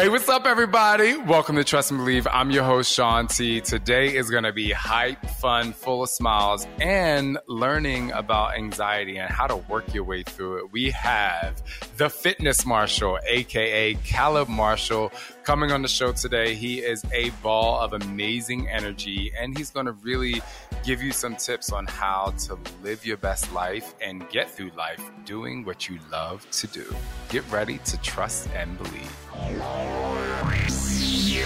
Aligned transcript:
Hey, 0.00 0.08
what's 0.08 0.30
up, 0.30 0.46
everybody? 0.46 1.18
Welcome 1.18 1.56
to 1.56 1.62
Trust 1.62 1.90
and 1.90 2.00
Believe. 2.00 2.26
I'm 2.26 2.50
your 2.50 2.64
host, 2.64 2.90
Shaun 2.90 3.26
T. 3.26 3.60
Today 3.60 4.16
is 4.16 4.30
going 4.30 4.44
to 4.44 4.52
be 4.52 4.70
hype, 4.70 5.22
fun, 5.26 5.74
full 5.74 6.02
of 6.02 6.08
smiles, 6.08 6.66
and 6.80 7.36
learning 7.46 8.10
about 8.12 8.56
anxiety 8.56 9.18
and 9.18 9.30
how 9.30 9.46
to 9.46 9.56
work 9.56 9.92
your 9.92 10.04
way 10.04 10.22
through 10.22 10.64
it. 10.64 10.72
We 10.72 10.90
have 10.92 11.62
the 11.98 12.08
Fitness 12.08 12.64
Marshal, 12.64 13.18
aka 13.26 13.92
Caleb 14.06 14.48
Marshall, 14.48 15.12
coming 15.42 15.72
on 15.72 15.82
the 15.82 15.88
show 15.88 16.12
today. 16.12 16.54
He 16.54 16.78
is 16.80 17.04
a 17.12 17.30
ball 17.42 17.80
of 17.80 17.92
amazing 17.92 18.68
energy, 18.68 19.32
and 19.38 19.56
he's 19.56 19.70
going 19.70 19.86
to 19.86 19.92
really 19.92 20.42
give 20.84 21.02
you 21.02 21.12
some 21.12 21.36
tips 21.36 21.72
on 21.72 21.86
how 21.86 22.34
to 22.46 22.58
live 22.82 23.04
your 23.04 23.16
best 23.16 23.52
life 23.52 23.94
and 24.00 24.28
get 24.30 24.50
through 24.50 24.70
life 24.76 25.02
doing 25.24 25.64
what 25.64 25.88
you 25.88 25.98
love 26.10 26.48
to 26.52 26.66
do. 26.68 26.94
Get 27.28 27.48
ready 27.50 27.78
to 27.78 27.96
trust 27.98 28.48
and 28.54 28.76
believe. 28.78 29.16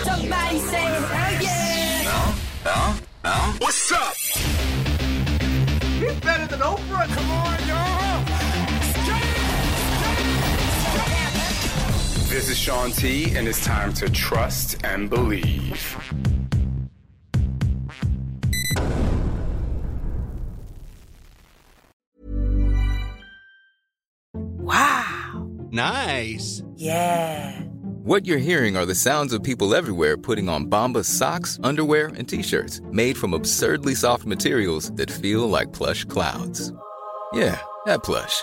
Somebody 0.04 0.58
say 0.58 0.76
hell 0.76 1.42
yeah! 1.42 2.02
No, 2.04 2.34
no, 2.70 2.94
no. 3.24 3.54
What's 3.58 3.92
up? 3.92 4.14
He's 5.98 6.20
better 6.20 6.46
than 6.46 6.60
Oprah. 6.60 7.06
Come 7.14 7.30
on, 7.30 7.68
y'all. 7.68 8.03
This 12.34 12.50
is 12.50 12.58
Shaun 12.58 12.90
T, 12.90 13.36
and 13.36 13.46
it's 13.46 13.64
time 13.64 13.94
to 13.94 14.10
trust 14.10 14.74
and 14.82 15.08
believe. 15.08 15.96
Wow! 24.32 25.48
Nice. 25.70 26.64
Yeah! 26.74 27.60
What 28.02 28.26
you're 28.26 28.38
hearing 28.38 28.76
are 28.76 28.84
the 28.84 28.96
sounds 28.96 29.32
of 29.32 29.40
people 29.40 29.72
everywhere 29.72 30.16
putting 30.16 30.48
on 30.48 30.66
Bombas 30.66 31.04
socks, 31.04 31.60
underwear, 31.62 32.08
and 32.16 32.28
t-shirts 32.28 32.80
made 32.90 33.16
from 33.16 33.32
absurdly 33.32 33.94
soft 33.94 34.26
materials 34.26 34.90
that 34.96 35.08
feel 35.08 35.48
like 35.48 35.72
plush 35.72 36.04
clouds. 36.06 36.72
Yeah, 37.32 37.60
that 37.86 38.02
plush. 38.02 38.42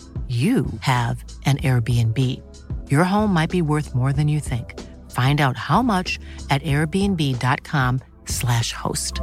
you 0.29 0.65
have 0.79 1.25
an 1.45 1.57
Airbnb. 1.57 2.17
Your 2.89 3.03
home 3.03 3.33
might 3.33 3.49
be 3.49 3.61
worth 3.61 3.93
more 3.93 4.13
than 4.13 4.29
you 4.29 4.39
think. 4.39 4.79
Find 5.11 5.41
out 5.41 5.57
how 5.57 5.81
much 5.81 6.17
at 6.49 6.63
airbnb.com/slash 6.63 8.71
host. 8.71 9.19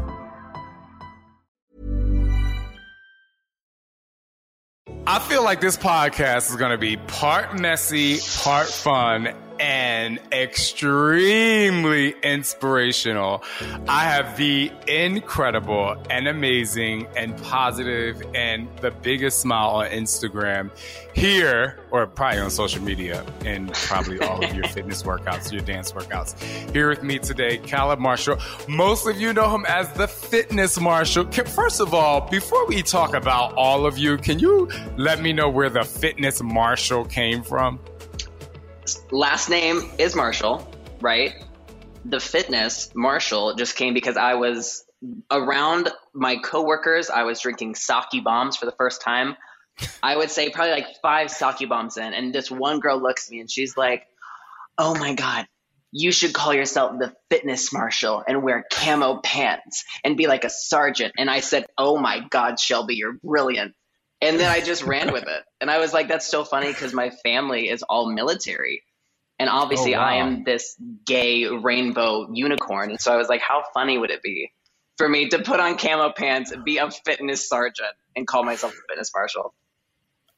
I 5.06 5.18
feel 5.20 5.42
like 5.42 5.62
this 5.62 5.78
podcast 5.78 6.50
is 6.50 6.56
going 6.56 6.72
to 6.72 6.76
be 6.76 6.98
part 6.98 7.58
messy, 7.58 8.18
part 8.42 8.68
fun, 8.68 9.32
and 9.60 10.18
extremely 10.32 12.14
inspirational. 12.22 13.42
I 13.88 14.04
have 14.04 14.36
the 14.36 14.70
incredible 14.86 15.96
and 16.10 16.28
amazing 16.28 17.06
and 17.16 17.36
positive 17.44 18.22
and 18.34 18.68
the 18.80 18.90
biggest 18.90 19.40
smile 19.40 19.70
on 19.70 19.90
Instagram 19.90 20.70
here, 21.14 21.80
or 21.90 22.06
probably 22.06 22.38
on 22.40 22.50
social 22.50 22.82
media 22.82 23.24
and 23.44 23.72
probably 23.72 24.20
all 24.20 24.44
of 24.44 24.54
your 24.54 24.64
fitness 24.68 25.02
workouts, 25.02 25.50
your 25.50 25.62
dance 25.62 25.92
workouts. 25.92 26.38
Here 26.72 26.88
with 26.88 27.02
me 27.02 27.18
today, 27.18 27.58
Caleb 27.58 27.98
Marshall. 27.98 28.38
Most 28.68 29.06
of 29.06 29.20
you 29.20 29.32
know 29.32 29.52
him 29.54 29.64
as 29.66 29.92
the 29.94 30.06
Fitness 30.06 30.78
Marshall. 30.78 31.30
First 31.32 31.80
of 31.80 31.92
all, 31.94 32.28
before 32.28 32.66
we 32.66 32.82
talk 32.82 33.14
about 33.14 33.54
all 33.54 33.86
of 33.86 33.98
you, 33.98 34.16
can 34.16 34.38
you 34.38 34.68
let 34.96 35.20
me 35.20 35.32
know 35.32 35.48
where 35.48 35.70
the 35.70 35.84
Fitness 35.84 36.42
Marshall 36.42 37.04
came 37.04 37.42
from? 37.42 37.80
Last 39.10 39.48
name 39.48 39.90
is 39.98 40.14
Marshall, 40.14 40.66
right? 41.00 41.34
The 42.04 42.20
fitness 42.20 42.90
Marshall 42.94 43.54
just 43.54 43.76
came 43.76 43.94
because 43.94 44.16
I 44.16 44.34
was 44.34 44.84
around 45.30 45.90
my 46.14 46.36
coworkers. 46.36 47.10
I 47.10 47.24
was 47.24 47.40
drinking 47.40 47.74
sake 47.74 48.24
bombs 48.24 48.56
for 48.56 48.66
the 48.66 48.72
first 48.72 49.02
time. 49.02 49.36
I 50.02 50.16
would 50.16 50.30
say 50.30 50.50
probably 50.50 50.72
like 50.72 50.86
five 51.02 51.30
sake 51.30 51.68
bombs 51.68 51.96
in, 51.96 52.12
and 52.14 52.34
this 52.34 52.50
one 52.50 52.80
girl 52.80 53.00
looks 53.00 53.26
at 53.26 53.32
me 53.32 53.40
and 53.40 53.50
she's 53.50 53.76
like, 53.76 54.06
"Oh 54.76 54.94
my 54.94 55.14
god." 55.14 55.46
You 55.90 56.12
should 56.12 56.34
call 56.34 56.52
yourself 56.52 56.98
the 56.98 57.14
fitness 57.30 57.72
Marshall 57.72 58.22
and 58.28 58.42
wear 58.42 58.64
camo 58.70 59.20
pants 59.22 59.84
and 60.04 60.18
be 60.18 60.26
like 60.26 60.44
a 60.44 60.50
sergeant. 60.50 61.14
And 61.16 61.30
I 61.30 61.40
said, 61.40 61.64
Oh 61.78 61.96
my 61.96 62.20
God, 62.28 62.60
Shelby, 62.60 62.96
you're 62.96 63.16
brilliant. 63.24 63.74
And 64.20 64.38
then 64.38 64.50
I 64.50 64.60
just 64.60 64.82
ran 64.82 65.12
with 65.12 65.22
it. 65.26 65.44
And 65.60 65.70
I 65.70 65.78
was 65.78 65.92
like, 65.92 66.08
that's 66.08 66.26
so 66.26 66.44
funny 66.44 66.68
because 66.68 66.92
my 66.92 67.10
family 67.10 67.68
is 67.68 67.82
all 67.82 68.10
military. 68.10 68.82
And 69.38 69.48
obviously, 69.48 69.94
Oh, 69.94 69.98
wow. 69.98 70.04
I 70.04 70.14
am 70.14 70.44
this 70.44 70.74
gay 71.06 71.46
rainbow 71.46 72.28
unicorn. 72.32 72.90
And 72.90 73.00
so 73.00 73.12
I 73.12 73.16
was 73.16 73.28
like, 73.28 73.40
how 73.40 73.62
funny 73.72 73.96
would 73.96 74.10
it 74.10 74.22
be 74.22 74.52
for 74.96 75.08
me 75.08 75.28
to 75.28 75.38
put 75.38 75.60
on 75.60 75.78
camo 75.78 76.12
pants, 76.12 76.52
be 76.64 76.78
a 76.78 76.90
fitness 76.90 77.48
sergeant, 77.48 77.92
and 78.16 78.26
call 78.26 78.42
myself 78.42 78.72
a 78.72 78.92
fitness 78.92 79.10
marshal? 79.14 79.54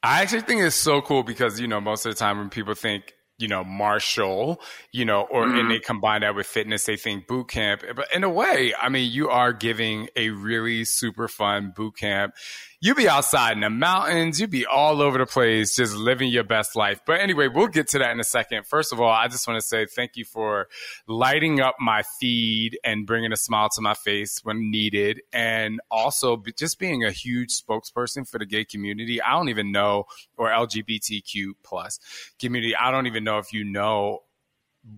I 0.02 0.22
actually 0.22 0.42
think 0.42 0.62
it's 0.62 0.76
so 0.76 1.00
cool 1.02 1.22
because, 1.22 1.60
you 1.60 1.66
know, 1.66 1.80
most 1.80 2.06
of 2.06 2.12
the 2.12 2.18
time 2.18 2.38
when 2.38 2.50
people 2.50 2.74
think, 2.74 3.14
you 3.38 3.48
know, 3.48 3.64
martial, 3.64 4.60
you 4.92 5.04
know, 5.06 5.22
or 5.22 5.44
and 5.44 5.54
mm-hmm. 5.54 5.68
they 5.70 5.78
combine 5.78 6.20
that 6.20 6.34
with 6.34 6.46
fitness, 6.46 6.84
they 6.84 6.96
think 6.96 7.26
boot 7.26 7.48
camp. 7.48 7.82
But 7.96 8.08
in 8.14 8.22
a 8.22 8.28
way, 8.28 8.74
I 8.80 8.90
mean, 8.90 9.10
you 9.10 9.30
are 9.30 9.52
giving 9.54 10.08
a 10.14 10.28
really 10.28 10.84
super 10.84 11.26
fun 11.26 11.72
boot 11.74 11.96
camp. 11.96 12.34
You 12.82 12.94
be 12.94 13.10
outside 13.10 13.52
in 13.52 13.60
the 13.60 13.68
mountains, 13.68 14.40
you 14.40 14.46
be 14.46 14.64
all 14.64 15.02
over 15.02 15.18
the 15.18 15.26
place, 15.26 15.76
just 15.76 15.94
living 15.94 16.30
your 16.30 16.44
best 16.44 16.74
life. 16.74 17.02
But 17.04 17.20
anyway, 17.20 17.48
we'll 17.48 17.66
get 17.66 17.88
to 17.88 17.98
that 17.98 18.10
in 18.10 18.18
a 18.20 18.24
second. 18.24 18.66
First 18.66 18.90
of 18.90 18.98
all, 19.02 19.10
I 19.10 19.28
just 19.28 19.46
want 19.46 19.60
to 19.60 19.66
say 19.66 19.84
thank 19.84 20.16
you 20.16 20.24
for 20.24 20.66
lighting 21.06 21.60
up 21.60 21.76
my 21.78 22.02
feed 22.18 22.78
and 22.82 23.06
bringing 23.06 23.32
a 23.32 23.36
smile 23.36 23.68
to 23.74 23.82
my 23.82 23.92
face 23.92 24.40
when 24.44 24.70
needed, 24.70 25.20
and 25.30 25.78
also 25.90 26.42
just 26.56 26.78
being 26.78 27.04
a 27.04 27.10
huge 27.10 27.50
spokesperson 27.50 28.26
for 28.26 28.38
the 28.38 28.46
gay 28.46 28.64
community. 28.64 29.20
I 29.20 29.32
don't 29.32 29.50
even 29.50 29.72
know, 29.72 30.04
or 30.38 30.48
LGBTQ 30.48 31.50
plus 31.62 32.00
community. 32.38 32.74
I 32.74 32.90
don't 32.90 33.06
even 33.06 33.24
know 33.24 33.36
if 33.36 33.52
you 33.52 33.62
know 33.62 34.22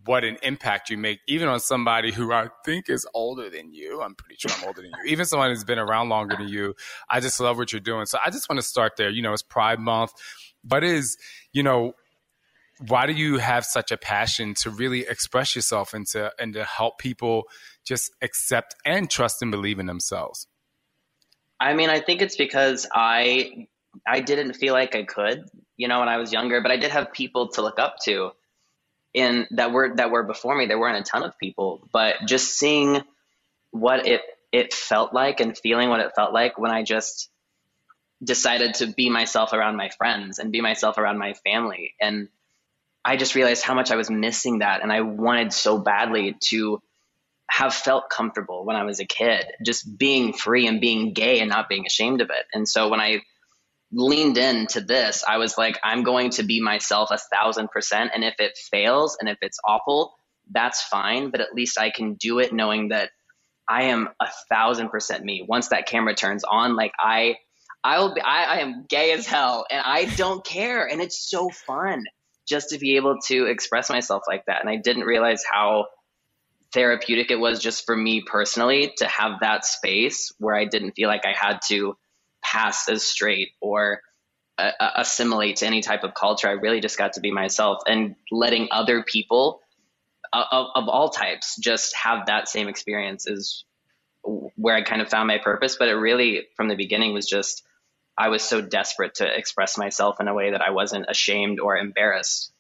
what 0.05 0.25
an 0.25 0.39
impact 0.43 0.91
you 0.91 0.97
make, 0.97 1.21
even 1.27 1.49
on 1.49 1.59
somebody 1.59 2.13
who 2.13 2.33
I 2.33 2.49
think 2.65 2.89
is 2.89 3.07
older 3.15 3.51
than 3.51 3.73
you. 3.73 4.01
I'm 4.01 4.15
pretty 4.15 4.37
sure 4.39 4.51
I'm 4.57 4.65
older 4.67 4.83
than 4.83 4.91
you. 4.91 5.11
Even 5.11 5.27
someone 5.27 5.51
who's 5.51 5.65
been 5.65 5.79
around 5.79 6.09
longer 6.09 6.37
than 6.37 6.49
you. 6.49 6.75
I 7.09 7.21
just 7.21 7.41
love 7.41 7.59
what 7.59 7.73
you're 7.73 7.81
doing. 7.81 8.07
So 8.07 8.19
I 8.25 8.31
just 8.31 8.49
want 8.49 8.59
to 8.61 8.67
start 8.67 8.93
there. 8.97 9.11
You 9.11 9.23
know, 9.23 9.33
it's 9.33 9.43
Pride 9.43 9.81
Month. 9.81 10.13
but 10.65 10.85
is, 10.85 11.17
you 11.53 11.63
know, 11.63 11.95
why 12.87 13.07
do 13.07 13.13
you 13.13 13.39
have 13.39 13.65
such 13.65 13.93
a 13.93 13.97
passion 13.97 14.55
to 14.55 14.71
really 14.71 15.01
express 15.01 15.55
yourself 15.55 15.95
and 15.95 16.07
to 16.09 16.33
and 16.39 16.55
to 16.55 16.65
help 16.65 16.99
people 16.99 17.45
just 17.85 18.13
accept 18.23 18.75
and 18.85 19.11
trust 19.11 19.43
and 19.43 19.51
believe 19.51 19.79
in 19.79 19.87
themselves? 19.87 20.47
I 21.61 21.75
mean, 21.75 21.91
I 21.91 22.01
think 22.01 22.23
it's 22.23 22.37
because 22.37 22.89
I 22.93 23.69
I 24.07 24.21
didn't 24.21 24.55
feel 24.55 24.73
like 24.75 24.97
I 24.97 25.05
could, 25.05 25.45
you 25.77 25.87
know, 25.87 26.01
when 26.01 26.09
I 26.09 26.17
was 26.17 26.33
younger, 26.33 26.61
but 26.61 26.71
I 26.71 26.77
did 26.77 26.91
have 26.91 27.13
people 27.13 27.49
to 27.51 27.63
look 27.63 27.79
up 27.79 27.97
to 28.05 28.33
in 29.15 29.47
that 29.53 29.73
were 29.73 29.95
that 29.97 30.11
were 30.11 30.23
before 30.23 30.57
me. 30.57 30.67
There 30.67 30.79
weren't 30.79 31.07
a 31.07 31.11
ton 31.11 31.23
of 31.23 31.39
people, 31.39 31.87
but 31.93 32.17
just 32.27 32.59
seeing 32.59 33.03
what 33.71 34.07
it 34.07 34.23
it 34.53 34.75
felt 34.75 35.15
like 35.15 35.41
and 35.41 35.57
feeling 35.57 35.89
what 35.89 36.01
it 36.01 36.13
felt 36.15 36.33
like 36.33 36.59
when 36.59 36.71
I 36.71 36.83
just 36.83 37.31
decided 38.23 38.75
to 38.75 38.87
be 38.87 39.11
myself 39.11 39.53
around 39.53 39.77
my 39.77 39.89
friends 39.91 40.39
and 40.39 40.53
be 40.53 40.61
myself 40.61 40.99
around 40.99 41.19
my 41.19 41.35
family 41.35 41.95
and 42.01 42.29
I 43.05 43.17
just 43.17 43.35
realized 43.35 43.65
how 43.65 43.75
much 43.75 43.91
I 43.91 43.97
was 43.97 44.11
missing 44.11 44.61
that 44.61 44.83
and 44.83 44.93
I 44.93 45.01
wanted 45.01 45.53
so 45.53 45.79
badly 45.79 46.37
to 46.51 46.81
have 47.51 47.75
felt 47.75 48.09
comfortable 48.09 48.65
when 48.65 48.77
I 48.77 48.85
was 48.85 49.01
a 49.01 49.05
kid, 49.05 49.45
just 49.65 49.99
being 49.99 50.33
free 50.33 50.67
and 50.67 50.81
being 50.81 51.13
gay 51.13 51.41
and 51.41 51.51
not 51.51 51.69
being 51.69 51.85
ashamed 51.85 52.21
of 52.21 52.31
it. 52.31 52.47
And 52.55 52.67
so 52.67 52.89
when 52.89 53.01
I 53.01 53.23
leaned 53.93 54.39
into 54.39 54.81
this. 54.81 55.23
I 55.27 55.37
was 55.37 55.59
like, 55.59 55.79
I'm 55.85 56.03
going 56.03 56.31
to 56.31 56.43
be 56.43 56.61
myself 56.61 57.11
a 57.11 57.19
thousand 57.19 57.69
percent. 57.71 58.13
And 58.15 58.25
if 58.25 58.35
it 58.39 58.57
fails 58.57 59.17
and 59.21 59.29
if 59.29 59.39
it's 59.43 59.59
awful, 59.65 60.15
that's 60.51 60.83
fine. 60.83 61.31
But 61.31 61.41
at 61.41 61.55
least 61.55 61.79
I 61.79 61.91
can 61.91 62.15
do 62.15 62.39
it 62.39 62.53
knowing 62.53 62.89
that 62.89 63.11
I 63.69 63.85
am 63.85 64.09
a 64.21 64.29
thousand 64.51 64.89
percent 64.89 65.25
me. 65.25 65.45
Once 65.47 65.69
that 65.69 65.87
camera 65.87 66.15
turns 66.15 66.45
on, 66.45 66.75
like 66.75 66.93
I, 66.99 67.37
I'll 67.85 68.15
be, 68.15 68.21
I, 68.21 68.45
I 68.45 68.57
am 68.59 68.87
gay 68.89 69.13
as 69.13 69.27
hell 69.27 69.67
and 69.71 69.83
I 69.85 70.07
don't 70.07 70.45
care. 70.45 70.87
And 70.87 71.01
it's 71.01 71.29
so 71.31 71.51
fun 71.51 72.05
just 72.49 72.71
to 72.71 72.79
be 72.79 72.97
able 72.97 73.19
to 73.27 73.47
express 73.47 73.91
myself 73.91 74.23
like 74.27 74.47
that. 74.47 74.61
And 74.61 74.71
I 74.71 74.77
didn't 74.77 75.05
realize 75.05 75.45
how 75.49 75.87
therapeutic 76.73 77.31
it 77.31 77.39
was 77.39 77.61
just 77.61 77.85
for 77.85 77.97
me 77.97 78.23
personally 78.27 78.95
to 78.97 79.07
have 79.07 79.41
that 79.41 79.65
space 79.65 80.33
where 80.39 80.55
I 80.55 80.65
didn't 80.65 80.93
feel 80.93 81.09
like 81.09 81.25
I 81.27 81.35
had 81.39 81.61
to 81.69 81.97
pass 82.43 82.89
as 82.89 83.03
straight 83.03 83.51
or 83.61 84.03
uh, 84.59 84.71
assimilate 84.97 85.57
to 85.57 85.67
any 85.67 85.81
type 85.81 86.05
of 86.05 86.15
culture. 86.15 86.49
I 86.49 86.53
really 86.53 86.81
just 86.81 86.99
got 86.99 87.15
to 87.15 87.21
be 87.21 87.31
myself 87.31 87.83
and 87.87 88.17
letting 88.31 88.69
other 88.71 89.03
people 89.03 89.61
uh, 90.33 90.45
of, 90.51 90.67
of 90.75 90.89
all 90.89 91.11
types 91.11 91.57
just 91.57 91.95
have 91.97 92.27
that 92.27 92.49
same 92.49 92.69
experience 92.69 93.27
is 93.27 93.65
where 94.23 94.77
I 94.77 94.83
kind 94.83 95.03
of 95.03 95.09
found 95.09 95.27
my 95.27 95.39
purpose. 95.39 95.77
But 95.79 95.89
it 95.89 95.95
really, 95.95 96.47
from 96.57 96.69
the 96.69 96.77
beginning, 96.77 97.13
was 97.13 97.27
just 97.27 97.65
I 98.17 98.29
was 98.29 98.43
so 98.43 98.61
desperate 98.61 99.17
to 99.17 99.27
express 99.39 99.79
myself 99.79 100.21
in 100.21 100.29
a 100.29 100.35
way 100.35 100.51
that 100.51 100.63
I 100.63 100.71
wasn't 100.71 101.07
ashamed 101.09 101.61
or 101.61 101.77
embarrassed. 101.77 102.53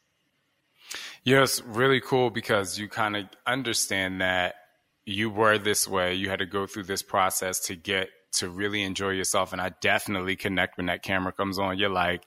It's 1.24 1.62
really 1.62 2.00
cool 2.00 2.30
because 2.30 2.78
you 2.78 2.88
kind 2.88 3.16
of 3.16 3.26
understand 3.46 4.20
that 4.20 4.56
you 5.04 5.30
were 5.30 5.58
this 5.58 5.86
way. 5.86 6.14
You 6.14 6.30
had 6.30 6.40
to 6.40 6.46
go 6.46 6.66
through 6.66 6.84
this 6.84 7.02
process 7.02 7.60
to 7.66 7.76
get 7.76 8.08
to 8.34 8.48
really 8.48 8.82
enjoy 8.82 9.10
yourself. 9.10 9.52
And 9.52 9.60
I 9.60 9.72
definitely 9.80 10.36
connect 10.36 10.76
when 10.76 10.86
that 10.86 11.02
camera 11.02 11.32
comes 11.32 11.58
on. 11.58 11.78
You're 11.78 11.88
like, 11.88 12.24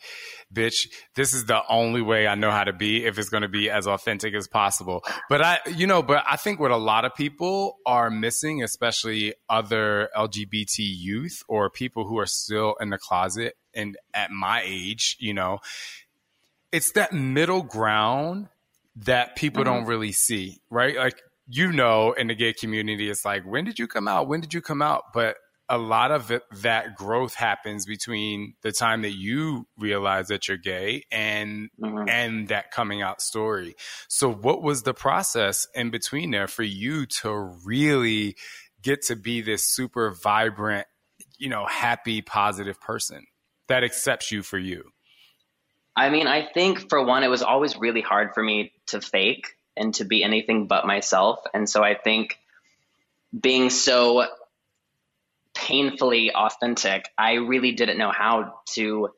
bitch, 0.54 0.88
this 1.16 1.34
is 1.34 1.46
the 1.46 1.62
only 1.70 2.02
way 2.02 2.28
I 2.28 2.36
know 2.36 2.52
how 2.52 2.64
to 2.64 2.74
be 2.74 3.06
if 3.06 3.18
it's 3.18 3.30
going 3.30 3.44
to 3.44 3.50
be 3.50 3.70
as 3.70 3.88
authentic 3.88 4.34
as 4.34 4.48
possible. 4.48 5.04
But 5.30 5.42
I, 5.42 5.60
you 5.76 5.88
know, 5.88 6.02
but 6.02 6.24
I 6.30 6.36
think 6.36 6.60
what 6.60 6.72
a 6.72 6.78
lot 6.78 7.06
of 7.06 7.16
people 7.16 7.78
are 7.86 8.10
missing, 8.10 8.64
especially 8.64 9.36
other 9.50 10.10
LGBT 10.16 10.78
youth 10.78 11.44
or 11.48 11.70
people 11.70 12.08
who 12.08 12.20
are 12.20 12.26
still 12.26 12.76
in 12.80 12.90
the 12.90 12.98
closet 12.98 13.56
and 13.74 13.98
at 14.14 14.32
my 14.32 14.62
age, 14.66 15.18
you 15.20 15.34
know, 15.34 15.60
it's 16.72 16.92
that 16.92 17.14
middle 17.14 17.64
ground 17.64 18.48
that 18.98 19.36
people 19.36 19.64
mm-hmm. 19.64 19.74
don't 19.74 19.86
really 19.86 20.12
see, 20.12 20.60
right? 20.70 20.96
Like, 20.96 21.22
you 21.48 21.72
know, 21.72 22.14
in 22.14 22.28
the 22.28 22.36
gay 22.36 22.54
community, 22.54 23.10
it's 23.10 23.26
like, 23.26 23.44
when 23.44 23.66
did 23.66 23.78
you 23.78 23.88
come 23.88 24.08
out? 24.08 24.28
When 24.28 24.42
did 24.42 24.54
you 24.54 24.62
come 24.62 24.82
out? 24.82 25.14
But 25.14 25.38
a 25.68 25.78
lot 25.78 26.12
of 26.12 26.32
it, 26.32 26.44
that 26.62 26.96
growth 26.96 27.34
happens 27.34 27.86
between 27.86 28.54
the 28.62 28.72
time 28.72 29.02
that 29.02 29.14
you 29.14 29.68
realize 29.78 30.28
that 30.28 30.48
you're 30.48 30.58
gay 30.58 31.04
and 31.12 31.70
mm-hmm. 31.82 32.08
and 32.08 32.50
that 32.50 32.72
coming 32.72 33.02
out 33.02 33.22
story. 33.22 33.76
So 34.08 34.32
what 34.32 34.62
was 34.62 34.84
the 34.84 34.94
process 34.94 35.68
in 35.74 35.90
between 35.90 36.32
there 36.32 36.48
for 36.48 36.64
you 36.64 37.06
to 37.22 37.34
really 37.66 38.36
get 38.82 39.02
to 39.04 39.16
be 39.16 39.42
this 39.42 39.64
super 39.64 40.12
vibrant, 40.12 40.86
you 41.38 41.50
know, 41.50 41.66
happy, 41.66 42.22
positive 42.22 42.80
person 42.80 43.26
that 43.68 43.84
accepts 43.84 44.32
you 44.32 44.44
for 44.44 44.60
you? 44.60 44.84
I 45.96 46.10
mean, 46.10 46.28
I 46.28 46.46
think 46.46 46.90
for 46.90 47.04
one, 47.04 47.24
it 47.24 47.30
was 47.30 47.42
always 47.42 47.78
really 47.78 48.02
hard 48.02 48.34
for 48.34 48.44
me 48.44 48.74
to 48.88 49.02
fake 49.02 49.56
and 49.78 49.94
to 49.96 50.06
be 50.06 50.24
anything 50.24 50.68
but 50.68 50.86
myself. 50.86 51.40
And 51.54 51.70
so 51.70 51.84
I 51.84 51.96
think 51.96 52.38
being 53.38 53.70
so 53.70 54.26
painfully 55.56 56.32
authentic, 56.34 57.10
I 57.18 57.34
really 57.34 57.72
didn't 57.72 57.98
know 57.98 58.12
how 58.12 58.62
to 58.74 59.10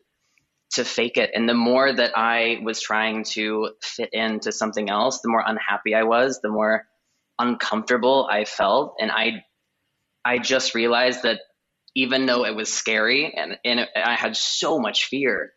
to 0.74 0.84
fake 0.84 1.18
it. 1.18 1.32
And 1.34 1.48
the 1.48 1.54
more 1.54 1.92
that 1.92 2.18
I 2.18 2.60
was 2.62 2.82
trying 2.82 3.24
to 3.32 3.70
fit 3.82 4.10
into 4.14 4.52
something 4.52 4.90
else, 4.90 5.22
the 5.22 5.30
more 5.30 5.44
unhappy 5.46 5.96
I 5.96 6.04
was, 6.04 6.42
the 6.42 6.50
more 6.50 6.86
uncomfortable 7.40 8.28
I 8.30 8.46
felt. 8.46 8.96
And 9.00 9.12
I 9.12 9.44
I 10.26 10.40
just 10.40 10.76
realized 10.76 11.24
that 11.24 11.40
even 11.96 12.26
though 12.26 12.46
it 12.46 12.56
was 12.56 12.72
scary 12.72 13.34
and, 13.34 13.58
and 13.66 13.88
I 13.96 14.16
had 14.16 14.36
so 14.36 14.78
much 14.78 15.06
fear, 15.06 15.52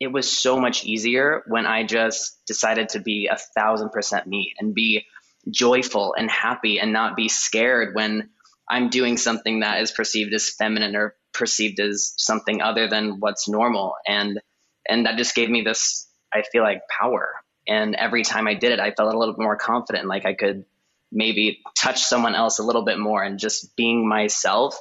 it 0.00 0.12
was 0.12 0.30
so 0.36 0.58
much 0.58 0.84
easier 0.84 1.42
when 1.48 1.66
I 1.66 1.84
just 1.84 2.40
decided 2.46 2.90
to 2.90 3.00
be 3.00 3.28
a 3.30 3.36
thousand 3.36 3.90
percent 3.90 4.26
me 4.26 4.54
and 4.58 4.74
be 4.74 5.04
joyful 5.50 6.14
and 6.16 6.30
happy 6.30 6.78
and 6.78 6.92
not 6.92 7.16
be 7.16 7.28
scared 7.28 7.94
when 7.94 8.30
I'm 8.72 8.88
doing 8.88 9.18
something 9.18 9.60
that 9.60 9.82
is 9.82 9.90
perceived 9.90 10.32
as 10.32 10.48
feminine 10.48 10.96
or 10.96 11.14
perceived 11.34 11.78
as 11.78 12.14
something 12.16 12.62
other 12.62 12.88
than 12.88 13.20
what's 13.20 13.46
normal. 13.46 13.94
And 14.06 14.40
and 14.88 15.04
that 15.06 15.18
just 15.18 15.34
gave 15.34 15.50
me 15.50 15.60
this 15.60 16.08
I 16.32 16.42
feel 16.42 16.62
like 16.62 16.82
power. 16.88 17.34
And 17.68 17.94
every 17.94 18.22
time 18.22 18.48
I 18.48 18.54
did 18.54 18.72
it, 18.72 18.80
I 18.80 18.90
felt 18.92 19.14
a 19.14 19.18
little 19.18 19.34
bit 19.34 19.42
more 19.42 19.56
confident, 19.56 20.06
like 20.06 20.24
I 20.24 20.32
could 20.32 20.64
maybe 21.12 21.60
touch 21.76 22.02
someone 22.02 22.34
else 22.34 22.58
a 22.58 22.62
little 22.62 22.84
bit 22.84 22.98
more 22.98 23.22
and 23.22 23.38
just 23.38 23.76
being 23.76 24.08
myself 24.08 24.80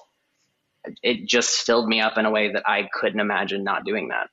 it 1.04 1.28
just 1.28 1.66
filled 1.66 1.88
me 1.88 2.02
up 2.02 2.18
in 2.18 2.26
a 2.26 2.32
way 2.32 2.54
that 2.54 2.64
I 2.66 2.90
couldn't 2.92 3.20
imagine 3.20 3.64
not 3.64 3.86
doing 3.86 4.08
that. 4.08 4.30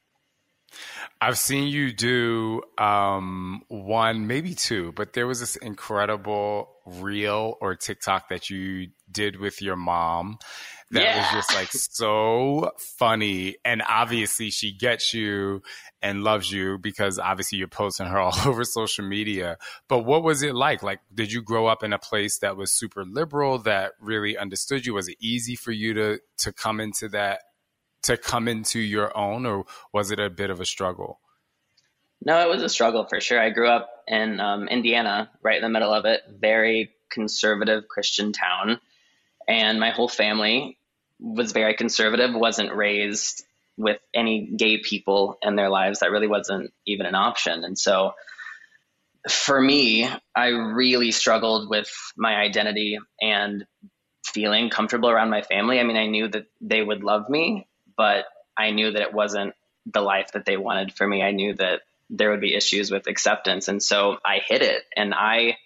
I've 1.21 1.39
seen 1.39 1.69
you 1.69 1.93
do 1.93 2.63
um, 2.79 3.63
one, 3.69 4.27
maybe 4.27 4.55
two, 4.55 4.93
but 4.93 5.13
there 5.13 5.27
was 5.27 5.41
this 5.41 5.57
incredible 5.57 6.69
reel 6.87 7.57
or 7.61 7.75
TikTok 7.75 8.29
that 8.29 8.51
you 8.51 8.89
did 9.11 9.39
with 9.39 9.61
your 9.61 9.77
mom 9.77 10.39
that 10.91 11.03
yeah. 11.03 11.17
was 11.19 11.33
just 11.33 11.55
like 11.55 11.69
so 11.73 12.73
funny. 12.99 13.57
And 13.65 13.83
obviously, 13.89 14.51
she 14.51 14.73
gets 14.73 15.13
you 15.13 15.63
and 16.01 16.23
loves 16.23 16.51
you 16.51 16.79
because 16.79 17.19
obviously 17.19 17.59
you're 17.59 17.69
posting 17.69 18.07
her 18.07 18.19
all 18.21 18.35
over 18.47 18.65
social 18.65 19.05
media. 19.05 19.59
But 19.89 20.01
what 20.01 20.23
was 20.23 20.43
it 20.43 20.55
like? 20.55 20.83
Like, 20.83 21.01
did 21.13 21.33
you 21.33 21.43
grow 21.43 21.67
up 21.67 21.83
in 21.83 21.93
a 21.93 21.99
place 21.99 22.39
that 22.39 22.57
was 22.57 22.73
super 22.73 23.05
liberal 23.05 23.59
that 23.61 23.93
really 24.01 24.37
understood 24.37 24.87
you? 24.87 24.95
Was 24.95 25.09
it 25.09 25.17
easy 25.21 25.57
for 25.57 25.73
you 25.73 25.95
to 25.95 26.21
to 26.39 26.53
come 26.53 26.81
into 26.81 27.09
that 27.11 27.41
to 28.03 28.17
come 28.17 28.49
into 28.49 28.79
your 28.79 29.17
own, 29.17 29.47
or 29.47 29.65
was 29.93 30.11
it 30.11 30.21
a 30.21 30.31
bit 30.31 30.51
of 30.51 30.61
a 30.61 30.67
struggle? 30.67 31.21
No, 32.25 32.41
it 32.41 32.49
was 32.49 32.63
a 32.63 32.69
struggle 32.69 33.07
for 33.07 33.21
sure. 33.21 33.41
I 33.41 33.51
grew 33.51 33.69
up 33.69 33.91
in 34.07 34.41
um, 34.41 34.69
Indiana, 34.69 35.31
right 35.43 35.57
in 35.57 35.63
the 35.63 35.69
middle 35.69 35.93
of 35.93 36.05
it, 36.05 36.23
very 36.29 36.91
conservative 37.11 37.89
Christian 37.89 38.33
town, 38.33 38.81
and 39.47 39.81
my 39.81 39.91
whole 39.91 40.09
family 40.09 40.79
was 41.21 41.53
very 41.53 41.75
conservative. 41.75 42.35
wasn't 42.35 42.75
raised 42.75 43.45
with 43.77 43.99
any 44.13 44.47
gay 44.57 44.79
people 44.79 45.39
in 45.43 45.57
their 45.57 45.69
lives. 45.69 46.01
That 46.01 46.11
really 46.11 46.27
wasn't 46.27 46.73
even 46.87 47.07
an 47.07 47.15
option, 47.15 47.65
and 47.65 47.79
so 47.79 48.15
for 49.29 49.61
me, 49.61 50.09
I 50.35 50.49
really 50.49 51.11
struggled 51.11 51.69
with 51.69 51.91
my 52.17 52.37
identity 52.37 52.99
and 53.21 53.67
feeling 54.25 54.71
comfortable 54.71 55.11
around 55.11 55.31
my 55.31 55.43
family. 55.43 55.81
I 55.81 55.85
mean, 55.85 55.97
I 55.97 56.07
knew 56.07 56.29
that 56.29 56.47
they 56.61 56.83
would 56.83 57.03
love 57.03 57.29
me, 57.29 57.67
but 57.99 58.25
I 58.57 58.71
knew 58.71 58.93
that 58.93 59.03
it 59.03 59.13
wasn't 59.13 59.53
the 59.85 60.01
life 60.01 60.33
that 60.33 60.47
they 60.47 60.57
wanted 60.57 60.95
for 60.95 61.07
me. 61.07 61.23
I 61.23 61.33
knew 61.33 61.55
that 61.55 61.83
there 62.09 62.31
would 62.31 62.41
be 62.41 62.55
issues 62.55 62.91
with 62.91 63.07
acceptance. 63.07 63.69
And 63.69 63.83
so 63.83 64.17
I 64.25 64.41
hid 64.47 64.63
it. 64.63 64.83
And 64.97 65.13
I 65.13 65.59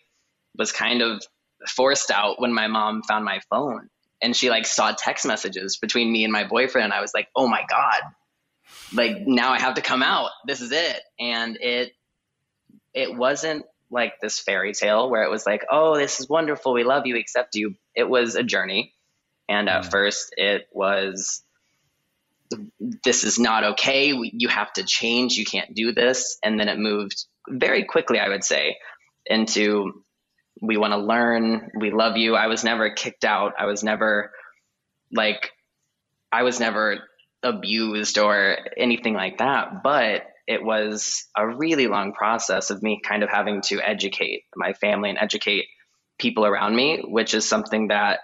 was 0.57 0.73
kind 0.73 1.03
of 1.03 1.23
forced 1.69 2.11
out 2.11 2.41
when 2.41 2.53
my 2.53 2.67
mom 2.67 3.03
found 3.03 3.25
my 3.25 3.41
phone 3.49 3.89
and 4.21 4.35
she 4.35 4.51
like 4.51 4.67
saw 4.67 4.93
text 4.93 5.27
messages 5.27 5.77
between 5.77 6.11
me 6.11 6.25
and 6.25 6.33
my 6.33 6.45
boyfriend. 6.45 6.87
And 6.87 6.93
I 6.93 7.01
was 7.01 7.12
like, 7.15 7.29
oh 7.37 7.47
my 7.47 7.65
God, 7.69 8.01
like 8.93 9.27
now 9.27 9.53
I 9.53 9.61
have 9.61 9.75
to 9.75 9.83
come 9.83 10.03
out. 10.03 10.31
This 10.47 10.61
is 10.61 10.73
it. 10.73 11.01
And 11.21 11.57
it, 11.61 11.93
it 12.95 13.15
wasn't 13.17 13.65
like 13.91 14.15
this 14.21 14.39
fairy 14.39 14.73
tale 14.73 15.11
where 15.11 15.23
it 15.23 15.31
was 15.31 15.47
like, 15.47 15.65
oh, 15.71 15.97
this 15.97 16.19
is 16.21 16.29
wonderful. 16.29 16.73
We 16.73 16.85
love 16.85 17.07
you, 17.07 17.17
accept 17.17 17.55
you. 17.55 17.77
It 17.95 18.09
was 18.09 18.35
a 18.35 18.43
journey. 18.43 18.95
And 19.49 19.69
at 19.69 19.85
mm. 19.85 19.91
first 19.91 20.35
it 20.37 20.69
was 20.73 21.43
this 23.04 23.25
is 23.25 23.38
not 23.38 23.64
okay. 23.73 24.12
You 24.14 24.49
have 24.49 24.73
to 24.75 24.85
change. 24.85 25.35
You 25.35 25.44
can't 25.44 25.75
do 25.75 25.92
this. 25.92 26.38
And 26.44 26.59
then 26.59 26.68
it 26.68 26.78
moved 26.78 27.25
very 27.49 27.85
quickly, 27.85 28.18
I 28.18 28.28
would 28.28 28.44
say, 28.44 28.76
into 29.26 30.04
we 30.61 30.76
want 30.76 30.92
to 30.92 30.99
learn. 30.99 31.71
We 31.78 31.90
love 31.90 32.16
you. 32.16 32.35
I 32.35 32.47
was 32.47 32.64
never 32.64 32.90
kicked 32.90 33.25
out. 33.25 33.54
I 33.59 33.66
was 33.66 33.82
never 33.82 34.30
like, 35.12 35.50
I 36.30 36.42
was 36.44 36.61
never 36.61 36.99
abused 37.42 38.18
or 38.18 38.56
anything 38.76 39.14
like 39.14 39.38
that. 39.38 39.82
But 39.82 40.23
it 40.47 40.62
was 40.62 41.26
a 41.37 41.47
really 41.47 41.87
long 41.87 42.12
process 42.12 42.71
of 42.71 42.82
me 42.82 43.00
kind 43.04 43.23
of 43.23 43.30
having 43.30 43.62
to 43.62 43.80
educate 43.80 44.44
my 44.56 44.73
family 44.73 45.11
and 45.11 45.18
educate 45.18 45.66
people 46.18 46.47
around 46.47 46.75
me, 46.76 47.02
which 47.04 47.35
is 47.35 47.49
something 47.49 47.88
that 47.88 48.21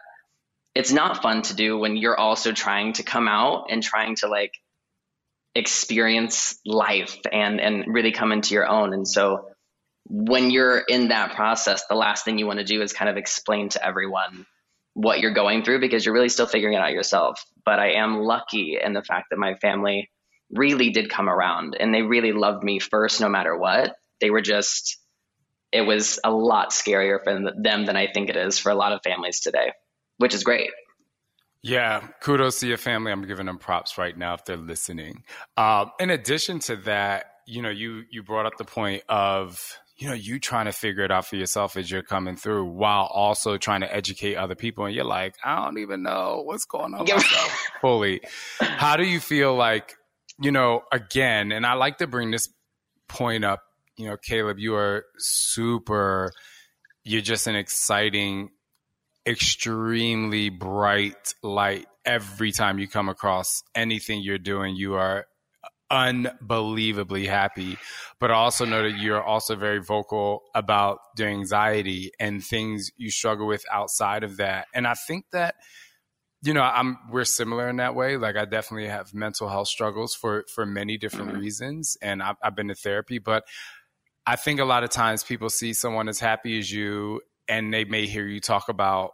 it's 0.75 0.93
not 0.93 1.23
fun 1.23 1.43
to 1.43 1.55
do 1.55 1.79
when 1.79 1.97
you're 1.97 2.19
also 2.19 2.53
trying 2.53 2.93
to 2.95 3.03
come 3.03 3.29
out 3.29 3.67
and 3.71 3.83
trying 3.83 4.17
to 4.17 4.29
like 4.29 4.53
experience 5.55 6.59
life 6.65 7.19
and 7.33 7.61
and 7.61 7.85
really 7.89 8.13
come 8.13 8.33
into 8.33 8.55
your 8.55 8.67
own. 8.67 8.93
And 8.93 9.07
so 9.07 9.49
when 10.05 10.51
you're 10.51 10.79
in 10.79 11.09
that 11.09 11.35
process 11.35 11.85
the 11.89 11.95
last 11.95 12.25
thing 12.25 12.39
you 12.39 12.47
want 12.47 12.61
to 12.61 12.65
do 12.65 12.81
is 12.81 12.93
kind 12.93 13.11
of 13.11 13.17
explain 13.17 13.69
to 13.71 13.85
everyone 13.85 14.47
what 14.95 15.21
you're 15.21 15.35
going 15.35 15.63
through 15.63 15.81
because 15.81 16.05
you're 16.05 16.15
really 16.15 16.29
still 16.29 16.47
figuring 16.47 16.75
it 16.75 16.81
out 16.81 16.93
yourself. 16.93 17.45
But 17.65 17.79
i 17.79 17.93
am 17.93 18.21
lucky 18.21 18.79
in 18.83 18.93
the 18.93 19.03
fact 19.03 19.27
that 19.31 19.39
my 19.39 19.55
family 19.57 20.11
really 20.51 20.91
did 20.91 21.11
come 21.11 21.29
around 21.29 21.77
and 21.79 21.93
they 21.93 22.03
really 22.03 22.33
loved 22.33 22.65
me 22.65 22.79
first 22.79 23.21
no 23.21 23.29
matter 23.29 23.57
what. 23.57 23.97
They 24.21 24.31
were 24.31 24.41
just 24.41 24.99
it 25.71 25.83
was 25.83 26.19
a 26.25 26.31
lot 26.31 26.71
scarier 26.71 27.23
for 27.23 27.53
them 27.57 27.85
than 27.85 27.97
I 27.97 28.11
think 28.13 28.31
it 28.31 28.37
is 28.37 28.59
for 28.59 28.71
a 28.71 28.75
lot 28.75 28.93
of 28.93 29.03
families 29.03 29.41
today, 29.41 29.73
which 30.19 30.35
is 30.35 30.45
great. 30.45 30.71
Yeah, 31.63 32.07
kudos 32.21 32.61
to 32.61 32.69
your 32.69 32.77
family. 32.77 33.11
I'm 33.11 33.27
giving 33.27 33.47
them 33.47 33.59
props 33.59 33.99
right 33.99 34.17
now 34.17 34.35
if 34.35 34.45
they're 34.45 34.57
listening. 34.57 35.25
Um, 35.57 35.91
in 35.99 36.11
addition 36.11 36.61
to 36.61 36.77
that, 36.77 37.27
you 37.47 37.63
know, 37.63 37.71
you 37.71 38.05
you 38.11 38.23
brought 38.23 38.47
up 38.47 38.57
the 38.59 38.65
point 38.65 39.03
of 39.09 39.61
you 39.97 40.07
know 40.07 40.15
you 40.15 40.39
trying 40.39 40.67
to 40.67 40.73
figure 40.73 41.03
it 41.03 41.11
out 41.11 41.27
for 41.27 41.35
yourself 41.35 41.77
as 41.77 41.91
you're 41.91 42.03
coming 42.03 42.37
through, 42.37 42.67
while 42.67 43.07
also 43.07 43.57
trying 43.57 43.81
to 43.81 43.93
educate 43.93 44.37
other 44.37 44.55
people. 44.55 44.85
And 44.85 44.95
you're 44.95 45.05
like, 45.05 45.35
I 45.43 45.65
don't 45.65 45.79
even 45.79 46.05
know 46.05 46.43
what's 46.45 46.65
going 46.65 46.95
on 46.95 47.01
myself 47.01 47.67
fully. 47.81 48.21
How 48.61 48.97
do 48.97 49.05
you 49.05 49.19
feel 49.19 49.57
like, 49.57 49.95
you 50.41 50.53
know, 50.53 50.83
again? 50.93 51.51
And 51.51 51.67
I 51.67 51.75
like 51.75 51.99
to 51.99 52.07
bring 52.07 52.31
this 52.31 52.49
point 53.09 53.45
up. 53.45 53.63
You 53.97 54.07
know, 54.07 54.17
Caleb, 54.17 54.61
you 54.61 54.77
are 54.77 55.05
super. 55.17 56.31
You're 57.03 57.23
just 57.23 57.49
an 57.49 57.57
exciting 57.57 58.51
extremely 59.29 60.49
bright 60.49 61.35
light 61.43 61.87
every 62.05 62.51
time 62.51 62.79
you 62.79 62.89
come 62.89 63.11
across 63.11 63.63
anything 63.75 64.23
you're 64.23 64.39
doing. 64.39 64.75
You 64.75 64.95
are 64.95 65.27
unbelievably 65.91 67.27
happy, 67.27 67.77
but 68.19 68.31
I 68.31 68.35
also 68.35 68.65
know 68.65 68.83
that 68.83 68.99
you're 68.99 69.23
also 69.23 69.55
very 69.55 69.81
vocal 69.83 70.43
about 70.55 70.99
the 71.17 71.27
anxiety 71.27 72.11
and 72.19 72.43
things 72.43 72.91
you 72.97 73.11
struggle 73.11 73.47
with 73.47 73.65
outside 73.71 74.25
of 74.25 74.39
that. 74.39 74.67
And 74.75 74.87
I 74.87 74.95
think 74.95 75.27
that 75.33 75.55
you 76.41 76.55
know 76.55 76.63
i'm 76.63 76.97
we're 77.11 77.25
similar 77.25 77.69
in 77.69 77.79
that 77.79 77.97
way 77.97 78.17
like 78.17 78.37
i 78.37 78.45
definitely 78.45 78.87
have 78.87 79.13
mental 79.13 79.49
health 79.49 79.67
struggles 79.67 80.15
for 80.15 80.45
for 80.55 80.65
many 80.65 80.97
different 80.97 81.33
mm-hmm. 81.33 81.41
reasons 81.41 81.97
and 82.01 82.23
I've, 82.23 82.37
I've 82.41 82.55
been 82.55 82.69
to 82.69 82.77
therapy 82.77 83.19
but 83.19 83.45
i 84.25 84.37
think 84.37 84.61
a 84.61 84.65
lot 84.65 84.85
of 84.85 84.91
times 84.91 85.25
people 85.25 85.51
see 85.51 85.73
someone 85.73 86.09
as 86.09 86.21
happy 86.21 86.57
as 86.57 86.71
you 86.71 87.23
and 87.49 87.75
they 87.75 87.85
may 87.85 88.07
hear 88.07 88.25
you 88.25 88.41
talk 88.41 88.69
about 88.69 89.11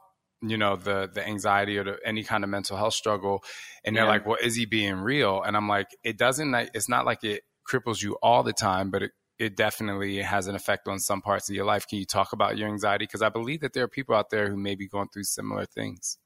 you 0.51 0.57
know 0.57 0.77
the 0.77 1.11
the 1.13 1.27
anxiety 1.27 1.79
or 1.79 1.85
the, 1.85 1.99
any 2.05 2.23
kind 2.23 2.45
of 2.45 2.51
mental 2.51 2.77
health 2.77 2.95
struggle 2.95 3.43
and 3.85 3.97
they're 3.97 4.07
like 4.07 4.27
well 4.27 4.39
is 4.41 4.57
he 4.57 4.67
being 4.67 4.97
real? 4.97 5.43
And 5.43 5.57
i'm 5.57 5.69
like 5.69 5.89
it 6.03 6.19
doesn't 6.19 6.55
it's 6.75 6.89
not 6.89 7.07
like 7.07 7.25
it 7.25 7.43
cripples 7.71 8.03
you 8.03 8.17
all 8.23 8.43
the 8.43 8.53
time 8.53 8.91
but 8.91 9.03
it 9.03 9.13
it 9.37 9.57
definitely 9.57 10.19
has 10.23 10.47
an 10.47 10.55
effect 10.55 10.87
on 10.87 11.01
some 11.01 11.21
parts 11.21 11.51
of 11.51 11.57
your 11.57 11.65
life. 11.65 11.89
Can 11.89 11.99
you 11.99 12.07
talk 12.07 12.33
about 12.33 12.57
your 12.57 12.69
anxiety? 12.69 13.05
Because 13.05 13.23
i 13.23 13.29
believe 13.29 13.61
that 13.61 13.73
there 13.73 13.85
are 13.85 13.89
people 13.89 14.15
out 14.15 14.31
there 14.31 14.49
who 14.49 14.57
may 14.57 14.75
be 14.75 14.89
going 14.89 15.09
through 15.09 15.25
similar 15.25 15.67
things. 15.67 16.19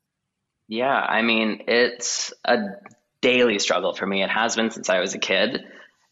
Yeah 0.69 0.95
i 0.95 1.23
mean 1.23 1.65
it's 1.69 2.33
a 2.45 2.59
daily 3.21 3.59
struggle 3.59 3.95
for 3.95 4.07
me. 4.07 4.23
It 4.23 4.31
has 4.31 4.57
been 4.57 4.71
since 4.71 4.89
i 4.89 5.01
was 5.01 5.15
a 5.15 5.19
kid 5.19 5.65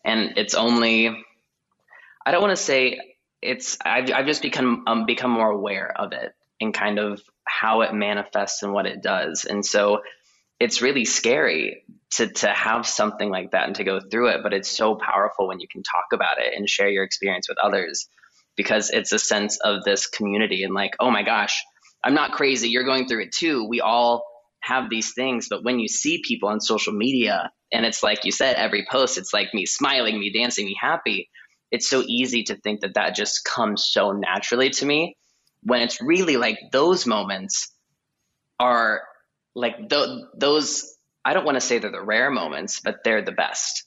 and 0.04 0.36
it's 0.36 0.54
only 0.54 1.08
i 2.24 2.30
don't 2.30 2.40
want 2.40 2.56
to 2.56 2.62
say 2.62 3.00
it's 3.42 3.78
I've, 3.84 4.10
I've 4.12 4.26
just 4.26 4.42
become 4.42 4.84
um, 4.86 5.06
become 5.06 5.30
more 5.30 5.50
aware 5.50 5.92
of 6.00 6.12
it 6.12 6.34
and 6.60 6.72
kind 6.72 6.98
of 6.98 7.20
how 7.46 7.82
it 7.82 7.94
manifests 7.94 8.62
and 8.62 8.72
what 8.72 8.86
it 8.86 9.02
does. 9.02 9.44
And 9.44 9.64
so 9.64 10.02
it's 10.58 10.82
really 10.82 11.04
scary 11.04 11.84
to 12.12 12.28
to 12.28 12.48
have 12.48 12.86
something 12.86 13.30
like 13.30 13.50
that 13.50 13.66
and 13.66 13.76
to 13.76 13.84
go 13.84 14.00
through 14.00 14.28
it, 14.28 14.40
but 14.42 14.52
it's 14.52 14.70
so 14.70 14.94
powerful 14.94 15.48
when 15.48 15.60
you 15.60 15.68
can 15.70 15.82
talk 15.82 16.06
about 16.12 16.38
it 16.38 16.54
and 16.56 16.68
share 16.68 16.88
your 16.88 17.04
experience 17.04 17.48
with 17.48 17.58
others 17.58 18.08
because 18.56 18.90
it's 18.90 19.12
a 19.12 19.18
sense 19.18 19.58
of 19.62 19.84
this 19.84 20.06
community 20.06 20.62
and 20.62 20.74
like, 20.74 20.92
oh 20.98 21.10
my 21.10 21.22
gosh, 21.22 21.62
I'm 22.02 22.14
not 22.14 22.32
crazy. 22.32 22.68
You're 22.68 22.84
going 22.84 23.06
through 23.06 23.24
it 23.24 23.32
too. 23.32 23.66
We 23.68 23.80
all 23.80 24.24
have 24.60 24.88
these 24.88 25.12
things, 25.12 25.48
but 25.50 25.62
when 25.62 25.78
you 25.78 25.88
see 25.88 26.22
people 26.26 26.48
on 26.48 26.60
social 26.60 26.92
media 26.92 27.50
and 27.72 27.84
it's 27.84 28.02
like 28.02 28.24
you 28.24 28.32
said, 28.32 28.56
every 28.56 28.86
post, 28.90 29.18
it's 29.18 29.34
like 29.34 29.52
me 29.52 29.66
smiling, 29.66 30.18
me 30.18 30.32
dancing, 30.32 30.66
me 30.66 30.76
happy. 30.80 31.28
It's 31.70 31.88
so 31.88 32.02
easy 32.06 32.44
to 32.44 32.56
think 32.56 32.80
that 32.80 32.94
that 32.94 33.14
just 33.14 33.44
comes 33.44 33.84
so 33.84 34.12
naturally 34.12 34.70
to 34.70 34.86
me 34.86 35.16
when 35.66 35.82
it's 35.82 36.00
really 36.00 36.36
like 36.36 36.58
those 36.70 37.06
moments 37.06 37.72
are 38.60 39.02
like 39.54 39.88
th- 39.90 40.20
those 40.36 40.94
I 41.24 41.34
don't 41.34 41.44
want 41.44 41.56
to 41.56 41.60
say 41.60 41.78
they're 41.78 41.90
the 41.90 42.00
rare 42.00 42.30
moments, 42.30 42.78
but 42.78 43.02
they're 43.02 43.22
the 43.22 43.32
best. 43.32 43.82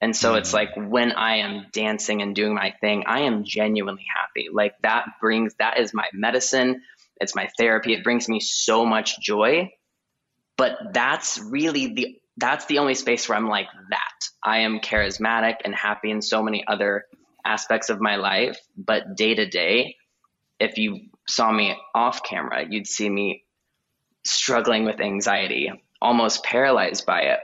And 0.00 0.14
so 0.14 0.30
mm-hmm. 0.30 0.38
it's 0.38 0.54
like 0.54 0.70
when 0.76 1.10
I 1.10 1.38
am 1.38 1.66
dancing 1.72 2.22
and 2.22 2.36
doing 2.36 2.54
my 2.54 2.72
thing, 2.80 3.04
I 3.06 3.22
am 3.22 3.42
genuinely 3.42 4.04
happy. 4.14 4.48
Like 4.52 4.74
that 4.82 5.06
brings 5.20 5.54
that 5.58 5.80
is 5.80 5.92
my 5.92 6.06
medicine, 6.12 6.82
it's 7.20 7.34
my 7.34 7.48
therapy. 7.58 7.94
It 7.94 8.04
brings 8.04 8.28
me 8.28 8.38
so 8.38 8.86
much 8.86 9.20
joy. 9.20 9.72
But 10.56 10.76
that's 10.92 11.40
really 11.40 11.94
the 11.94 12.18
that's 12.36 12.66
the 12.66 12.78
only 12.78 12.94
space 12.94 13.28
where 13.28 13.36
I'm 13.36 13.48
like 13.48 13.68
that. 13.90 14.28
I 14.42 14.58
am 14.60 14.78
charismatic 14.78 15.56
and 15.64 15.74
happy 15.74 16.10
in 16.12 16.22
so 16.22 16.44
many 16.44 16.64
other 16.66 17.06
aspects 17.44 17.90
of 17.90 18.00
my 18.00 18.16
life, 18.16 18.58
but 18.76 19.16
day 19.16 19.34
to 19.34 19.46
day, 19.46 19.96
if 20.60 20.78
you 20.78 21.08
saw 21.26 21.50
me 21.50 21.76
off 21.94 22.22
camera, 22.22 22.64
you'd 22.68 22.86
see 22.86 23.08
me 23.08 23.44
struggling 24.24 24.84
with 24.84 25.00
anxiety, 25.00 25.70
almost 26.00 26.44
paralyzed 26.44 27.06
by 27.06 27.22
it 27.22 27.40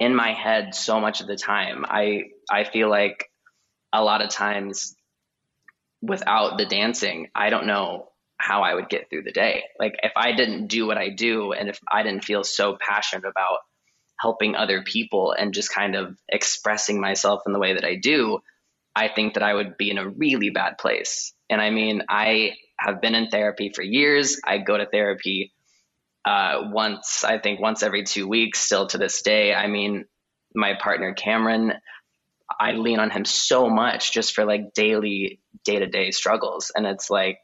in 0.00 0.14
my 0.14 0.32
head 0.32 0.74
so 0.74 1.00
much 1.00 1.20
of 1.20 1.26
the 1.26 1.36
time. 1.36 1.84
I 1.88 2.24
I 2.50 2.64
feel 2.64 2.90
like 2.90 3.30
a 3.92 4.02
lot 4.02 4.22
of 4.22 4.30
times 4.30 4.96
without 6.02 6.58
the 6.58 6.66
dancing, 6.66 7.28
I 7.34 7.50
don't 7.50 7.66
know 7.66 8.10
how 8.36 8.62
I 8.62 8.74
would 8.74 8.88
get 8.88 9.08
through 9.08 9.22
the 9.22 9.32
day. 9.32 9.64
Like 9.78 9.94
if 10.02 10.12
I 10.16 10.32
didn't 10.32 10.66
do 10.66 10.86
what 10.86 10.98
I 10.98 11.08
do 11.08 11.52
and 11.52 11.68
if 11.68 11.80
I 11.90 12.02
didn't 12.02 12.24
feel 12.24 12.44
so 12.44 12.76
passionate 12.78 13.26
about 13.26 13.60
helping 14.20 14.54
other 14.54 14.82
people 14.82 15.32
and 15.32 15.54
just 15.54 15.72
kind 15.72 15.96
of 15.96 16.16
expressing 16.28 17.00
myself 17.00 17.42
in 17.46 17.52
the 17.52 17.58
way 17.58 17.74
that 17.74 17.84
I 17.84 17.96
do, 17.96 18.40
I 18.94 19.08
think 19.08 19.34
that 19.34 19.42
I 19.42 19.54
would 19.54 19.76
be 19.76 19.90
in 19.90 19.98
a 19.98 20.08
really 20.08 20.50
bad 20.50 20.78
place. 20.78 21.32
And 21.48 21.60
I 21.60 21.70
mean, 21.70 22.02
I 22.08 22.52
have 22.84 23.00
been 23.00 23.14
in 23.14 23.28
therapy 23.28 23.72
for 23.74 23.82
years. 23.82 24.40
I 24.44 24.58
go 24.58 24.76
to 24.76 24.86
therapy 24.86 25.52
uh, 26.24 26.70
once, 26.72 27.24
I 27.24 27.38
think 27.38 27.60
once 27.60 27.82
every 27.82 28.04
two 28.04 28.26
weeks, 28.28 28.60
still 28.60 28.86
to 28.88 28.98
this 28.98 29.22
day. 29.22 29.54
I 29.54 29.66
mean, 29.66 30.06
my 30.54 30.74
partner 30.74 31.12
Cameron, 31.14 31.72
I 32.60 32.72
lean 32.72 32.98
on 32.98 33.10
him 33.10 33.24
so 33.24 33.68
much 33.68 34.12
just 34.12 34.34
for 34.34 34.44
like 34.44 34.74
daily, 34.74 35.40
day 35.64 35.78
to 35.78 35.86
day 35.86 36.10
struggles. 36.10 36.72
And 36.74 36.86
it's 36.86 37.10
like, 37.10 37.38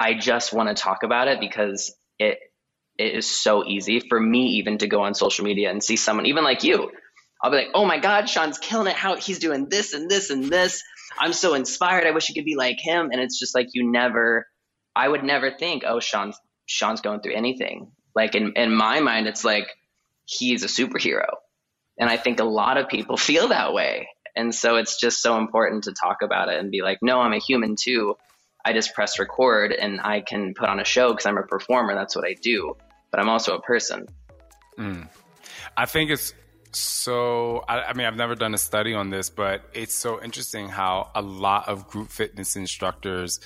I 0.00 0.14
just 0.14 0.52
want 0.52 0.74
to 0.74 0.82
talk 0.82 1.02
about 1.02 1.28
it 1.28 1.40
because 1.40 1.94
it 2.18 2.38
it 2.96 3.14
is 3.16 3.28
so 3.28 3.64
easy 3.66 4.00
for 4.00 4.20
me 4.20 4.58
even 4.58 4.78
to 4.78 4.86
go 4.86 5.02
on 5.02 5.14
social 5.14 5.44
media 5.44 5.70
and 5.70 5.82
see 5.82 5.96
someone, 5.96 6.26
even 6.26 6.44
like 6.44 6.62
you. 6.62 6.90
I'll 7.44 7.50
be 7.50 7.58
like, 7.58 7.72
oh 7.74 7.84
my 7.84 7.98
God, 7.98 8.26
Shaun's 8.26 8.56
killing 8.56 8.86
it. 8.86 8.96
How 8.96 9.16
he's 9.16 9.38
doing 9.38 9.68
this 9.68 9.92
and 9.92 10.10
this 10.10 10.30
and 10.30 10.44
this. 10.44 10.82
I'm 11.18 11.34
so 11.34 11.52
inspired. 11.52 12.06
I 12.06 12.12
wish 12.12 12.30
you 12.30 12.34
could 12.34 12.46
be 12.46 12.56
like 12.56 12.78
him. 12.80 13.10
And 13.12 13.20
it's 13.20 13.38
just 13.38 13.54
like 13.54 13.68
you 13.74 13.92
never, 13.92 14.48
I 14.96 15.06
would 15.06 15.22
never 15.22 15.50
think, 15.50 15.84
oh, 15.86 16.00
Shaun's 16.00 16.38
Shaun's 16.64 17.02
going 17.02 17.20
through 17.20 17.34
anything. 17.34 17.92
Like 18.14 18.34
in 18.34 18.54
in 18.56 18.74
my 18.74 19.00
mind, 19.00 19.26
it's 19.26 19.44
like 19.44 19.66
he's 20.24 20.64
a 20.64 20.68
superhero, 20.68 21.26
and 21.98 22.08
I 22.08 22.16
think 22.16 22.40
a 22.40 22.44
lot 22.44 22.78
of 22.78 22.88
people 22.88 23.16
feel 23.28 23.48
that 23.48 23.74
way. 23.74 24.08
And 24.34 24.54
so 24.54 24.76
it's 24.76 24.98
just 24.98 25.20
so 25.20 25.36
important 25.36 25.84
to 25.84 25.92
talk 25.92 26.22
about 26.22 26.48
it 26.48 26.58
and 26.58 26.70
be 26.70 26.80
like, 26.80 27.00
no, 27.02 27.20
I'm 27.20 27.34
a 27.34 27.38
human 27.38 27.76
too. 27.78 28.16
I 28.64 28.72
just 28.72 28.94
press 28.94 29.18
record 29.18 29.72
and 29.72 30.00
I 30.00 30.22
can 30.22 30.54
put 30.54 30.70
on 30.70 30.80
a 30.80 30.84
show 30.84 31.10
because 31.10 31.26
I'm 31.26 31.36
a 31.36 31.42
performer. 31.42 31.94
That's 31.94 32.16
what 32.16 32.24
I 32.26 32.34
do. 32.42 32.78
But 33.10 33.20
I'm 33.20 33.28
also 33.28 33.54
a 33.54 33.60
person. 33.60 34.06
Mm. 34.78 35.08
I 35.76 35.86
think 35.86 36.10
it's 36.10 36.32
so, 36.74 37.64
I, 37.68 37.82
I, 37.82 37.92
mean, 37.94 38.06
I've 38.06 38.16
never 38.16 38.34
done 38.34 38.54
a 38.54 38.58
study 38.58 38.94
on 38.94 39.10
this, 39.10 39.30
but 39.30 39.62
it's 39.72 39.94
so 39.94 40.22
interesting 40.22 40.68
how 40.68 41.10
a 41.14 41.22
lot 41.22 41.68
of 41.68 41.88
group 41.88 42.10
fitness 42.10 42.56
instructors 42.56 43.40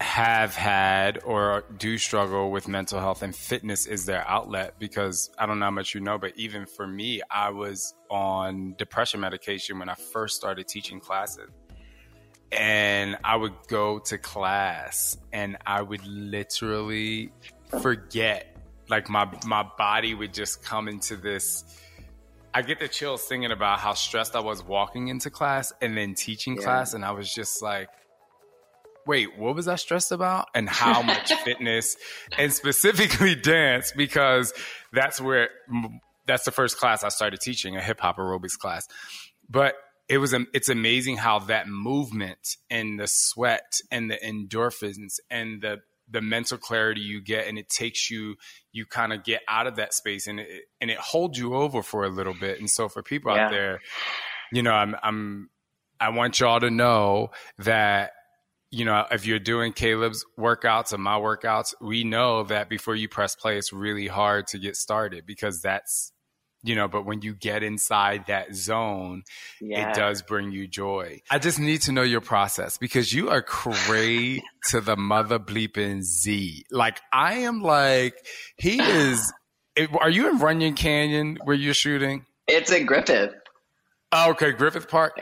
have 0.00 0.54
had 0.54 1.22
or 1.24 1.64
do 1.78 1.96
struggle 1.96 2.50
with 2.50 2.68
mental 2.68 3.00
health, 3.00 3.22
and 3.22 3.34
fitness 3.34 3.86
is 3.86 4.04
their 4.04 4.26
outlet 4.28 4.78
because 4.78 5.30
I 5.38 5.46
don't 5.46 5.58
know 5.58 5.66
how 5.66 5.70
much 5.70 5.94
you 5.94 6.00
know, 6.00 6.18
but 6.18 6.32
even 6.36 6.66
for 6.66 6.86
me, 6.86 7.22
I 7.30 7.50
was 7.50 7.94
on 8.10 8.74
depression 8.76 9.20
medication 9.20 9.78
when 9.78 9.88
I 9.88 9.94
first 9.94 10.36
started 10.36 10.68
teaching 10.68 11.00
classes. 11.00 11.48
And 12.52 13.16
I 13.24 13.36
would 13.36 13.54
go 13.66 13.98
to 14.00 14.18
class 14.18 15.16
and 15.32 15.56
I 15.66 15.82
would 15.82 16.06
literally 16.06 17.32
forget 17.80 18.55
like 18.88 19.08
my 19.08 19.28
my 19.46 19.64
body 19.76 20.14
would 20.14 20.34
just 20.34 20.62
come 20.62 20.88
into 20.88 21.16
this 21.16 21.64
I 22.54 22.62
get 22.62 22.80
the 22.80 22.88
chills 22.88 23.22
thinking 23.24 23.52
about 23.52 23.80
how 23.80 23.92
stressed 23.92 24.34
I 24.34 24.40
was 24.40 24.62
walking 24.62 25.08
into 25.08 25.28
class 25.28 25.72
and 25.82 25.96
then 25.96 26.14
teaching 26.14 26.56
yeah. 26.56 26.62
class 26.62 26.94
and 26.94 27.04
I 27.04 27.10
was 27.12 27.32
just 27.32 27.62
like 27.62 27.88
wait, 29.06 29.38
what 29.38 29.54
was 29.54 29.68
I 29.68 29.76
stressed 29.76 30.12
about? 30.12 30.48
And 30.54 30.68
how 30.68 31.00
much 31.02 31.32
fitness 31.44 31.96
and 32.36 32.52
specifically 32.52 33.34
dance 33.42 33.92
because 33.96 34.52
that's 34.92 35.20
where 35.20 35.48
that's 36.26 36.44
the 36.44 36.50
first 36.50 36.76
class 36.76 37.04
I 37.04 37.08
started 37.08 37.40
teaching, 37.40 37.76
a 37.76 37.80
hip 37.80 38.00
hop 38.00 38.18
aerobics 38.18 38.58
class. 38.58 38.86
But 39.48 39.74
it 40.08 40.18
was 40.18 40.34
it's 40.52 40.68
amazing 40.68 41.16
how 41.16 41.40
that 41.40 41.68
movement 41.68 42.56
and 42.70 42.98
the 42.98 43.06
sweat 43.06 43.80
and 43.90 44.10
the 44.10 44.16
endorphins 44.16 45.14
and 45.30 45.62
the 45.62 45.78
the 46.10 46.20
mental 46.20 46.56
clarity 46.58 47.00
you 47.00 47.20
get 47.20 47.46
and 47.48 47.58
it 47.58 47.68
takes 47.68 48.10
you 48.10 48.36
you 48.72 48.86
kind 48.86 49.12
of 49.12 49.24
get 49.24 49.40
out 49.48 49.66
of 49.66 49.76
that 49.76 49.92
space 49.92 50.26
and 50.26 50.38
it 50.40 50.48
and 50.80 50.90
it 50.90 50.98
holds 50.98 51.38
you 51.38 51.54
over 51.54 51.82
for 51.82 52.04
a 52.04 52.08
little 52.08 52.34
bit 52.34 52.58
and 52.60 52.70
so 52.70 52.88
for 52.88 53.02
people 53.02 53.34
Yeah. 53.34 53.46
out 53.46 53.50
there 53.50 53.80
you 54.52 54.62
know 54.62 54.72
i'm 54.72 54.94
i'm 55.02 55.50
i 55.98 56.08
want 56.10 56.38
y'all 56.38 56.60
to 56.60 56.70
know 56.70 57.30
that 57.58 58.12
you 58.70 58.84
know 58.84 59.04
if 59.10 59.26
you're 59.26 59.38
doing 59.38 59.72
caleb's 59.72 60.24
workouts 60.38 60.92
and 60.92 61.02
my 61.02 61.18
workouts 61.18 61.74
we 61.80 62.04
know 62.04 62.44
that 62.44 62.68
before 62.68 62.94
you 62.94 63.08
press 63.08 63.34
play 63.34 63.56
it's 63.58 63.72
really 63.72 64.06
hard 64.06 64.46
to 64.48 64.58
get 64.58 64.76
started 64.76 65.26
because 65.26 65.60
that's 65.60 66.12
you 66.66 66.74
know 66.74 66.88
but 66.88 67.06
when 67.06 67.22
you 67.22 67.34
get 67.34 67.62
inside 67.62 68.26
that 68.26 68.54
zone 68.54 69.22
Yeah. 69.60 69.90
it 69.90 69.94
does 69.94 70.22
bring 70.22 70.50
you 70.52 70.66
joy. 70.66 71.20
I 71.30 71.38
just 71.38 71.58
need 71.58 71.82
to 71.82 71.92
know 71.92 72.02
your 72.02 72.20
process 72.20 72.76
because 72.78 73.12
you 73.12 73.30
are 73.30 73.42
cray 73.42 74.42
to 74.68 74.80
the 74.80 74.96
mother 74.96 75.38
bleeping 75.38 76.02
Z. 76.02 76.64
Like 76.70 77.00
I 77.12 77.34
am 77.40 77.62
like 77.62 78.14
he 78.58 78.80
is. 78.82 79.32
it- 79.76 79.90
Are 80.00 80.10
you 80.10 80.28
in 80.30 80.38
Runyon 80.38 80.74
Canyon 80.74 81.38
where 81.44 81.56
you're 81.56 81.74
shooting? 81.74 82.26
It's 82.48 82.70
a 82.70 82.82
Griffith. 82.84 83.32
Oh, 84.12 84.30
okay, 84.30 84.52
Griffith 84.52 84.88
Park. 84.88 85.18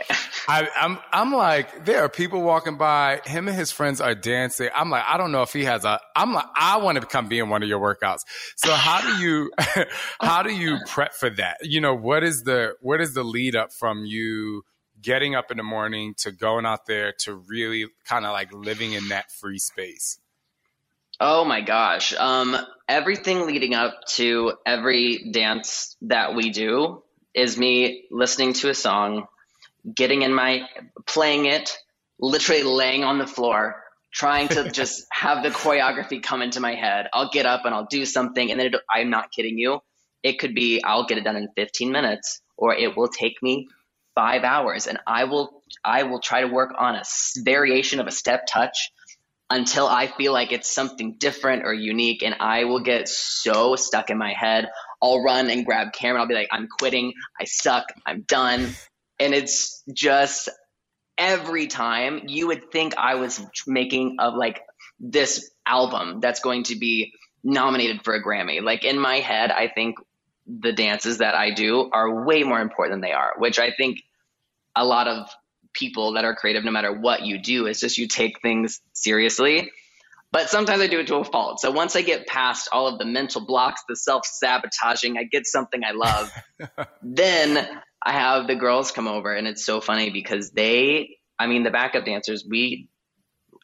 I, 0.47 0.69
I'm 0.79 0.99
I'm 1.13 1.33
like 1.33 1.85
there 1.85 2.03
are 2.03 2.09
people 2.09 2.43
walking 2.43 2.77
by. 2.77 3.21
Him 3.25 3.49
and 3.49 3.57
his 3.57 3.71
friends 3.71 4.01
are 4.01 4.15
dancing. 4.15 4.69
I'm 4.75 4.91
like 4.91 5.05
I 5.07 5.17
don't 5.17 5.33
know 5.33 5.43
if 5.43 5.53
he 5.53 5.65
has 5.65 5.85
a. 5.85 6.01
I'm 6.15 6.33
like 6.33 6.47
I 6.57 6.79
want 6.79 7.01
to 7.01 7.07
come 7.07 7.29
be 7.29 7.39
in 7.39 7.49
one 7.49 7.63
of 7.63 7.69
your 7.69 7.81
workouts. 7.81 8.21
So 8.57 8.73
how 8.73 9.01
do 9.01 9.23
you 9.23 9.53
how 10.21 10.43
do 10.43 10.53
you 10.53 10.79
prep 10.87 11.15
for 11.15 11.31
that? 11.31 11.59
You 11.63 11.81
know 11.81 11.95
what 11.95 12.23
is 12.25 12.43
the 12.43 12.75
what 12.81 13.01
is 13.01 13.15
the 13.15 13.23
lead 13.23 13.57
up 13.57 13.73
from 13.73 14.05
you 14.05 14.65
getting 15.01 15.35
up 15.35 15.51
in 15.51 15.57
the 15.57 15.63
morning 15.63 16.15
to 16.19 16.33
going 16.33 16.67
out 16.67 16.87
there 16.87 17.13
to 17.21 17.35
really 17.35 17.87
kind 18.05 18.25
of 18.25 18.33
like 18.33 18.53
living 18.53 18.93
in 18.93 19.09
that 19.09 19.31
free 19.31 19.59
space? 19.59 20.19
Oh 21.21 21.45
my 21.45 21.61
gosh. 21.61 22.13
Um, 22.15 22.57
everything 22.89 23.47
leading 23.47 23.75
up 23.75 24.01
to 24.15 24.55
every 24.67 25.31
dance 25.31 25.97
that 26.03 26.35
we 26.35 26.51
do 26.51 27.03
is 27.35 27.57
me 27.57 28.05
listening 28.11 28.53
to 28.55 28.69
a 28.69 28.75
song, 28.75 29.27
getting 29.93 30.23
in 30.23 30.33
my, 30.33 30.69
playing 31.07 31.47
it, 31.47 31.77
literally 32.19 32.63
laying 32.63 33.05
on 33.05 33.19
the 33.19 33.27
floor, 33.27 33.83
trying 34.13 34.49
to 34.49 34.71
just 34.73 35.05
have 35.13 35.43
the 35.43 35.51
choreography 35.51 36.23
come 36.23 36.43
into 36.43 36.61
my 36.61 36.75
head. 36.75 37.09
I'll 37.13 37.31
get 37.31 37.47
up 37.47 37.65
and 37.65 37.75
I'll 37.75 37.87
do 37.87 38.05
something, 38.05 38.51
and 38.51 38.59
then 38.59 38.69
it, 38.69 38.81
I'm 38.91 39.11
not 39.11 39.31
kidding 39.33 39.59
you. 39.59 39.81
It 40.23 40.39
could 40.39 40.55
be 40.55 40.83
I'll 40.83 41.07
get 41.07 41.19
it 41.19 41.25
done 41.25 41.37
in 41.37 41.49
15 41.57 41.93
minutes, 41.93 42.41
or 42.57 42.75
it 42.75 42.97
will 42.97 43.09
take 43.09 43.43
me 43.43 43.69
five 44.15 44.45
hours, 44.45 44.87
and 44.87 44.99
I 45.07 45.25
will 45.25 45.63
I 45.85 46.05
will 46.05 46.21
try 46.21 46.41
to 46.41 46.47
work 46.47 46.73
on 46.79 46.95
a 46.95 47.03
variation 47.45 48.01
of 48.01 48.07
a 48.07 48.13
step 48.13 48.47
touch 48.47 48.91
until 49.51 49.87
I 49.87 50.07
feel 50.07 50.33
like 50.33 50.53
it's 50.53 50.75
something 50.75 51.17
different 51.19 51.65
or 51.65 51.75
unique, 51.75 52.23
and 52.23 52.37
I 52.41 52.65
will 52.65 52.81
get 52.81 53.09
so 53.09 53.77
stuck 53.77 54.11
in 54.11 54.17
my 54.17 54.33
head. 54.33 54.69
I'll 55.03 55.23
run 55.23 55.51
and 55.51 55.67
grab 55.67 55.93
camera. 55.93 56.21
I'll 56.21 56.29
be 56.29 56.35
like, 56.35 56.49
I'm 56.51 56.67
quitting. 56.67 57.13
I 57.39 57.45
suck. 57.45 57.85
I'm 58.07 58.23
done. 58.23 58.75
And 59.25 59.35
it's 59.35 59.83
just 59.93 60.51
every 61.17 61.67
time 61.67 62.25
you 62.27 62.49
would 62.49 62.71
think 62.71 62.95
I 62.97 63.15
was 63.15 63.41
making 63.67 64.17
of 64.19 64.35
like 64.35 64.61
this 65.01 65.51
album 65.67 66.21
that's 66.21 66.41
going 66.41 66.65
to 66.65 66.77
be 66.77 67.13
nominated 67.43 68.03
for 68.05 68.15
a 68.15 68.23
Grammy. 68.23 68.63
Like 68.63 68.85
in 68.85 68.99
my 68.99 69.21
head, 69.21 69.51
I 69.51 69.69
think 69.69 69.97
the 70.47 70.73
dances 70.73 71.19
that 71.19 71.35
I 71.35 71.53
do 71.53 71.89
are 71.91 72.25
way 72.25 72.43
more 72.43 72.61
important 72.61 72.95
than 72.95 73.01
they 73.01 73.15
are, 73.15 73.33
which 73.39 73.59
I 73.59 73.73
think 73.73 74.01
a 74.77 74.85
lot 74.85 75.09
of 75.09 75.29
people 75.73 76.13
that 76.13 76.25
are 76.25 76.35
creative, 76.35 76.65
no 76.65 76.71
matter 76.71 76.93
what 76.93 77.23
you 77.23 77.39
do, 77.39 77.67
is 77.67 77.81
just 77.81 77.97
you 77.97 78.09
take 78.09 78.43
things 78.43 78.81
seriously. 78.93 79.71
But 80.33 80.51
sometimes 80.51 80.83
I 80.83 80.89
do 80.89 80.99
it 80.99 81.07
to 81.07 81.17
a 81.17 81.25
fault. 81.25 81.61
So 81.61 81.71
once 81.71 81.95
I 81.95 82.03
get 82.03 82.27
past 82.27 82.69
all 82.73 82.89
of 82.89 82.99
the 82.99 83.05
mental 83.05 83.47
blocks, 83.47 83.83
the 83.89 83.95
self 83.95 84.27
sabotaging, 84.27 85.17
I 85.17 85.25
get 85.25 85.47
something 85.47 85.83
I 85.85 85.93
love. 85.93 86.33
then 87.03 87.69
I 88.05 88.13
have 88.13 88.47
the 88.47 88.55
girls 88.55 88.91
come 88.91 89.09
over, 89.09 89.33
and 89.33 89.47
it's 89.47 89.65
so 89.65 89.81
funny 89.81 90.11
because 90.11 90.51
they, 90.51 91.17
I 91.39 91.47
mean, 91.47 91.63
the 91.63 91.71
backup 91.71 92.05
dancers, 92.05 92.45
we, 92.49 92.89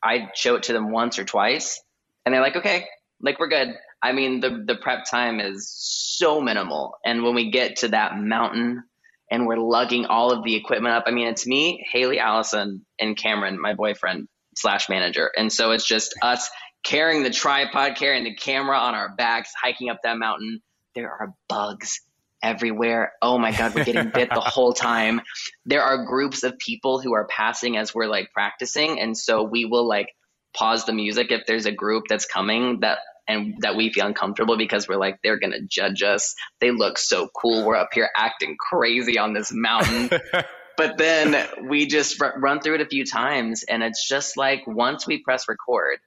I 0.02 0.30
show 0.34 0.56
it 0.56 0.64
to 0.64 0.72
them 0.72 0.90
once 0.90 1.18
or 1.18 1.24
twice, 1.24 1.80
and 2.24 2.34
they're 2.34 2.40
like, 2.40 2.56
okay, 2.56 2.86
like 3.20 3.38
we're 3.38 3.48
good. 3.48 3.74
I 4.02 4.12
mean, 4.12 4.40
the 4.40 4.64
the 4.66 4.76
prep 4.76 5.04
time 5.10 5.40
is 5.40 5.70
so 5.70 6.40
minimal, 6.40 6.94
and 7.04 7.22
when 7.22 7.34
we 7.34 7.50
get 7.50 7.76
to 7.78 7.88
that 7.88 8.16
mountain 8.16 8.82
and 9.30 9.46
we're 9.46 9.58
lugging 9.58 10.06
all 10.06 10.32
of 10.32 10.42
the 10.42 10.56
equipment 10.56 10.94
up, 10.94 11.04
I 11.06 11.10
mean, 11.10 11.28
it's 11.28 11.46
me, 11.46 11.86
Haley, 11.92 12.18
Allison, 12.18 12.84
and 12.98 13.16
Cameron, 13.16 13.60
my 13.60 13.74
boyfriend 13.74 14.26
slash 14.56 14.88
manager, 14.88 15.30
and 15.36 15.52
so 15.52 15.72
it's 15.72 15.86
just 15.86 16.14
us 16.22 16.48
carrying 16.82 17.22
the 17.22 17.30
tripod, 17.30 17.96
carrying 17.96 18.24
the 18.24 18.34
camera 18.34 18.78
on 18.78 18.94
our 18.94 19.14
backs, 19.14 19.52
hiking 19.60 19.90
up 19.90 19.98
that 20.02 20.16
mountain. 20.16 20.62
There 20.94 21.10
are 21.10 21.34
bugs 21.48 22.00
everywhere. 22.42 23.12
Oh 23.20 23.38
my 23.38 23.52
God, 23.52 23.74
we're 23.74 23.84
getting 23.84 24.10
bit 24.10 24.30
the 24.32 24.40
whole 24.40 24.72
time. 24.72 25.20
There 25.66 25.82
are 25.82 26.04
groups 26.04 26.42
of 26.42 26.58
people 26.58 27.00
who 27.00 27.14
are 27.14 27.26
passing 27.26 27.76
as 27.76 27.94
we're 27.94 28.06
like 28.06 28.32
practicing. 28.32 29.00
And 29.00 29.16
so 29.16 29.42
we 29.42 29.64
will 29.64 29.86
like 29.86 30.14
pause 30.54 30.84
the 30.84 30.92
music 30.92 31.30
if 31.30 31.46
there's 31.46 31.66
a 31.66 31.72
group 31.72 32.04
that's 32.08 32.26
coming 32.26 32.80
that 32.80 32.98
and 33.28 33.56
that 33.60 33.76
we 33.76 33.92
feel 33.92 34.06
uncomfortable 34.06 34.56
because 34.56 34.88
we're 34.88 34.96
like, 34.96 35.20
they're 35.22 35.38
going 35.38 35.52
to 35.52 35.62
judge 35.62 36.02
us. 36.02 36.34
They 36.60 36.72
look 36.72 36.98
so 36.98 37.28
cool. 37.28 37.64
We're 37.64 37.76
up 37.76 37.90
here 37.92 38.10
acting 38.16 38.56
crazy 38.58 39.18
on 39.18 39.32
this 39.32 39.52
mountain. 39.52 40.10
but 40.76 40.98
then 40.98 41.46
we 41.68 41.86
just 41.86 42.20
r- 42.20 42.34
run 42.38 42.60
through 42.60 42.76
it 42.76 42.80
a 42.80 42.86
few 42.86 43.04
times. 43.04 43.62
And 43.62 43.82
it's 43.82 44.06
just 44.08 44.36
like 44.36 44.66
once 44.66 45.06
we 45.06 45.18
press 45.18 45.48
record, 45.48 45.98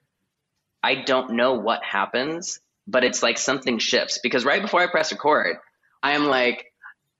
I 0.83 0.95
don't 0.95 1.35
know 1.35 1.53
what 1.53 1.81
happens, 1.83 2.59
but 2.87 3.05
it's 3.05 3.23
like 3.23 3.37
something 3.37 3.79
shifts 3.79 4.19
because 4.21 4.43
right 4.43 4.61
before 4.61 4.81
I 4.81 4.87
press 4.87 5.11
record, 5.13 5.57
I 6.03 6.11
am 6.11 6.25
like, 6.25 6.65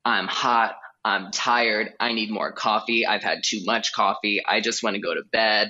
I'm 0.06 0.28
hot. 0.28 0.76
I'm 1.06 1.32
tired. 1.32 1.94
I 2.00 2.14
need 2.14 2.30
more 2.30 2.52
coffee. 2.52 3.06
I've 3.06 3.24
had 3.24 3.40
too 3.44 3.62
much 3.66 3.94
coffee. 3.94 4.42
I 4.46 4.62
just 4.62 4.84
want 4.84 4.96
to 4.96 5.02
go 5.02 5.14
to 5.14 5.24
bed. 5.32 5.70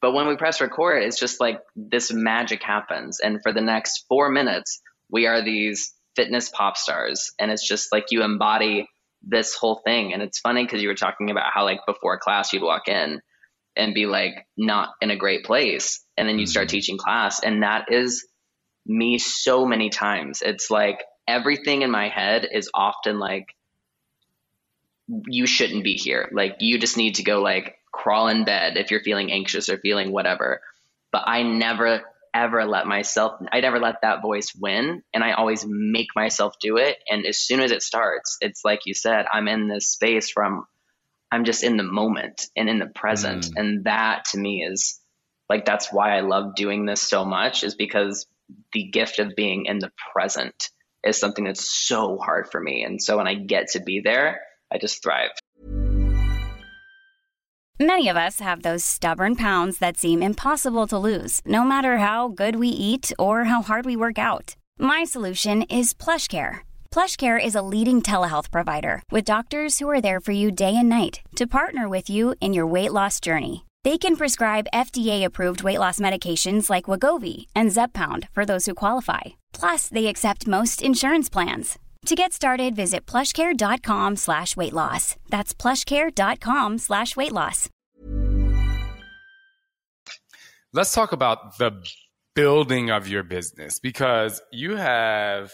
But 0.00 0.12
when 0.12 0.28
we 0.28 0.36
press 0.36 0.60
record, 0.60 1.02
it's 1.02 1.18
just 1.18 1.40
like 1.40 1.60
this 1.74 2.12
magic 2.12 2.62
happens. 2.62 3.20
And 3.20 3.40
for 3.42 3.52
the 3.52 3.60
next 3.60 4.04
four 4.08 4.28
minutes, 4.28 4.80
we 5.10 5.26
are 5.26 5.42
these 5.42 5.92
fitness 6.14 6.48
pop 6.48 6.76
stars. 6.76 7.32
And 7.38 7.50
it's 7.50 7.66
just 7.66 7.92
like 7.92 8.06
you 8.10 8.22
embody 8.22 8.88
this 9.22 9.54
whole 9.54 9.80
thing. 9.84 10.12
And 10.12 10.22
it's 10.22 10.38
funny 10.38 10.64
because 10.64 10.82
you 10.82 10.88
were 10.88 10.94
talking 10.94 11.30
about 11.30 11.52
how, 11.52 11.64
like, 11.64 11.80
before 11.86 12.18
class, 12.18 12.52
you'd 12.52 12.62
walk 12.62 12.88
in 12.88 13.20
and 13.74 13.94
be 13.94 14.06
like, 14.06 14.46
not 14.56 14.90
in 15.00 15.10
a 15.10 15.16
great 15.16 15.44
place. 15.44 16.04
And 16.16 16.28
then 16.28 16.38
you 16.38 16.46
start 16.46 16.68
mm-hmm. 16.68 16.76
teaching 16.76 16.98
class. 16.98 17.40
And 17.40 17.62
that 17.62 17.90
is 17.90 18.26
me 18.86 19.18
so 19.18 19.66
many 19.66 19.90
times. 19.90 20.42
It's 20.42 20.70
like 20.70 21.00
everything 21.28 21.82
in 21.82 21.90
my 21.90 22.08
head 22.08 22.48
is 22.50 22.70
often 22.74 23.20
like, 23.20 23.54
you 25.06 25.46
shouldn't 25.46 25.84
be 25.84 25.94
here. 25.94 26.28
Like, 26.32 26.56
you 26.60 26.78
just 26.78 26.96
need 26.96 27.16
to 27.16 27.22
go, 27.22 27.40
like, 27.40 27.76
crawl 27.92 28.28
in 28.28 28.44
bed 28.44 28.76
if 28.76 28.90
you're 28.90 29.02
feeling 29.02 29.30
anxious 29.30 29.68
or 29.68 29.78
feeling 29.78 30.12
whatever. 30.12 30.60
But 31.12 31.22
I 31.26 31.42
never, 31.42 32.02
ever 32.34 32.64
let 32.64 32.86
myself, 32.86 33.40
I 33.50 33.60
never 33.60 33.78
let 33.78 34.02
that 34.02 34.22
voice 34.22 34.54
win. 34.58 35.02
And 35.14 35.24
I 35.24 35.32
always 35.32 35.64
make 35.66 36.08
myself 36.16 36.54
do 36.60 36.76
it. 36.76 36.98
And 37.08 37.24
as 37.24 37.38
soon 37.38 37.60
as 37.60 37.70
it 37.70 37.82
starts, 37.82 38.36
it's 38.40 38.64
like 38.64 38.80
you 38.84 38.94
said, 38.94 39.26
I'm 39.32 39.48
in 39.48 39.68
this 39.68 39.88
space 39.88 40.30
from, 40.30 40.66
I'm 41.30 41.44
just 41.44 41.64
in 41.64 41.76
the 41.76 41.82
moment 41.82 42.46
and 42.56 42.68
in 42.68 42.78
the 42.78 42.86
present. 42.86 43.46
Mm. 43.46 43.52
And 43.56 43.84
that 43.84 44.26
to 44.32 44.38
me 44.38 44.62
is 44.62 45.00
like, 45.48 45.64
that's 45.64 45.92
why 45.92 46.16
I 46.16 46.20
love 46.20 46.54
doing 46.54 46.84
this 46.84 47.00
so 47.00 47.24
much, 47.24 47.64
is 47.64 47.74
because 47.74 48.26
the 48.72 48.84
gift 48.84 49.18
of 49.18 49.36
being 49.36 49.64
in 49.66 49.78
the 49.78 49.92
present 50.12 50.70
is 51.04 51.18
something 51.18 51.44
that's 51.44 51.70
so 51.70 52.18
hard 52.18 52.48
for 52.50 52.60
me. 52.60 52.82
And 52.84 53.02
so 53.02 53.16
when 53.16 53.28
I 53.28 53.34
get 53.34 53.68
to 53.72 53.80
be 53.80 54.00
there, 54.00 54.40
I 54.72 54.78
just 54.78 55.02
thrive. 55.02 55.30
Many 57.80 58.08
of 58.08 58.16
us 58.16 58.40
have 58.40 58.62
those 58.62 58.84
stubborn 58.84 59.36
pounds 59.36 59.78
that 59.78 59.96
seem 59.96 60.20
impossible 60.20 60.88
to 60.88 60.98
lose, 60.98 61.40
no 61.46 61.62
matter 61.62 61.98
how 61.98 62.26
good 62.26 62.56
we 62.56 62.68
eat 62.68 63.12
or 63.20 63.44
how 63.44 63.62
hard 63.62 63.86
we 63.86 63.94
work 63.94 64.18
out. 64.18 64.56
My 64.80 65.04
solution 65.04 65.62
is 65.62 65.94
PlushCare. 65.94 66.66
PlushCare 66.90 67.38
is 67.42 67.54
a 67.54 67.62
leading 67.62 68.02
telehealth 68.02 68.50
provider 68.50 69.02
with 69.12 69.24
doctors 69.24 69.78
who 69.78 69.88
are 69.88 70.00
there 70.00 70.18
for 70.18 70.32
you 70.32 70.50
day 70.50 70.74
and 70.74 70.88
night 70.88 71.20
to 71.36 71.46
partner 71.46 71.88
with 71.88 72.10
you 72.10 72.34
in 72.40 72.52
your 72.52 72.66
weight 72.66 72.92
loss 72.92 73.20
journey. 73.20 73.64
They 73.88 73.96
can 73.96 74.16
prescribe 74.16 74.74
FDA-approved 74.74 75.62
weight 75.62 75.78
loss 75.78 75.98
medications 75.98 76.68
like 76.68 76.90
Wegovy 76.90 77.46
and 77.54 77.70
Zepbound 77.70 78.28
for 78.32 78.44
those 78.44 78.66
who 78.66 78.74
qualify. 78.74 79.38
Plus, 79.54 79.88
they 79.88 80.08
accept 80.08 80.46
most 80.46 80.82
insurance 80.82 81.30
plans. 81.30 81.78
To 82.04 82.14
get 82.14 82.34
started, 82.34 82.76
visit 82.76 83.06
plushcare.com 83.06 84.16
slash 84.16 84.54
weight 84.58 84.74
loss. 84.74 85.16
That's 85.30 85.54
plushcare.com 85.54 86.76
slash 86.76 87.16
weight 87.16 87.32
loss. 87.32 87.70
Let's 90.74 90.92
talk 90.92 91.12
about 91.12 91.56
the 91.56 91.70
building 92.34 92.90
of 92.90 93.08
your 93.08 93.22
business 93.22 93.78
because 93.78 94.42
you 94.52 94.76
have 94.76 95.50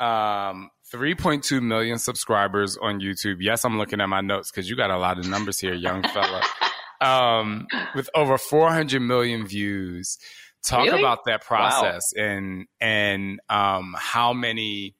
um, 0.00 0.70
3.2 0.92 1.62
million 1.62 1.98
subscribers 1.98 2.76
on 2.82 2.98
YouTube. 2.98 3.36
Yes, 3.38 3.64
I'm 3.64 3.78
looking 3.78 4.00
at 4.00 4.08
my 4.08 4.22
notes 4.22 4.50
because 4.50 4.68
you 4.68 4.74
got 4.74 4.90
a 4.90 4.98
lot 4.98 5.20
of 5.20 5.28
numbers 5.28 5.60
here, 5.60 5.74
young 5.74 6.02
fella. 6.02 6.42
um, 7.04 7.66
with 7.94 8.08
over 8.14 8.38
400 8.38 9.00
million 9.00 9.46
views. 9.46 10.18
Talk 10.66 10.86
Really? 10.86 11.00
about 11.00 11.26
that 11.26 11.42
Wow. 11.42 11.46
process 11.46 12.12
and 12.16 12.66
and 12.80 13.38
um, 13.50 13.94
how 13.98 14.32
many 14.32 14.94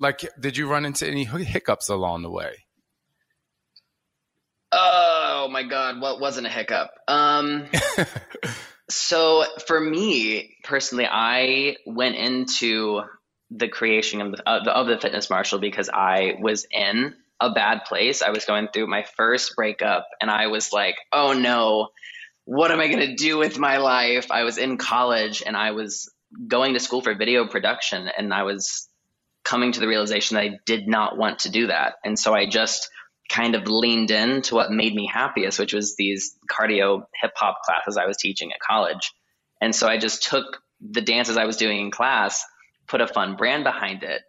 like 0.00 0.26
did 0.40 0.56
you 0.56 0.68
run 0.70 0.86
into 0.86 1.06
any 1.06 1.24
hiccups 1.24 1.88
along 1.90 2.22
the 2.22 2.30
way? 2.30 2.64
Oh 4.72 5.48
my 5.50 5.62
god, 5.62 6.00
what 6.00 6.20
wasn't 6.20 6.46
a 6.46 6.50
hiccup? 6.50 6.90
Um 7.06 7.66
so 8.90 9.44
for 9.66 9.80
me 9.80 10.56
personally, 10.64 11.06
I 11.10 11.76
went 11.86 12.16
into 12.16 13.02
the 13.50 13.68
creation 13.68 14.20
of 14.20 14.32
the, 14.32 14.48
of 14.48 14.64
the, 14.64 14.70
of 14.72 14.86
the 14.86 14.98
fitness 14.98 15.30
marshal 15.30 15.58
because 15.58 15.88
I 15.92 16.34
was 16.40 16.66
in 16.70 17.14
a 17.40 17.50
bad 17.50 17.84
place. 17.84 18.22
I 18.22 18.30
was 18.30 18.44
going 18.44 18.68
through 18.72 18.88
my 18.88 19.04
first 19.16 19.54
breakup 19.56 20.08
and 20.20 20.30
I 20.30 20.48
was 20.48 20.72
like, 20.72 20.96
"Oh 21.12 21.32
no, 21.32 21.88
what 22.44 22.70
am 22.70 22.80
I 22.80 22.88
going 22.88 23.06
to 23.06 23.14
do 23.14 23.38
with 23.38 23.58
my 23.58 23.78
life?" 23.78 24.30
I 24.30 24.44
was 24.44 24.58
in 24.58 24.76
college 24.76 25.42
and 25.44 25.56
I 25.56 25.72
was 25.72 26.12
going 26.46 26.74
to 26.74 26.80
school 26.80 27.00
for 27.00 27.14
video 27.14 27.46
production 27.46 28.08
and 28.16 28.34
I 28.34 28.42
was 28.42 28.88
coming 29.44 29.72
to 29.72 29.80
the 29.80 29.88
realization 29.88 30.34
that 30.34 30.44
I 30.44 30.58
did 30.66 30.88
not 30.88 31.16
want 31.16 31.40
to 31.40 31.50
do 31.50 31.68
that. 31.68 31.94
And 32.04 32.18
so 32.18 32.34
I 32.34 32.46
just 32.46 32.90
kind 33.28 33.54
of 33.54 33.66
leaned 33.68 34.10
in 34.10 34.42
to 34.42 34.54
what 34.54 34.70
made 34.70 34.94
me 34.94 35.08
happiest, 35.12 35.58
which 35.58 35.72
was 35.72 35.96
these 35.96 36.36
cardio 36.50 37.04
hip 37.20 37.32
hop 37.36 37.58
classes 37.64 37.96
I 37.96 38.06
was 38.06 38.16
teaching 38.16 38.52
at 38.52 38.60
college. 38.60 39.12
And 39.60 39.74
so 39.74 39.86
I 39.86 39.98
just 39.98 40.22
took 40.22 40.44
the 40.80 41.00
dances 41.00 41.36
I 41.36 41.44
was 41.44 41.56
doing 41.56 41.80
in 41.80 41.90
class, 41.90 42.44
put 42.86 43.00
a 43.00 43.06
fun 43.06 43.36
brand 43.36 43.64
behind 43.64 44.02
it, 44.02 44.22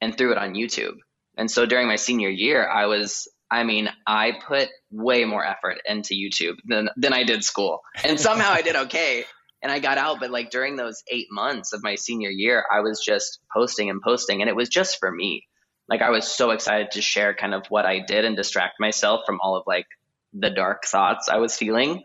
and 0.00 0.16
threw 0.16 0.32
it 0.32 0.38
on 0.38 0.54
YouTube. 0.54 0.96
And 1.36 1.50
so 1.50 1.66
during 1.66 1.86
my 1.86 1.96
senior 1.96 2.28
year, 2.28 2.68
I 2.68 2.86
was, 2.86 3.28
I 3.50 3.64
mean, 3.64 3.88
I 4.06 4.32
put 4.46 4.68
way 4.90 5.24
more 5.24 5.44
effort 5.44 5.78
into 5.86 6.14
YouTube 6.14 6.56
than, 6.64 6.88
than 6.96 7.12
I 7.12 7.24
did 7.24 7.44
school. 7.44 7.80
And 8.04 8.18
somehow 8.20 8.50
I 8.50 8.62
did 8.62 8.76
okay. 8.76 9.24
And 9.62 9.70
I 9.70 9.78
got 9.78 9.96
out, 9.96 10.18
but 10.20 10.30
like 10.30 10.50
during 10.50 10.76
those 10.76 11.02
eight 11.08 11.28
months 11.30 11.72
of 11.72 11.82
my 11.82 11.94
senior 11.94 12.30
year, 12.30 12.64
I 12.70 12.80
was 12.80 13.00
just 13.04 13.38
posting 13.54 13.90
and 13.90 14.02
posting, 14.02 14.42
and 14.42 14.48
it 14.48 14.56
was 14.56 14.68
just 14.68 14.98
for 14.98 15.10
me 15.10 15.46
like 15.88 16.02
I 16.02 16.10
was 16.10 16.26
so 16.26 16.50
excited 16.50 16.92
to 16.92 17.02
share 17.02 17.34
kind 17.34 17.54
of 17.54 17.66
what 17.68 17.84
I 17.84 18.00
did 18.00 18.24
and 18.24 18.36
distract 18.36 18.80
myself 18.80 19.22
from 19.26 19.40
all 19.40 19.56
of 19.56 19.64
like 19.66 19.86
the 20.32 20.50
dark 20.50 20.84
thoughts 20.86 21.28
I 21.28 21.36
was 21.36 21.56
feeling. 21.56 22.02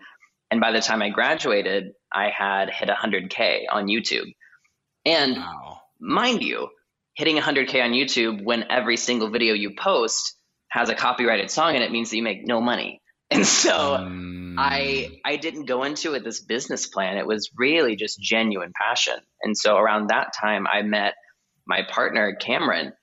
And 0.51 0.59
by 0.59 0.71
the 0.71 0.81
time 0.81 1.01
I 1.01 1.09
graduated, 1.09 1.93
I 2.11 2.29
had 2.29 2.69
hit 2.69 2.89
100K 2.89 3.63
on 3.71 3.87
YouTube. 3.87 4.33
And 5.05 5.37
Wow. 5.37 5.81
mind 5.99 6.43
you, 6.43 6.69
hitting 7.17 7.35
100K 7.37 7.83
on 7.83 7.91
YouTube 7.91 8.43
when 8.43 8.65
every 8.69 8.95
single 8.95 9.29
video 9.31 9.55
you 9.55 9.73
post 9.75 10.35
has 10.69 10.89
a 10.89 10.95
copyrighted 10.95 11.49
song 11.49 11.75
in 11.75 11.81
it 11.81 11.91
means 11.91 12.11
that 12.11 12.15
you 12.15 12.23
make 12.23 12.47
no 12.47 12.61
money. 12.61 13.01
And 13.29 13.45
so 13.45 13.97
Mm. 13.99 14.55
I 14.57 15.19
I 15.25 15.35
didn't 15.35 15.65
go 15.65 15.83
into 15.83 16.13
it 16.13 16.23
this 16.23 16.39
business 16.39 16.87
plan. 16.87 17.17
It 17.17 17.27
was 17.27 17.51
really 17.57 17.97
just 17.97 18.21
genuine 18.21 18.71
passion. 18.73 19.19
And 19.43 19.57
so 19.57 19.75
around 19.75 20.07
that 20.07 20.31
time 20.39 20.65
I 20.65 20.81
met 20.81 21.15
my 21.65 21.81
partner 21.89 22.35
Cameron 22.35 22.93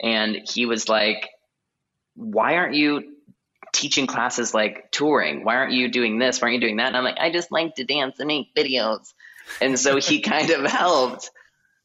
and 0.00 0.38
he 0.50 0.64
was 0.64 0.88
like 0.88 1.28
why 2.14 2.56
aren't 2.56 2.74
you 2.76 3.12
teaching 3.74 4.06
classes 4.06 4.54
like 4.54 4.90
touring? 4.90 5.44
Why 5.44 5.56
aren't 5.56 5.72
you 5.72 5.90
doing 5.90 6.18
this? 6.18 6.40
Why 6.40 6.46
aren't 6.46 6.54
you 6.54 6.60
doing 6.60 6.78
that? 6.78 6.88
And 6.88 6.96
I'm 6.96 7.04
like 7.04 7.18
I 7.18 7.30
just 7.30 7.52
like 7.52 7.74
to 7.74 7.84
dance 7.84 8.18
and 8.20 8.28
make 8.28 8.54
videos. 8.54 9.12
And 9.60 9.78
so 9.78 9.96
he 9.98 10.20
kind 10.20 10.48
of 10.50 10.64
helped 10.82 11.30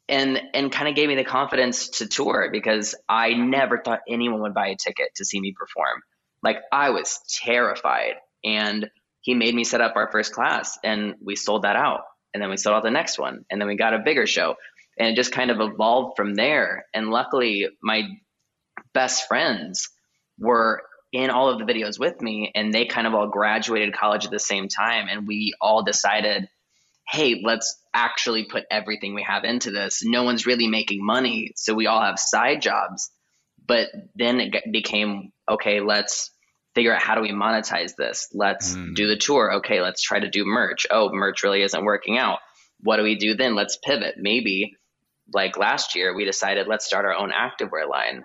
and 0.10 0.42
and 0.54 0.72
kind 0.72 0.90
of 0.90 0.96
gave 0.96 1.08
me 1.08 1.16
the 1.16 1.24
confidence 1.24 1.90
to 2.00 2.08
tour 2.08 2.50
because 2.52 2.96
I 3.08 3.34
never 3.34 3.78
thought 3.78 4.02
anyone 4.10 4.42
would 4.42 4.54
buy 4.54 4.70
a 4.70 4.76
ticket 4.76 5.10
to 5.16 5.26
see 5.26 5.40
me 5.40 5.54
perform. 5.58 6.02
Like 6.44 6.58
I 6.72 6.90
was 6.90 7.20
terrified. 7.44 8.16
And 8.44 8.90
he 9.22 9.34
made 9.34 9.54
me 9.54 9.64
set 9.64 9.82
up 9.82 9.96
our 9.96 10.10
first 10.12 10.34
class 10.34 10.78
and 10.84 11.16
we 11.24 11.36
sold 11.36 11.64
that 11.64 11.76
out. 11.76 12.02
And 12.34 12.42
then 12.42 12.50
we 12.50 12.58
sold 12.58 12.76
out 12.76 12.84
the 12.84 12.92
next 12.92 13.20
one. 13.20 13.46
And 13.50 13.60
then 13.60 13.68
we 13.68 13.76
got 13.76 13.94
a 13.94 14.00
bigger 14.00 14.26
show. 14.26 14.56
And 14.98 15.10
it 15.10 15.16
just 15.16 15.32
kind 15.32 15.52
of 15.52 15.60
evolved 15.60 16.16
from 16.18 16.36
there. 16.36 16.86
And 16.94 17.10
luckily 17.10 17.68
my 17.84 18.04
best 18.94 19.28
friends 19.28 19.90
were 20.40 20.82
in 21.12 21.30
all 21.30 21.50
of 21.50 21.60
the 21.60 21.72
videos 21.72 22.00
with 22.00 22.22
me 22.22 22.52
and 22.54 22.74
they 22.74 22.86
kind 22.86 23.08
of 23.08 23.14
all 23.14 23.28
graduated 23.28 23.94
college 23.94 24.26
at 24.26 24.32
the 24.32 24.40
same 24.40 24.68
time. 24.68 25.08
And 25.10 25.28
we 25.28 25.54
all 25.60 25.84
decided 25.84 26.48
hey 27.10 27.42
let's 27.44 27.82
actually 27.94 28.46
put 28.46 28.66
everything 28.70 29.16
we 29.16 29.24
have 29.24 29.44
into 29.44 29.72
this. 29.72 30.02
No 30.04 30.24
one's 30.24 30.46
really 30.46 30.68
making 30.68 31.04
money 31.04 31.52
so 31.56 31.74
we 31.74 31.88
all 31.88 32.02
have 32.02 32.20
side 32.20 32.62
jobs. 32.62 33.10
But 33.68 33.88
then 34.16 34.40
it 34.40 34.72
became 34.72 35.32
okay 35.50 35.80
let's 35.82 36.32
figure 36.76 36.94
out 36.94 37.02
how 37.02 37.16
do 37.16 37.22
we 37.22 37.32
monetize 37.32 37.96
this? 37.98 38.28
Let's 38.34 38.76
Mm. 38.76 38.96
do 38.96 39.08
the 39.08 39.18
tour. 39.18 39.56
Okay 39.56 39.82
let's 39.82 40.02
try 40.02 40.20
to 40.20 40.30
do 40.30 40.46
merch. 40.46 40.86
Oh 40.92 41.10
merch 41.12 41.44
really 41.44 41.62
isn't 41.64 41.84
working 41.84 42.18
out. 42.18 42.40
What 42.82 42.98
do 42.98 43.04
we 43.04 43.16
do 43.16 43.34
then? 43.36 43.56
Let's 43.56 43.78
pivot. 43.78 44.16
Maybe 44.18 44.76
like 45.34 45.58
last 45.58 45.96
year 45.96 46.16
we 46.16 46.26
decided 46.26 46.68
let's 46.68 46.86
start 46.86 47.06
our 47.06 47.16
own 47.16 47.32
activewear 47.32 47.90
line. 47.90 48.24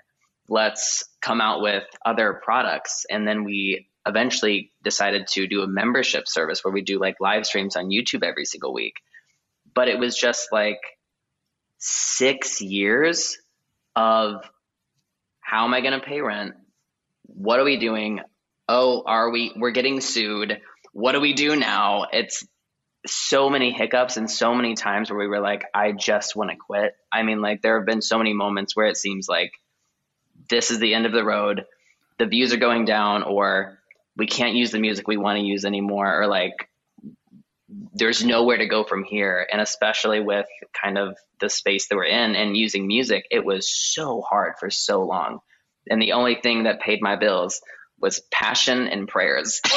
Let's 0.49 1.05
come 1.23 1.41
out 1.41 1.63
with 1.63 1.85
other 2.05 2.41
products 2.45 3.07
and 3.11 3.27
then 3.27 3.45
we 3.45 3.89
eventually 4.07 4.73
decided 4.83 5.27
to 5.29 5.47
do 5.47 5.63
a 5.63 5.67
membership 5.67 6.29
service 6.29 6.63
where 6.63 6.73
we 6.73 6.83
do 6.83 6.99
like 6.99 7.21
live 7.21 7.47
streams 7.47 7.77
on 7.77 7.91
youtube 7.91 8.23
every 8.23 8.45
single 8.45 8.73
week. 8.73 8.95
But 9.75 9.89
it 9.89 9.99
was 9.99 10.17
just 10.17 10.49
like 10.53 10.81
six 11.79 12.61
years 12.61 13.37
of 13.97 14.43
how 15.41 15.65
am 15.65 15.75
i 15.75 15.81
going 15.81 15.99
to 15.99 16.05
pay 16.05 16.21
rent? 16.21 16.55
What 17.27 17.61
are 17.61 17.65
we 17.65 17.79
doing? 17.79 18.21
Oh 18.69 19.03
are 19.07 19.31
we 19.31 19.53
we're 19.57 19.71
getting 19.71 20.01
sued. 20.01 20.61
What 20.93 21.13
do 21.13 21.21
we 21.21 21.33
do 21.33 21.57
now? 21.57 22.07
It's 22.13 22.47
so 23.07 23.51
many 23.51 23.71
hiccups 23.73 24.17
and 24.17 24.31
so 24.31 24.55
many 24.55 24.75
times 24.75 25.11
where 25.11 25.19
we 25.19 25.27
were 25.27 25.41
like 25.41 25.63
i 25.75 25.93
just 25.93 26.37
want 26.37 26.51
to 26.51 26.57
quit. 26.57 26.95
I 27.13 27.23
mean 27.23 27.41
like 27.41 27.63
there 27.63 27.79
have 27.79 27.87
been 27.87 28.03
so 28.03 28.19
many 28.19 28.33
moments 28.33 28.77
where 28.77 28.87
it 28.87 28.97
seems 28.97 29.29
like 29.29 29.53
this 30.49 30.71
is 30.71 30.79
the 30.79 30.95
end 30.95 31.07
of 31.07 31.13
the 31.13 31.25
road 31.25 31.65
the 32.19 32.27
views 32.27 32.53
are 32.53 32.59
going 32.59 32.85
down 32.85 33.23
or 33.23 33.79
we 34.17 34.27
can't 34.27 34.55
use 34.55 34.71
the 34.71 34.79
music 34.79 35.09
we 35.09 35.17
want 35.17 35.39
to 35.39 35.45
use 35.45 35.65
anymore 35.65 36.23
or 36.23 36.27
like 36.27 36.69
there's 37.95 38.25
nowhere 38.25 38.59
to 38.59 38.67
go 38.67 38.85
from 38.85 39.05
here. 39.05 39.47
And 39.51 39.61
especially 39.61 40.21
with 40.21 40.47
kind 40.81 40.99
of 40.99 41.17
the 41.41 41.49
space 41.49 41.89
that 41.89 41.97
we're 41.97 42.05
in 42.05 42.37
and 42.37 42.57
using 42.57 42.87
music 42.87 43.27
it 43.31 43.45
was 43.45 43.69
so 43.69 44.21
hard 44.21 44.55
for 44.59 44.71
so 44.71 45.05
long. 45.05 45.41
And 45.89 46.01
the 46.01 46.13
only 46.13 46.37
thing 46.43 46.65
that 46.65 46.81
paid 46.81 47.01
my 47.03 47.17
bills 47.17 47.61
was 47.99 48.21
passion 48.33 48.89
and 48.89 49.09
prayers. 49.09 49.61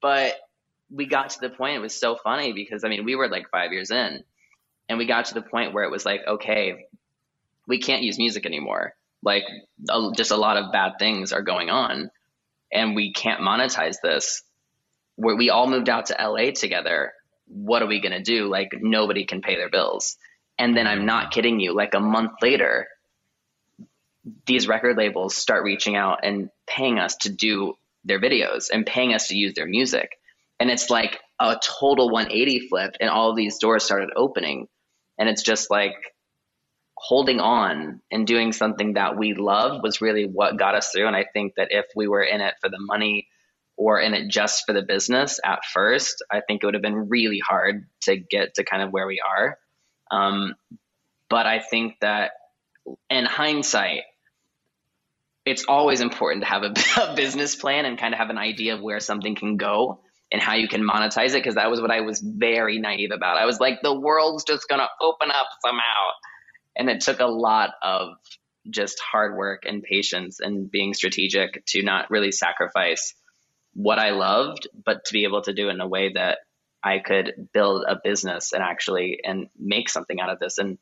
But 0.00 0.34
we 0.90 1.06
got 1.06 1.30
to 1.30 1.40
the 1.40 1.48
point 1.50 1.76
it 1.76 1.80
was 1.80 1.94
so 1.94 2.16
funny 2.16 2.52
because 2.52 2.84
i 2.84 2.88
mean 2.88 3.04
we 3.04 3.16
were 3.16 3.28
like 3.28 3.50
five 3.50 3.72
years 3.72 3.90
in 3.90 4.22
and 4.88 4.98
we 4.98 5.06
got 5.06 5.26
to 5.26 5.34
the 5.34 5.42
point 5.42 5.72
where 5.72 5.84
it 5.84 5.90
was 5.90 6.04
like 6.04 6.20
okay 6.26 6.86
we 7.66 7.78
can't 7.78 8.02
use 8.02 8.18
music 8.18 8.46
anymore 8.46 8.94
like 9.24 9.44
a, 9.88 10.10
just 10.14 10.30
a 10.30 10.36
lot 10.36 10.56
of 10.56 10.72
bad 10.72 10.94
things 10.98 11.32
are 11.32 11.42
going 11.42 11.70
on 11.70 12.10
and 12.72 12.94
we 12.94 13.12
can't 13.12 13.40
monetize 13.40 13.96
this. 14.02 14.42
Where 15.16 15.36
we 15.36 15.50
all 15.50 15.68
moved 15.68 15.88
out 15.88 16.06
to 16.06 16.16
LA 16.20 16.50
together. 16.50 17.12
What 17.46 17.82
are 17.82 17.86
we 17.86 18.00
to 18.00 18.22
do? 18.22 18.48
Like 18.48 18.72
nobody 18.80 19.24
can 19.24 19.42
pay 19.42 19.56
their 19.56 19.70
bills. 19.70 20.16
And 20.56 20.76
then 20.76 20.86
i'm 20.86 21.04
not 21.04 21.32
kidding 21.32 21.58
you 21.58 21.74
like 21.74 21.94
a 21.94 22.00
month 22.00 22.32
later 22.40 22.86
these 24.46 24.68
record 24.68 24.96
labels 24.96 25.36
start 25.36 25.64
reaching 25.64 25.96
out 25.96 26.20
and 26.22 26.50
paying 26.66 26.98
us 26.98 27.16
to 27.16 27.30
do 27.30 27.74
their 28.04 28.20
videos 28.20 28.70
and 28.72 28.86
paying 28.86 29.14
us 29.14 29.28
to 29.28 29.36
use 29.36 29.54
their 29.54 29.66
music. 29.66 30.18
And 30.60 30.70
it's 30.70 30.90
like 30.90 31.20
a 31.38 31.58
total 31.62 32.10
180 32.10 32.68
flip 32.68 32.96
and 33.00 33.10
all 33.10 33.34
these 33.34 33.58
doors 33.58 33.84
started 33.84 34.10
opening. 34.16 34.68
And 35.18 35.28
it's 35.28 35.42
just 35.42 35.70
like 35.70 36.13
holding 37.06 37.38
on 37.38 38.00
and 38.10 38.26
doing 38.26 38.52
something 38.52 38.94
that 38.94 39.18
we 39.18 39.34
love 39.34 39.82
was 39.82 40.00
really 40.00 40.24
what 40.24 40.58
got 40.58 40.74
us 40.74 40.90
through. 40.90 41.06
And 41.06 41.14
i 41.14 41.26
think 41.32 41.54
that 41.56 41.68
if 41.70 41.84
we 41.94 42.08
were 42.08 42.22
in 42.22 42.40
it 42.40 42.54
for 42.62 42.70
the 42.70 42.78
money 42.80 43.28
or 43.76 44.00
in 44.00 44.14
it 44.14 44.30
just 44.30 44.64
for 44.66 44.72
the 44.72 44.82
business 44.82 45.38
at 45.44 45.64
first 45.72 46.24
i 46.32 46.40
think 46.40 46.62
it 46.62 46.66
would 46.66 46.74
have 46.74 46.82
been 46.82 47.08
really 47.08 47.40
hard 47.46 47.86
to 48.02 48.16
get 48.16 48.54
to 48.54 48.64
kind 48.64 48.82
of 48.82 48.90
where 48.90 49.06
we 49.06 49.20
are. 49.20 49.58
Um, 50.10 50.54
but 51.28 51.46
i 51.46 51.58
think 51.60 51.96
that 52.00 52.32
in 53.10 53.26
hindsight 53.26 54.02
it's 55.44 55.66
always 55.68 56.00
important 56.00 56.42
to 56.42 56.48
have 56.48 56.62
a, 56.62 56.72
a 57.02 57.14
business 57.14 57.54
plan 57.54 57.84
and 57.84 57.98
kind 57.98 58.14
of 58.14 58.18
have 58.18 58.30
an 58.30 58.38
idea 58.38 58.74
of 58.74 58.80
where 58.80 59.00
something 59.00 59.34
can 59.34 59.56
go 59.58 60.00
and 60.32 60.40
how 60.40 60.54
you 60.54 60.68
can 60.68 60.82
monetize 60.82 61.30
it 61.30 61.34
because 61.34 61.56
that 61.56 61.70
was 61.70 61.80
what 61.80 61.90
I 61.90 62.00
was 62.00 62.20
very 62.20 62.78
naive 62.78 63.10
about. 63.12 63.36
I 63.36 63.44
was 63.44 63.60
like, 63.60 63.82
the 63.82 63.94
world's 63.94 64.44
just 64.44 64.68
gonna 64.68 64.88
open 65.00 65.30
up 65.30 65.46
somehow, 65.64 66.10
and 66.76 66.90
it 66.90 67.00
took 67.00 67.20
a 67.20 67.26
lot 67.26 67.70
of 67.82 68.14
just 68.70 69.00
hard 69.00 69.36
work 69.36 69.64
and 69.66 69.82
patience 69.82 70.40
and 70.40 70.70
being 70.70 70.94
strategic 70.94 71.64
to 71.66 71.82
not 71.82 72.10
really 72.10 72.32
sacrifice 72.32 73.14
what 73.74 73.98
I 73.98 74.10
loved, 74.10 74.68
but 74.84 75.04
to 75.06 75.12
be 75.12 75.24
able 75.24 75.42
to 75.42 75.52
do 75.52 75.68
it 75.68 75.72
in 75.72 75.80
a 75.80 75.88
way 75.88 76.12
that 76.14 76.38
I 76.82 76.98
could 76.98 77.48
build 77.52 77.84
a 77.86 77.98
business 78.02 78.52
and 78.52 78.62
actually 78.62 79.20
and 79.24 79.48
make 79.58 79.88
something 79.88 80.20
out 80.20 80.30
of 80.30 80.38
this. 80.38 80.58
And 80.58 80.78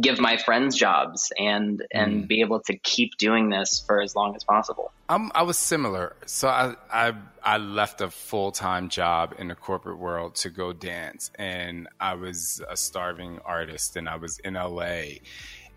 give 0.00 0.18
my 0.18 0.36
friends 0.36 0.76
jobs 0.76 1.32
and 1.38 1.84
and 1.92 2.24
Mm. 2.24 2.28
be 2.28 2.40
able 2.40 2.60
to 2.60 2.76
keep 2.78 3.16
doing 3.16 3.48
this 3.48 3.82
for 3.86 4.00
as 4.00 4.16
long 4.16 4.34
as 4.34 4.42
possible. 4.44 4.90
I'm, 5.08 5.30
I 5.34 5.42
was 5.42 5.58
similar. 5.58 6.16
So 6.26 6.48
I, 6.48 6.74
I, 6.92 7.12
I 7.42 7.58
left 7.58 8.00
a 8.00 8.10
full 8.10 8.50
time 8.52 8.88
job 8.88 9.34
in 9.38 9.48
the 9.48 9.54
corporate 9.54 9.98
world 9.98 10.34
to 10.36 10.50
go 10.50 10.72
dance, 10.72 11.30
and 11.38 11.88
I 12.00 12.14
was 12.14 12.60
a 12.68 12.76
starving 12.76 13.38
artist, 13.44 13.96
and 13.96 14.08
I 14.08 14.16
was 14.16 14.38
in 14.38 14.54
LA, 14.54 15.20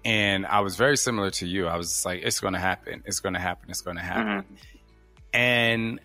and 0.05 0.45
I 0.45 0.61
was 0.61 0.77
very 0.77 0.97
similar 0.97 1.29
to 1.31 1.45
you. 1.45 1.67
I 1.67 1.77
was 1.77 2.05
like, 2.05 2.21
it's 2.23 2.39
going 2.39 2.53
to 2.53 2.59
happen, 2.59 3.03
it's 3.05 3.19
going 3.19 3.33
to 3.33 3.39
happen, 3.39 3.69
it's 3.69 3.81
going 3.81 3.97
to 3.97 4.03
happen, 4.03 4.45
and 5.33 5.99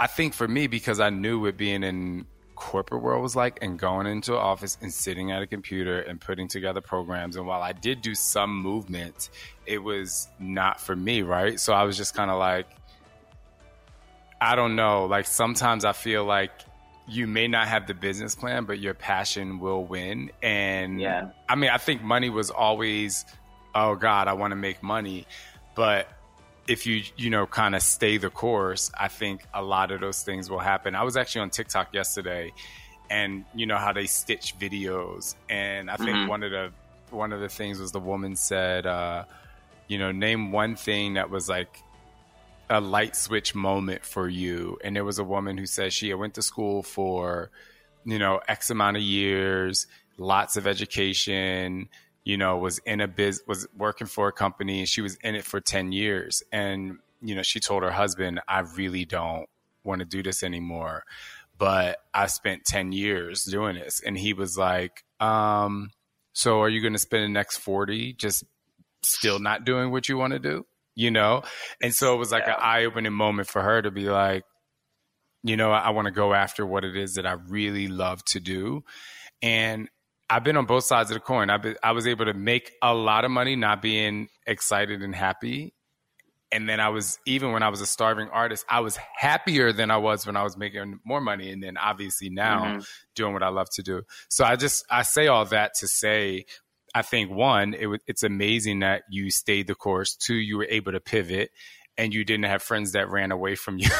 I 0.00 0.06
think 0.08 0.34
for 0.34 0.48
me 0.48 0.66
because 0.66 0.98
I 1.00 1.10
knew 1.10 1.40
what 1.40 1.56
being 1.56 1.84
in 1.84 2.26
corporate 2.62 3.02
world 3.02 3.20
was 3.20 3.34
like 3.34 3.58
and 3.60 3.76
going 3.76 4.06
into 4.06 4.34
an 4.34 4.38
office 4.38 4.78
and 4.80 4.94
sitting 4.94 5.32
at 5.32 5.42
a 5.42 5.46
computer 5.48 6.00
and 6.02 6.20
putting 6.20 6.46
together 6.46 6.80
programs. 6.80 7.34
And 7.34 7.44
while 7.44 7.60
I 7.60 7.72
did 7.72 8.02
do 8.02 8.14
some 8.14 8.56
movement 8.56 9.30
it 9.66 9.78
was 9.78 10.28
not 10.38 10.80
for 10.80 10.94
me 10.94 11.22
right? 11.22 11.58
So 11.58 11.72
I 11.72 11.82
was 11.82 11.96
just 11.96 12.14
kind 12.14 12.30
of 12.30 12.38
like 12.38 12.66
I 14.40 14.54
don't 14.54 14.76
know. 14.76 15.06
Like 15.06 15.26
sometimes 15.26 15.84
I 15.84 15.92
feel 15.92 16.24
like 16.24 16.52
you 17.08 17.26
may 17.26 17.48
not 17.48 17.66
have 17.66 17.88
the 17.88 17.94
business 17.94 18.36
plan 18.36 18.64
but 18.64 18.78
your 18.78 18.94
passion 18.94 19.58
will 19.58 19.84
win. 19.84 20.30
And 20.40 21.00
Yeah. 21.00 21.30
I 21.48 21.56
mean 21.56 21.70
I 21.70 21.78
think 21.78 22.00
money 22.00 22.30
was 22.30 22.48
always 22.50 23.24
oh 23.74 23.96
god 23.96 24.28
I 24.28 24.34
want 24.34 24.52
to 24.52 24.56
make 24.56 24.84
money. 24.84 25.26
But 25.74 26.08
if 26.68 26.86
you 26.86 27.02
you 27.16 27.28
know 27.30 27.46
kind 27.46 27.74
of 27.74 27.82
stay 27.82 28.16
the 28.18 28.30
course 28.30 28.90
i 28.98 29.08
think 29.08 29.44
a 29.52 29.62
lot 29.62 29.90
of 29.90 30.00
those 30.00 30.22
things 30.22 30.48
will 30.48 30.60
happen 30.60 30.94
i 30.94 31.02
was 31.02 31.16
actually 31.16 31.40
on 31.40 31.50
tiktok 31.50 31.92
yesterday 31.92 32.52
and 33.10 33.44
you 33.54 33.66
know 33.66 33.76
how 33.76 33.92
they 33.92 34.06
stitch 34.06 34.54
videos 34.58 35.34
and 35.50 35.90
i 35.90 35.96
think 35.96 36.10
Mhm. 36.10 36.28
one 36.28 36.42
of 36.42 36.50
the 36.50 36.72
one 37.10 37.32
of 37.32 37.40
the 37.40 37.48
things 37.48 37.78
was 37.80 37.90
the 37.92 38.00
woman 38.00 38.36
said 38.36 38.86
uh 38.86 39.24
you 39.88 39.98
know 39.98 40.12
name 40.12 40.52
one 40.52 40.76
thing 40.76 41.14
that 41.14 41.28
was 41.30 41.48
like 41.48 41.82
a 42.70 42.80
light 42.80 43.16
switch 43.16 43.54
moment 43.54 44.04
for 44.04 44.28
you 44.28 44.78
and 44.84 44.94
there 44.96 45.04
was 45.04 45.18
a 45.18 45.24
woman 45.24 45.58
who 45.58 45.66
said 45.66 45.92
she 45.92 46.14
went 46.14 46.34
to 46.34 46.42
school 46.42 46.82
for 46.82 47.50
you 48.04 48.18
know 48.18 48.40
x 48.48 48.70
amount 48.70 48.96
of 48.96 49.02
years 49.02 49.86
lots 50.16 50.56
of 50.56 50.66
education 50.66 51.88
you 52.24 52.36
know 52.36 52.56
was 52.56 52.78
in 52.80 53.00
a 53.00 53.08
biz 53.08 53.42
was 53.46 53.66
working 53.76 54.06
for 54.06 54.28
a 54.28 54.32
company 54.32 54.80
and 54.80 54.88
she 54.88 55.00
was 55.00 55.16
in 55.16 55.34
it 55.34 55.44
for 55.44 55.60
10 55.60 55.92
years. 55.92 56.42
And 56.52 56.98
you 57.20 57.34
know 57.34 57.42
she 57.42 57.60
told 57.60 57.82
her 57.82 57.90
husband 57.90 58.40
i 58.48 58.60
really 58.60 59.04
don't 59.04 59.48
want 59.84 60.00
to 60.00 60.04
do 60.04 60.22
this 60.22 60.42
anymore. 60.42 61.04
But 61.58 61.98
i 62.14 62.26
spent 62.26 62.64
10 62.64 62.92
years 62.92 63.44
doing 63.44 63.76
this 63.76 64.00
and 64.04 64.16
he 64.18 64.32
was 64.32 64.56
like 64.56 65.04
um 65.20 65.90
so 66.32 66.60
are 66.62 66.68
you 66.68 66.80
going 66.80 66.94
to 66.94 66.98
spend 66.98 67.24
the 67.24 67.28
next 67.28 67.58
40 67.58 68.14
just 68.14 68.44
still 69.02 69.38
not 69.38 69.64
doing 69.64 69.90
what 69.90 70.08
you 70.08 70.16
want 70.16 70.32
to 70.32 70.38
do? 70.38 70.64
You 70.94 71.10
know? 71.10 71.42
And 71.82 71.94
so 71.94 72.14
it 72.14 72.16
was 72.16 72.32
like 72.32 72.46
an 72.46 72.54
eye-opening 72.58 73.12
moment 73.12 73.48
for 73.48 73.60
her 73.62 73.82
to 73.82 73.90
be 73.90 74.08
like 74.08 74.44
you 75.42 75.56
know 75.56 75.72
i 75.72 75.90
want 75.90 76.06
to 76.06 76.12
go 76.12 76.32
after 76.32 76.64
what 76.64 76.84
it 76.84 76.96
is 76.96 77.14
that 77.14 77.26
i 77.26 77.32
really 77.32 77.88
love 77.88 78.24
to 78.26 78.40
do. 78.40 78.84
And 79.42 79.88
I've 80.32 80.44
been 80.44 80.56
on 80.56 80.64
both 80.64 80.84
sides 80.84 81.10
of 81.10 81.14
the 81.16 81.20
coin. 81.20 81.50
I've 81.50 81.60
been, 81.60 81.76
I 81.82 81.92
was 81.92 82.06
able 82.06 82.24
to 82.24 82.32
make 82.32 82.72
a 82.80 82.94
lot 82.94 83.26
of 83.26 83.30
money 83.30 83.54
not 83.54 83.82
being 83.82 84.28
excited 84.46 85.02
and 85.02 85.14
happy. 85.14 85.74
And 86.50 86.66
then 86.66 86.80
I 86.80 86.88
was, 86.88 87.18
even 87.26 87.52
when 87.52 87.62
I 87.62 87.68
was 87.68 87.82
a 87.82 87.86
starving 87.86 88.28
artist, 88.30 88.64
I 88.68 88.80
was 88.80 88.96
happier 88.96 89.72
than 89.74 89.90
I 89.90 89.98
was 89.98 90.26
when 90.26 90.34
I 90.36 90.42
was 90.42 90.56
making 90.56 91.00
more 91.04 91.20
money. 91.20 91.50
And 91.52 91.62
then 91.62 91.76
obviously 91.76 92.30
now 92.30 92.64
Mhm. 92.78 92.86
doing 93.14 93.34
what 93.34 93.42
I 93.42 93.48
love 93.48 93.68
to 93.74 93.82
do. 93.82 94.04
So 94.30 94.42
I 94.44 94.56
just, 94.56 94.86
I 94.90 95.02
say 95.02 95.26
all 95.26 95.44
that 95.46 95.74
to 95.80 95.86
say, 95.86 96.46
I 96.94 97.02
think 97.02 97.30
one, 97.30 97.74
it, 97.74 97.88
it's 98.06 98.22
amazing 98.22 98.80
that 98.80 99.02
you 99.10 99.30
stayed 99.30 99.66
the 99.66 99.74
course. 99.74 100.16
Two, 100.16 100.34
you 100.34 100.56
were 100.56 100.66
able 100.70 100.92
to 100.92 101.00
pivot 101.00 101.50
and 101.98 102.14
you 102.14 102.24
didn't 102.24 102.46
have 102.46 102.62
friends 102.62 102.92
that 102.92 103.10
ran 103.10 103.32
away 103.32 103.54
from 103.54 103.78
you 103.78 103.90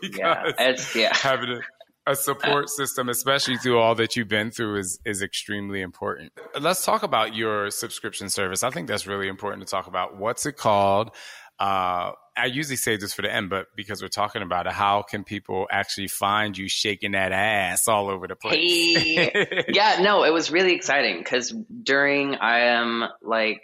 because 0.00 0.18
Yeah, 0.18 0.52
yeah. 0.96 1.14
having 1.16 1.50
a, 1.50 1.60
a 2.06 2.16
support 2.16 2.68
system, 2.70 3.08
especially 3.08 3.56
through 3.56 3.78
all 3.78 3.94
that 3.96 4.16
you've 4.16 4.28
been 4.28 4.50
through, 4.50 4.78
is 4.78 4.98
is 5.04 5.22
extremely 5.22 5.80
important. 5.80 6.32
Let's 6.58 6.84
talk 6.84 7.02
about 7.02 7.34
your 7.34 7.70
subscription 7.70 8.28
service. 8.30 8.62
I 8.62 8.70
think 8.70 8.88
that's 8.88 9.06
really 9.06 9.28
important 9.28 9.66
to 9.66 9.70
talk 9.70 9.86
about. 9.86 10.16
What's 10.16 10.46
it 10.46 10.56
called? 10.56 11.10
Uh, 11.58 12.12
I 12.36 12.46
usually 12.46 12.76
say 12.76 12.96
this 12.96 13.12
for 13.12 13.20
the 13.20 13.32
end, 13.32 13.50
but 13.50 13.66
because 13.76 14.00
we're 14.00 14.08
talking 14.08 14.40
about 14.40 14.66
it, 14.66 14.72
how 14.72 15.02
can 15.02 15.24
people 15.24 15.66
actually 15.70 16.08
find 16.08 16.56
you 16.56 16.68
shaking 16.68 17.12
that 17.12 17.32
ass 17.32 17.86
all 17.86 18.08
over 18.08 18.26
the 18.26 18.34
place? 18.34 18.98
Hey, 18.98 19.64
yeah, 19.68 19.98
no, 20.00 20.24
it 20.24 20.32
was 20.32 20.50
really 20.50 20.72
exciting 20.72 21.18
because 21.18 21.54
during 21.82 22.36
I 22.36 22.60
am 22.60 23.04
like, 23.22 23.60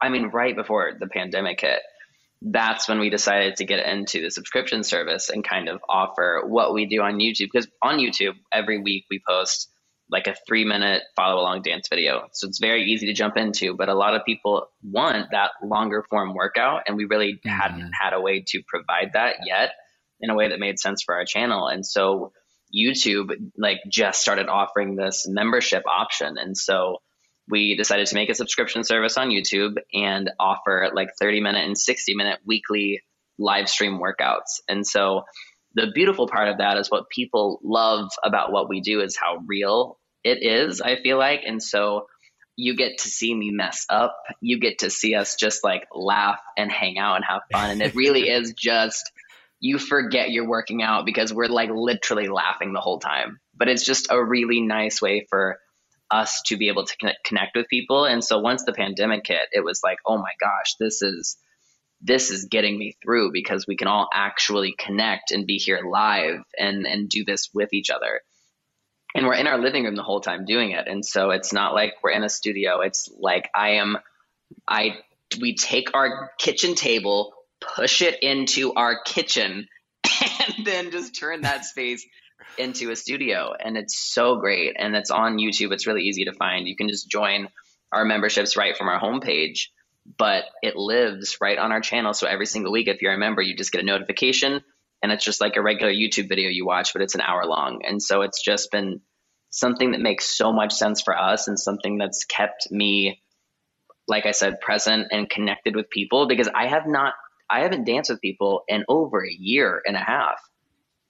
I 0.00 0.10
mean, 0.10 0.26
right 0.26 0.54
before 0.54 0.92
the 1.00 1.06
pandemic 1.06 1.62
hit, 1.62 1.80
that's 2.42 2.88
when 2.88 2.98
we 2.98 3.10
decided 3.10 3.56
to 3.56 3.64
get 3.64 3.86
into 3.86 4.22
the 4.22 4.30
subscription 4.30 4.82
service 4.82 5.28
and 5.28 5.44
kind 5.44 5.68
of 5.68 5.80
offer 5.88 6.42
what 6.46 6.72
we 6.72 6.86
do 6.86 7.02
on 7.02 7.18
YouTube. 7.18 7.48
Because 7.52 7.68
on 7.82 7.98
YouTube, 7.98 8.34
every 8.50 8.80
week 8.80 9.04
we 9.10 9.20
post 9.26 9.68
like 10.10 10.26
a 10.26 10.34
three 10.46 10.64
minute 10.64 11.02
follow 11.14 11.40
along 11.40 11.62
dance 11.62 11.88
video. 11.88 12.28
So 12.32 12.48
it's 12.48 12.58
very 12.58 12.84
easy 12.84 13.06
to 13.06 13.12
jump 13.12 13.36
into, 13.36 13.76
but 13.76 13.88
a 13.88 13.94
lot 13.94 14.14
of 14.14 14.24
people 14.24 14.66
want 14.82 15.28
that 15.32 15.50
longer 15.62 16.04
form 16.08 16.34
workout. 16.34 16.82
And 16.86 16.96
we 16.96 17.04
really 17.04 17.40
hadn't 17.44 17.92
had 17.92 18.12
a 18.12 18.20
way 18.20 18.42
to 18.48 18.62
provide 18.66 19.10
that 19.14 19.36
yet 19.46 19.72
in 20.20 20.30
a 20.30 20.34
way 20.34 20.48
that 20.48 20.58
made 20.58 20.78
sense 20.78 21.02
for 21.02 21.14
our 21.14 21.24
channel. 21.24 21.68
And 21.68 21.86
so 21.86 22.32
YouTube 22.74 23.32
like 23.56 23.78
just 23.88 24.20
started 24.20 24.48
offering 24.48 24.96
this 24.96 25.26
membership 25.28 25.84
option. 25.86 26.36
And 26.38 26.56
so 26.56 26.98
we 27.50 27.76
decided 27.76 28.06
to 28.06 28.14
make 28.14 28.30
a 28.30 28.34
subscription 28.34 28.84
service 28.84 29.16
on 29.16 29.30
YouTube 29.30 29.76
and 29.92 30.30
offer 30.38 30.90
like 30.94 31.10
30 31.18 31.40
minute 31.40 31.66
and 31.66 31.76
60 31.76 32.14
minute 32.14 32.38
weekly 32.46 33.02
live 33.38 33.68
stream 33.68 34.00
workouts. 34.00 34.60
And 34.68 34.86
so 34.86 35.22
the 35.74 35.88
beautiful 35.94 36.28
part 36.28 36.48
of 36.48 36.58
that 36.58 36.76
is 36.76 36.90
what 36.90 37.10
people 37.10 37.60
love 37.62 38.10
about 38.24 38.52
what 38.52 38.68
we 38.68 38.80
do 38.80 39.00
is 39.00 39.16
how 39.16 39.38
real 39.46 39.98
it 40.24 40.42
is, 40.42 40.80
I 40.80 40.96
feel 40.96 41.18
like. 41.18 41.42
And 41.46 41.62
so 41.62 42.06
you 42.56 42.76
get 42.76 42.98
to 42.98 43.08
see 43.08 43.34
me 43.34 43.50
mess 43.50 43.86
up. 43.88 44.14
You 44.40 44.60
get 44.60 44.80
to 44.80 44.90
see 44.90 45.14
us 45.14 45.36
just 45.36 45.64
like 45.64 45.86
laugh 45.94 46.40
and 46.56 46.70
hang 46.70 46.98
out 46.98 47.16
and 47.16 47.24
have 47.24 47.42
fun. 47.52 47.70
And 47.70 47.82
it 47.82 47.94
really 47.94 48.28
is 48.28 48.52
just, 48.56 49.10
you 49.60 49.78
forget 49.78 50.30
you're 50.30 50.48
working 50.48 50.82
out 50.82 51.06
because 51.06 51.32
we're 51.32 51.46
like 51.46 51.70
literally 51.72 52.28
laughing 52.28 52.72
the 52.72 52.80
whole 52.80 52.98
time. 52.98 53.40
But 53.56 53.68
it's 53.68 53.84
just 53.84 54.08
a 54.10 54.22
really 54.22 54.60
nice 54.60 55.00
way 55.00 55.26
for 55.30 55.58
us 56.10 56.42
to 56.46 56.56
be 56.56 56.68
able 56.68 56.84
to 56.84 56.96
connect, 57.24 57.56
with 57.56 57.68
people. 57.68 58.04
And 58.04 58.24
so 58.24 58.38
once 58.38 58.64
the 58.64 58.72
pandemic 58.72 59.26
hit, 59.26 59.48
it 59.52 59.64
was 59.64 59.80
like, 59.82 59.98
oh 60.06 60.18
my 60.18 60.32
gosh, 60.40 60.74
this 60.78 61.02
is 61.02 61.36
this 62.02 62.30
is 62.30 62.46
getting 62.46 62.78
me 62.78 62.96
through 63.02 63.30
because 63.30 63.66
we 63.66 63.76
can 63.76 63.86
all 63.86 64.08
actually 64.12 64.74
connect 64.78 65.32
and 65.32 65.46
be 65.46 65.58
here 65.58 65.80
live 65.86 66.40
and 66.58 66.86
and 66.86 67.08
do 67.08 67.24
this 67.24 67.50
with 67.52 67.72
each 67.72 67.90
other. 67.90 68.20
And 69.14 69.26
we're 69.26 69.34
in 69.34 69.46
our 69.46 69.58
living 69.58 69.84
room 69.84 69.96
the 69.96 70.02
whole 70.02 70.20
time 70.20 70.44
doing 70.44 70.70
it. 70.70 70.86
And 70.86 71.04
so 71.04 71.30
it's 71.30 71.52
not 71.52 71.74
like 71.74 71.94
we're 72.02 72.12
in 72.12 72.24
a 72.24 72.28
studio. 72.28 72.80
It's 72.80 73.10
like 73.18 73.50
I 73.54 73.70
am 73.72 73.98
I 74.68 74.98
we 75.40 75.54
take 75.54 75.94
our 75.94 76.30
kitchen 76.38 76.74
table, 76.74 77.34
push 77.60 78.02
it 78.02 78.22
into 78.22 78.72
our 78.74 79.02
kitchen 79.02 79.68
and 80.56 80.66
then 80.66 80.90
just 80.90 81.14
turn 81.14 81.42
that 81.42 81.64
space 81.64 82.04
into 82.58 82.90
a 82.90 82.96
studio 82.96 83.52
and 83.58 83.76
it's 83.76 83.98
so 83.98 84.36
great 84.36 84.76
and 84.78 84.94
it's 84.96 85.10
on 85.10 85.38
YouTube. 85.38 85.72
It's 85.72 85.86
really 85.86 86.02
easy 86.02 86.24
to 86.24 86.32
find. 86.32 86.66
You 86.66 86.76
can 86.76 86.88
just 86.88 87.08
join 87.08 87.48
our 87.92 88.04
memberships 88.04 88.56
right 88.56 88.76
from 88.76 88.88
our 88.88 89.00
homepage 89.00 89.68
but 90.18 90.44
it 90.62 90.76
lives 90.76 91.36
right 91.40 91.58
on 91.58 91.72
our 91.72 91.80
channel. 91.80 92.14
So 92.14 92.26
every 92.26 92.46
single 92.46 92.72
week 92.72 92.88
if 92.88 93.02
you're 93.02 93.14
a 93.14 93.18
member 93.18 93.42
you 93.42 93.56
just 93.56 93.72
get 93.72 93.82
a 93.82 93.86
notification 93.86 94.62
and 95.02 95.12
it's 95.12 95.24
just 95.24 95.40
like 95.40 95.56
a 95.56 95.62
regular 95.62 95.92
YouTube 95.92 96.28
video 96.28 96.48
you 96.48 96.66
watch 96.66 96.92
but 96.92 97.02
it's 97.02 97.14
an 97.14 97.20
hour 97.20 97.44
long. 97.46 97.82
And 97.86 98.02
so 98.02 98.22
it's 98.22 98.42
just 98.42 98.70
been 98.70 99.00
something 99.50 99.92
that 99.92 100.00
makes 100.00 100.24
so 100.24 100.52
much 100.52 100.72
sense 100.72 101.02
for 101.02 101.16
us 101.16 101.48
and 101.48 101.58
something 101.58 101.98
that's 101.98 102.24
kept 102.24 102.70
me 102.70 103.22
like 104.08 104.26
I 104.26 104.32
said 104.32 104.60
present 104.60 105.08
and 105.10 105.28
connected 105.28 105.76
with 105.76 105.90
people 105.90 106.26
because 106.26 106.48
I 106.54 106.66
have 106.66 106.86
not 106.86 107.14
I 107.48 107.60
haven't 107.60 107.84
danced 107.84 108.10
with 108.10 108.20
people 108.20 108.62
in 108.68 108.84
over 108.88 109.24
a 109.24 109.32
year 109.32 109.82
and 109.84 109.96
a 109.96 110.00
half 110.00 110.40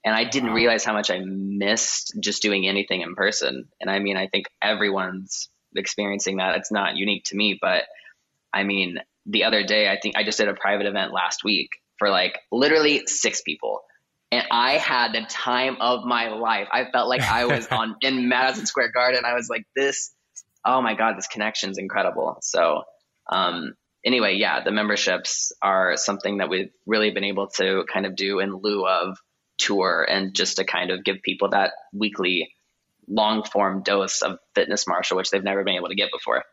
and 0.04 0.14
I 0.14 0.24
didn't 0.24 0.52
realize 0.52 0.84
how 0.84 0.92
much 0.92 1.10
I 1.10 1.20
missed 1.22 2.14
just 2.20 2.42
doing 2.42 2.66
anything 2.66 3.02
in 3.02 3.14
person. 3.14 3.68
And 3.80 3.90
I 3.90 3.98
mean, 3.98 4.16
I 4.16 4.28
think 4.28 4.46
everyone's 4.62 5.48
experiencing 5.76 6.38
that. 6.38 6.56
It's 6.56 6.72
not 6.72 6.96
unique 6.96 7.24
to 7.26 7.36
me, 7.36 7.58
but 7.60 7.84
I 8.52 8.64
mean, 8.64 8.98
the 9.26 9.44
other 9.44 9.62
day, 9.62 9.88
I 9.88 9.98
think 10.00 10.16
I 10.16 10.24
just 10.24 10.38
did 10.38 10.48
a 10.48 10.54
private 10.54 10.86
event 10.86 11.12
last 11.12 11.44
week 11.44 11.68
for 11.98 12.08
like 12.08 12.38
literally 12.50 13.02
six 13.06 13.42
people. 13.42 13.82
And 14.32 14.44
I 14.50 14.72
had 14.78 15.12
the 15.12 15.22
time 15.28 15.76
of 15.80 16.04
my 16.04 16.28
life. 16.28 16.68
I 16.72 16.90
felt 16.90 17.08
like 17.08 17.22
I 17.22 17.44
was 17.46 17.66
on 17.70 17.96
in 18.00 18.28
Madison 18.28 18.66
Square 18.66 18.92
Garden. 18.92 19.24
I 19.24 19.34
was 19.34 19.48
like, 19.50 19.64
this, 19.76 20.12
oh 20.64 20.80
my 20.80 20.94
God, 20.94 21.16
this 21.16 21.26
connection's 21.26 21.78
incredible. 21.78 22.38
So, 22.40 22.84
um, 23.30 23.74
anyway, 24.04 24.36
yeah, 24.36 24.64
the 24.64 24.70
memberships 24.70 25.52
are 25.60 25.96
something 25.96 26.38
that 26.38 26.48
we've 26.48 26.70
really 26.86 27.10
been 27.10 27.24
able 27.24 27.48
to 27.56 27.84
kind 27.92 28.06
of 28.06 28.16
do 28.16 28.38
in 28.38 28.54
lieu 28.54 28.86
of 28.86 29.18
tour 29.60 30.06
and 30.08 30.34
just 30.34 30.56
to 30.56 30.64
kind 30.64 30.90
of 30.90 31.04
give 31.04 31.22
people 31.22 31.50
that 31.50 31.72
weekly 31.92 32.54
long 33.06 33.44
form 33.44 33.82
dose 33.82 34.22
of 34.22 34.38
fitness 34.54 34.86
Marshall, 34.86 35.16
which 35.16 35.30
they've 35.30 35.44
never 35.44 35.64
been 35.64 35.74
able 35.74 35.88
to 35.88 35.94
get 35.94 36.10
before. 36.12 36.44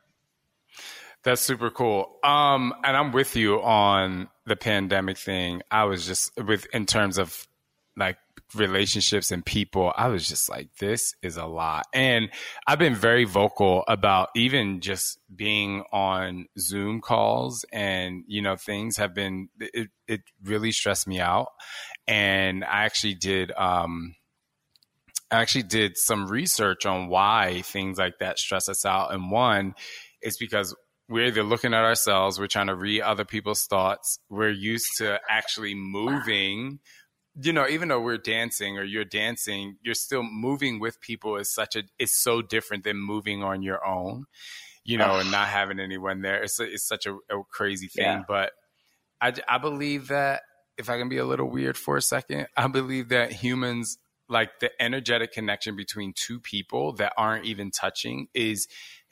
That's 1.23 1.41
super 1.41 1.69
cool. 1.69 2.17
Um, 2.23 2.73
and 2.83 2.95
I'm 2.95 3.11
with 3.11 3.35
you 3.35 3.61
on 3.61 4.29
the 4.45 4.55
pandemic 4.55 5.17
thing. 5.17 5.61
I 5.71 5.85
was 5.85 6.05
just 6.05 6.31
with 6.37 6.67
in 6.73 6.85
terms 6.85 7.17
of 7.17 7.47
like 7.95 8.17
relationships 8.55 9.31
and 9.31 9.45
people, 9.45 9.93
I 9.95 10.07
was 10.07 10.27
just 10.27 10.49
like, 10.49 10.69
this 10.79 11.13
is 11.21 11.37
a 11.37 11.45
lot. 11.45 11.85
And 11.93 12.29
I've 12.65 12.79
been 12.79 12.95
very 12.95 13.25
vocal 13.25 13.83
about 13.87 14.29
even 14.35 14.79
just 14.79 15.19
being 15.33 15.83
on 15.91 16.47
Zoom 16.57 17.01
calls 17.01 17.65
and, 17.71 18.23
you 18.27 18.41
know, 18.41 18.55
things 18.55 18.97
have 18.97 19.13
been, 19.13 19.49
it, 19.59 19.89
it 20.07 20.21
really 20.43 20.71
stressed 20.71 21.07
me 21.07 21.19
out. 21.19 21.49
And 22.07 22.63
I 22.63 22.85
actually 22.85 23.15
did, 23.15 23.51
um, 23.51 24.15
I 25.29 25.41
actually 25.41 25.63
did 25.63 25.97
some 25.97 26.27
research 26.27 26.85
on 26.85 27.09
why 27.09 27.61
things 27.65 27.97
like 27.97 28.19
that 28.19 28.39
stress 28.39 28.69
us 28.69 28.85
out. 28.85 29.13
And 29.13 29.29
one 29.29 29.75
is 30.21 30.37
because 30.37 30.73
we're 31.09 31.27
either 31.27 31.43
looking 31.43 31.73
at 31.73 31.83
ourselves, 31.83 32.39
we're 32.39 32.47
trying 32.47 32.67
to 32.67 32.75
read 32.75 33.01
other 33.01 33.25
people's 33.25 33.65
thoughts, 33.65 34.19
we're 34.29 34.49
used 34.49 34.89
to 34.97 35.19
actually 35.29 35.73
moving. 35.75 36.79
You 37.39 37.53
know, 37.53 37.67
even 37.67 37.87
though 37.89 38.01
we're 38.01 38.17
dancing 38.17 38.77
or 38.77 38.83
you're 38.83 39.05
dancing, 39.05 39.77
you're 39.83 39.93
still 39.93 40.23
moving 40.23 40.79
with 40.79 40.99
people 41.01 41.35
is 41.37 41.53
such 41.53 41.75
a 41.75 41.83
it's 41.99 42.15
so 42.15 42.41
different 42.41 42.83
than 42.83 42.97
moving 42.97 43.43
on 43.43 43.61
your 43.61 43.85
own, 43.85 44.25
you 44.83 44.97
know, 44.97 45.17
and 45.17 45.29
not 45.31 45.47
having 45.47 45.79
anyone 45.79 46.21
there. 46.21 46.41
It's 46.43 46.59
a, 46.59 46.63
it's 46.63 46.87
such 46.87 47.05
a, 47.05 47.13
a 47.29 47.43
crazy 47.51 47.87
thing, 47.87 48.05
Yeah. 48.05 48.23
but 48.27 48.53
I 49.21 49.33
I 49.47 49.57
believe 49.59 50.07
that 50.07 50.41
if 50.77 50.89
I 50.89 50.97
can 50.97 51.09
be 51.09 51.17
a 51.17 51.25
little 51.25 51.49
weird 51.49 51.77
for 51.77 51.97
a 51.97 52.01
second, 52.01 52.47
I 52.55 52.67
believe 52.67 53.09
that 53.09 53.31
humans 53.31 53.97
like 54.29 54.59
the 54.59 54.69
energetic 54.81 55.31
connection 55.31 55.75
between 55.75 56.13
two 56.15 56.39
people 56.39 56.93
that 56.93 57.13
aren't 57.17 57.45
even 57.45 57.71
touching 57.71 58.27
is 58.33 58.67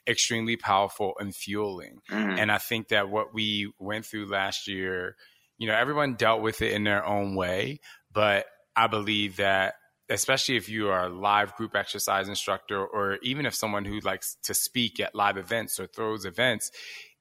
extremely 0.07 0.55
powerful 0.57 1.13
and 1.19 1.35
fueling. 1.35 2.01
Mhm. 2.09 2.37
And 2.39 2.51
I 2.51 2.57
think 2.57 2.89
that 2.89 3.09
what 3.09 3.33
we 3.33 3.71
went 3.79 4.05
through 4.05 4.25
last 4.27 4.67
year, 4.67 5.15
you 5.57 5.67
know, 5.67 5.73
everyone 5.73 6.15
dealt 6.15 6.41
with 6.41 6.61
it 6.61 6.73
in 6.73 6.83
their 6.83 7.03
own 7.05 7.33
way, 7.35 7.79
but 8.15 8.45
I 8.75 8.87
believe 8.87 9.37
that 9.37 9.75
especially 10.09 10.55
if 10.55 10.69
you 10.69 10.89
are 10.89 11.05
a 11.05 11.09
live 11.09 11.55
group 11.55 11.75
exercise 11.75 12.27
instructor 12.29 12.83
or 12.83 13.17
even 13.21 13.45
if 13.45 13.53
someone 13.53 13.85
who 13.85 13.99
likes 13.99 14.37
to 14.43 14.53
speak 14.53 14.99
at 14.99 15.13
live 15.13 15.37
events 15.37 15.79
or 15.79 15.87
throws 15.87 16.25
events, 16.25 16.71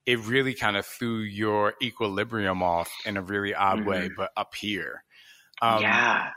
it 0.07 0.19
really 0.21 0.55
kind 0.55 0.77
of 0.77 0.87
threw 0.87 1.19
your 1.19 1.75
equilibrium 1.83 2.63
off 2.63 2.93
in 3.05 3.17
a 3.17 3.23
really 3.23 3.55
odd 3.55 3.87
way, 3.87 4.11
but 4.17 4.31
up 4.37 4.55
here. 4.55 5.03
Um, 5.63 5.83
yeah. 5.83 6.31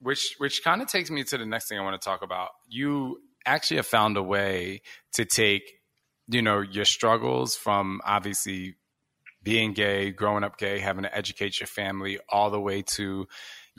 which 0.00 0.34
which 0.38 0.62
kind 0.62 0.80
of 0.80 0.88
takes 0.88 1.10
me 1.10 1.24
to 1.24 1.38
the 1.38 1.46
next 1.46 1.68
thing 1.68 1.78
I 1.78 1.82
want 1.82 2.00
to 2.00 2.04
talk 2.04 2.22
about. 2.22 2.50
You 2.68 3.20
actually 3.44 3.78
have 3.78 3.86
found 3.86 4.16
a 4.16 4.22
way 4.22 4.82
to 5.14 5.24
take, 5.24 5.62
you 6.28 6.42
know, 6.42 6.60
your 6.60 6.84
struggles 6.84 7.56
from 7.56 8.00
obviously 8.04 8.76
being 9.42 9.72
gay, 9.72 10.10
growing 10.10 10.44
up 10.44 10.58
gay, 10.58 10.78
having 10.78 11.02
to 11.02 11.16
educate 11.16 11.58
your 11.58 11.66
family, 11.66 12.18
all 12.28 12.50
the 12.50 12.60
way 12.60 12.82
to 12.82 13.26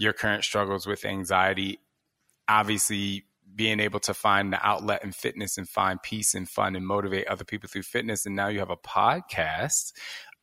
your 0.01 0.13
current 0.13 0.43
struggles 0.43 0.87
with 0.87 1.05
anxiety. 1.05 1.79
Obviously, 2.49 3.23
being 3.53 3.79
able 3.79 3.99
to 3.99 4.13
find 4.13 4.51
the 4.51 4.65
outlet 4.65 5.03
in 5.03 5.11
fitness 5.11 5.57
and 5.57 5.69
find 5.69 6.01
peace 6.01 6.33
and 6.33 6.49
fun 6.49 6.75
and 6.75 6.85
motivate 6.87 7.27
other 7.27 7.43
people 7.43 7.69
through 7.69 7.83
fitness. 7.83 8.25
And 8.25 8.35
now 8.35 8.47
you 8.47 8.59
have 8.59 8.71
a 8.71 8.77
podcast. 8.77 9.93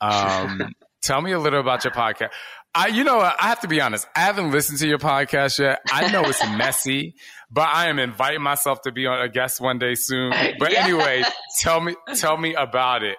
Um, 0.00 0.74
tell 1.02 1.20
me 1.20 1.32
a 1.32 1.38
little 1.40 1.58
about 1.60 1.82
your 1.84 1.92
podcast. 1.92 2.30
I, 2.74 2.88
you 2.88 3.02
know. 3.02 3.18
I 3.18 3.48
have 3.48 3.60
to 3.60 3.68
be 3.68 3.80
honest. 3.80 4.06
I 4.14 4.20
haven't 4.20 4.52
listened 4.52 4.78
to 4.78 4.86
your 4.86 4.98
podcast 4.98 5.58
yet. 5.58 5.80
I 5.90 6.12
know 6.12 6.22
it's 6.22 6.46
messy, 6.56 7.14
but 7.50 7.68
I 7.68 7.88
am 7.88 7.98
inviting 7.98 8.42
myself 8.42 8.82
to 8.82 8.92
be 8.92 9.06
on 9.06 9.20
a 9.20 9.28
guest 9.28 9.60
one 9.60 9.78
day 9.80 9.94
soon. 9.96 10.32
But 10.60 10.72
Yeah. 10.72 10.84
anyway, 10.84 11.24
tell 11.58 11.80
me, 11.80 11.96
tell 12.14 12.36
me 12.36 12.54
about 12.54 13.02
it, 13.02 13.16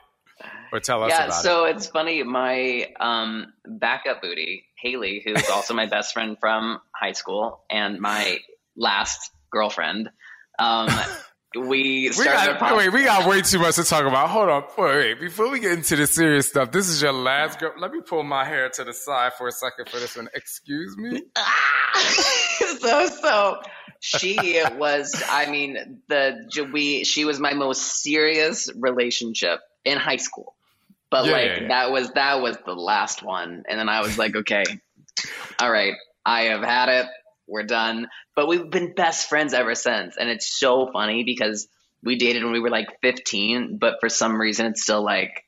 or 0.72 0.80
tell 0.80 1.04
us 1.04 1.10
yeah, 1.10 1.30
so 1.30 1.66
it's 1.66 1.88
funny. 1.88 2.24
My 2.24 2.94
um, 3.00 3.52
backup 3.66 4.22
booty, 4.22 4.66
Haley, 4.82 5.22
who's 5.26 5.50
also 5.50 5.74
my 5.74 5.86
best 5.86 6.14
friend 6.14 6.38
from 6.40 6.80
high 6.94 7.14
school 7.14 7.64
and 7.70 8.00
my 8.00 8.40
last 8.76 9.32
girlfriend, 9.52 10.10
um, 10.58 10.90
we 11.56 12.12
started 12.12 12.58
a 12.58 12.60
got, 12.60 12.78
wait, 12.78 12.94
we 12.94 13.04
got 13.04 13.28
way 13.28 13.42
too 13.42 13.60
much 13.60 13.76
to 13.76 13.84
talk 13.84 14.06
about. 14.06 14.30
Hold 14.30 14.50
on. 14.50 14.64
Wait, 14.78 14.96
wait. 14.96 15.20
Before 15.20 15.50
we 15.50 15.60
get 15.60 15.72
into 15.74 15.96
the 15.96 16.08
serious 16.08 16.50
stuff, 16.50 16.72
this 16.72 16.88
is 16.88 17.02
your 17.02 17.14
last 17.14 17.60
girl. 17.60 17.74
Let 17.78 17.92
me 17.92 18.02
pull 18.02 18.24
my 18.24 18.46
hair 18.46 18.70
to 18.70 18.84
the 18.84 18.94
side 18.94 19.34
for 19.34 19.48
a 19.48 19.52
second 19.52 19.90
for 19.90 20.00
this 20.00 20.16
one. 20.16 20.30
Excuse 20.34 20.96
me? 20.98 21.24
so 22.80 23.08
so 23.08 23.62
she 24.00 24.62
was 24.78 25.22
i 25.30 25.50
mean 25.50 26.02
the 26.08 26.70
we 26.72 27.04
she 27.04 27.26
was 27.26 27.40
my 27.40 27.54
most 27.54 28.02
serious 28.02 28.70
relationship 28.76 29.60
in 29.84 29.98
high 29.98 30.18
school 30.18 30.56
but 31.12 31.26
Yeah, 31.26 31.32
like 31.32 31.62
yeah, 31.62 31.68
that 31.70 31.92
was 31.92 32.12
that 32.12 32.42
was 32.42 32.58
the 32.66 32.74
last 32.74 33.24
one. 33.24 33.64
And 33.68 33.80
then 33.80 33.90
i 33.90 34.02
was 34.02 34.18
like 34.18 34.36
okay 34.36 34.64
all 35.60 35.72
right 35.72 35.94
i 36.26 36.44
have 36.44 36.62
had 36.62 36.90
it. 36.90 37.08
We're 37.48 37.64
done. 37.64 38.08
But 38.36 38.48
we've 38.48 38.70
been 38.70 38.94
best 38.94 39.28
friends 39.28 39.56
ever 39.56 39.74
since. 39.74 40.18
And 40.18 40.30
it's 40.30 40.48
so 40.60 40.92
funny 40.94 41.24
because 41.24 41.68
we 42.04 42.16
dated 42.16 42.44
when 42.44 42.54
we 42.54 42.60
were 42.60 42.70
like 42.70 42.88
15 43.02 43.78
but 43.78 43.96
for 44.00 44.08
some 44.08 44.40
reason 44.40 44.68
it's 44.68 44.84
still 44.84 45.04
like 45.04 45.44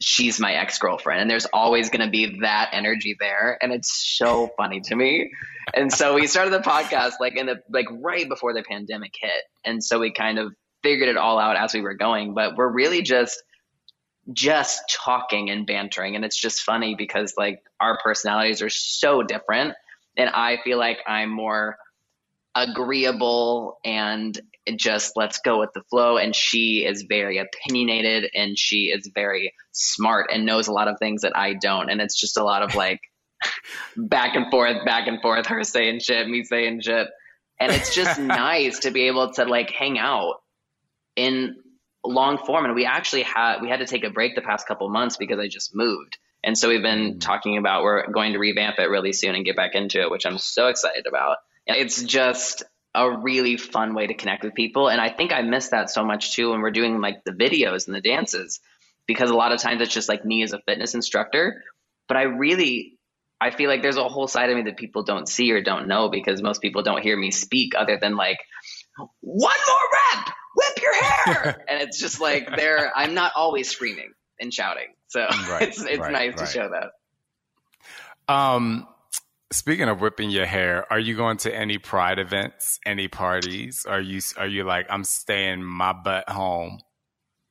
she's 0.00 0.38
my 0.38 0.54
ex-girlfriend. 0.54 1.20
And 1.20 1.30
there's 1.30 1.46
always 1.46 1.90
going 1.90 2.04
to 2.04 2.10
be 2.10 2.40
that 2.40 2.70
energy 2.72 3.16
there. 3.18 3.58
And 3.60 3.72
it's 3.72 4.16
so 4.16 4.48
funny 4.56 4.80
to 4.82 4.96
me. 4.96 5.30
And 5.74 5.92
so 5.92 6.14
we 6.14 6.26
started 6.26 6.52
the 6.52 6.60
podcast 6.60 7.14
like 7.20 7.36
in 7.36 7.46
the 7.46 7.56
like 7.70 7.86
right 7.90 8.28
before 8.28 8.54
the 8.54 8.62
pandemic 8.62 9.12
hit. 9.20 9.42
And 9.64 9.82
so 9.82 9.98
we 9.98 10.12
kind 10.12 10.38
of 10.38 10.54
figured 10.82 11.08
it 11.08 11.16
all 11.16 11.38
out 11.38 11.56
as 11.56 11.74
we 11.74 11.80
were 11.80 11.94
going. 11.94 12.34
But 12.34 12.56
we're 12.56 12.72
really 12.72 13.02
just 13.02 13.42
just 14.32 14.82
talking 14.90 15.50
and 15.50 15.66
bantering. 15.66 16.16
And 16.16 16.24
it's 16.24 16.38
just 16.38 16.62
funny 16.62 16.94
because 16.94 17.34
like 17.36 17.62
our 17.80 17.98
personalities 18.02 18.62
are 18.62 18.68
so 18.68 19.22
different. 19.22 19.74
And 20.16 20.30
i 20.30 20.58
feel 20.64 20.78
like 20.78 20.98
i'm 21.06 21.30
more 21.30 21.78
agreeable 22.54 23.78
and 23.84 24.38
just 24.76 25.12
let's 25.16 25.38
go 25.38 25.60
with 25.60 25.70
the 25.74 25.82
flow. 25.90 26.16
And 26.18 26.34
she 26.34 26.84
is 26.84 27.06
very 27.08 27.38
opinionated 27.38 28.30
and 28.34 28.58
she 28.58 28.86
is 28.86 29.10
very 29.14 29.54
smart 29.72 30.30
and 30.32 30.44
knows 30.44 30.68
a 30.68 30.72
lot 30.72 30.88
of 30.88 30.98
things 30.98 31.22
that 31.22 31.36
i 31.36 31.54
don't. 31.54 31.88
And 31.88 32.00
it's 32.00 32.18
just 32.18 32.36
a 32.36 32.44
lot 32.44 32.62
of 32.62 32.74
like 32.74 33.00
back 33.96 34.34
and 34.34 34.50
forth, 34.50 34.84
back 34.84 35.06
and 35.06 35.22
forth, 35.22 35.46
her 35.46 35.64
saying 35.64 36.00
shit, 36.00 36.28
me 36.28 36.44
saying 36.44 36.82
shit. 36.82 37.06
And 37.60 37.72
it's 37.72 37.94
just 37.94 38.18
nice 38.20 38.80
to 38.80 38.90
be 38.90 39.06
able 39.06 39.32
to 39.34 39.44
like 39.44 39.70
hang 39.70 39.98
out 39.98 40.36
in 41.16 41.56
long 42.04 42.38
form. 42.38 42.64
And 42.64 42.74
we 42.74 42.84
actually 42.84 43.22
had 43.22 43.60
we 43.60 43.68
had 43.68 43.80
to 43.80 43.86
take 43.86 44.04
a 44.04 44.10
break 44.10 44.34
the 44.34 44.42
past 44.42 44.66
couple 44.66 44.88
months 44.88 45.16
because 45.16 45.38
I 45.38 45.48
just 45.48 45.74
moved. 45.74 46.18
And 46.44 46.56
so 46.56 46.68
we've 46.68 46.82
been 46.82 47.14
mm. 47.14 47.20
talking 47.20 47.58
about 47.58 47.82
we're 47.82 48.10
going 48.10 48.32
to 48.32 48.38
revamp 48.38 48.78
it 48.78 48.90
really 48.90 49.12
soon 49.12 49.34
and 49.34 49.44
get 49.44 49.56
back 49.56 49.74
into 49.74 50.00
it, 50.00 50.10
which 50.10 50.26
I'm 50.26 50.38
so 50.38 50.68
excited 50.68 51.06
about. 51.06 51.38
It's 51.66 52.02
just 52.02 52.62
a 52.94 53.10
really 53.10 53.56
fun 53.56 53.94
way 53.94 54.06
to 54.06 54.14
connect 54.14 54.44
with 54.44 54.54
people. 54.54 54.88
And 54.88 55.00
I 55.00 55.10
think 55.10 55.32
I 55.32 55.42
miss 55.42 55.68
that 55.68 55.90
so 55.90 56.04
much 56.04 56.32
too 56.32 56.50
when 56.50 56.60
we're 56.60 56.70
doing 56.70 57.00
like 57.00 57.24
the 57.24 57.32
videos 57.32 57.86
and 57.86 57.94
the 57.94 58.00
dances, 58.00 58.60
because 59.06 59.30
a 59.30 59.34
lot 59.34 59.52
of 59.52 59.60
times 59.60 59.82
it's 59.82 59.92
just 59.92 60.08
like 60.08 60.24
me 60.24 60.42
as 60.42 60.52
a 60.52 60.60
fitness 60.60 60.94
instructor. 60.94 61.64
But 62.06 62.16
I 62.16 62.22
really 62.22 62.98
I 63.40 63.50
feel 63.50 63.68
like 63.68 63.82
there's 63.82 63.96
a 63.96 64.08
whole 64.08 64.26
side 64.26 64.50
of 64.50 64.56
me 64.56 64.62
that 64.62 64.76
people 64.76 65.04
don't 65.04 65.28
see 65.28 65.52
or 65.52 65.62
don't 65.62 65.86
know 65.86 66.08
because 66.08 66.42
most 66.42 66.60
people 66.60 66.82
don't 66.82 67.02
hear 67.02 67.16
me 67.16 67.30
speak 67.30 67.74
other 67.76 67.98
than 68.00 68.16
like 68.16 68.38
one 69.20 69.56
more 69.68 70.22
rep, 70.24 70.34
whip 70.54 70.82
your 70.82 70.94
hair, 70.94 71.64
and 71.68 71.82
it's 71.82 71.98
just 71.98 72.20
like 72.20 72.56
there. 72.56 72.92
I'm 72.96 73.14
not 73.14 73.32
always 73.34 73.70
screaming 73.70 74.12
and 74.40 74.52
shouting, 74.52 74.94
so 75.08 75.20
Right, 75.48 75.68
it's 75.68 75.82
it's 75.82 75.98
right, 75.98 76.12
nice 76.12 76.38
to 76.40 76.46
show 76.46 76.70
that. 76.70 76.92
Um, 78.32 78.86
speaking 79.50 79.88
of 79.88 80.00
whipping 80.00 80.30
your 80.30 80.46
hair, 80.46 80.90
are 80.92 80.98
you 80.98 81.16
going 81.16 81.38
to 81.38 81.54
any 81.54 81.78
pride 81.78 82.18
events, 82.18 82.80
any 82.84 83.08
parties? 83.08 83.86
Are 83.86 84.00
you 84.00 84.20
are 84.36 84.46
you 84.46 84.64
like 84.64 84.86
I'm 84.90 85.04
staying 85.04 85.62
my 85.62 85.92
butt 85.92 86.28
home? 86.28 86.80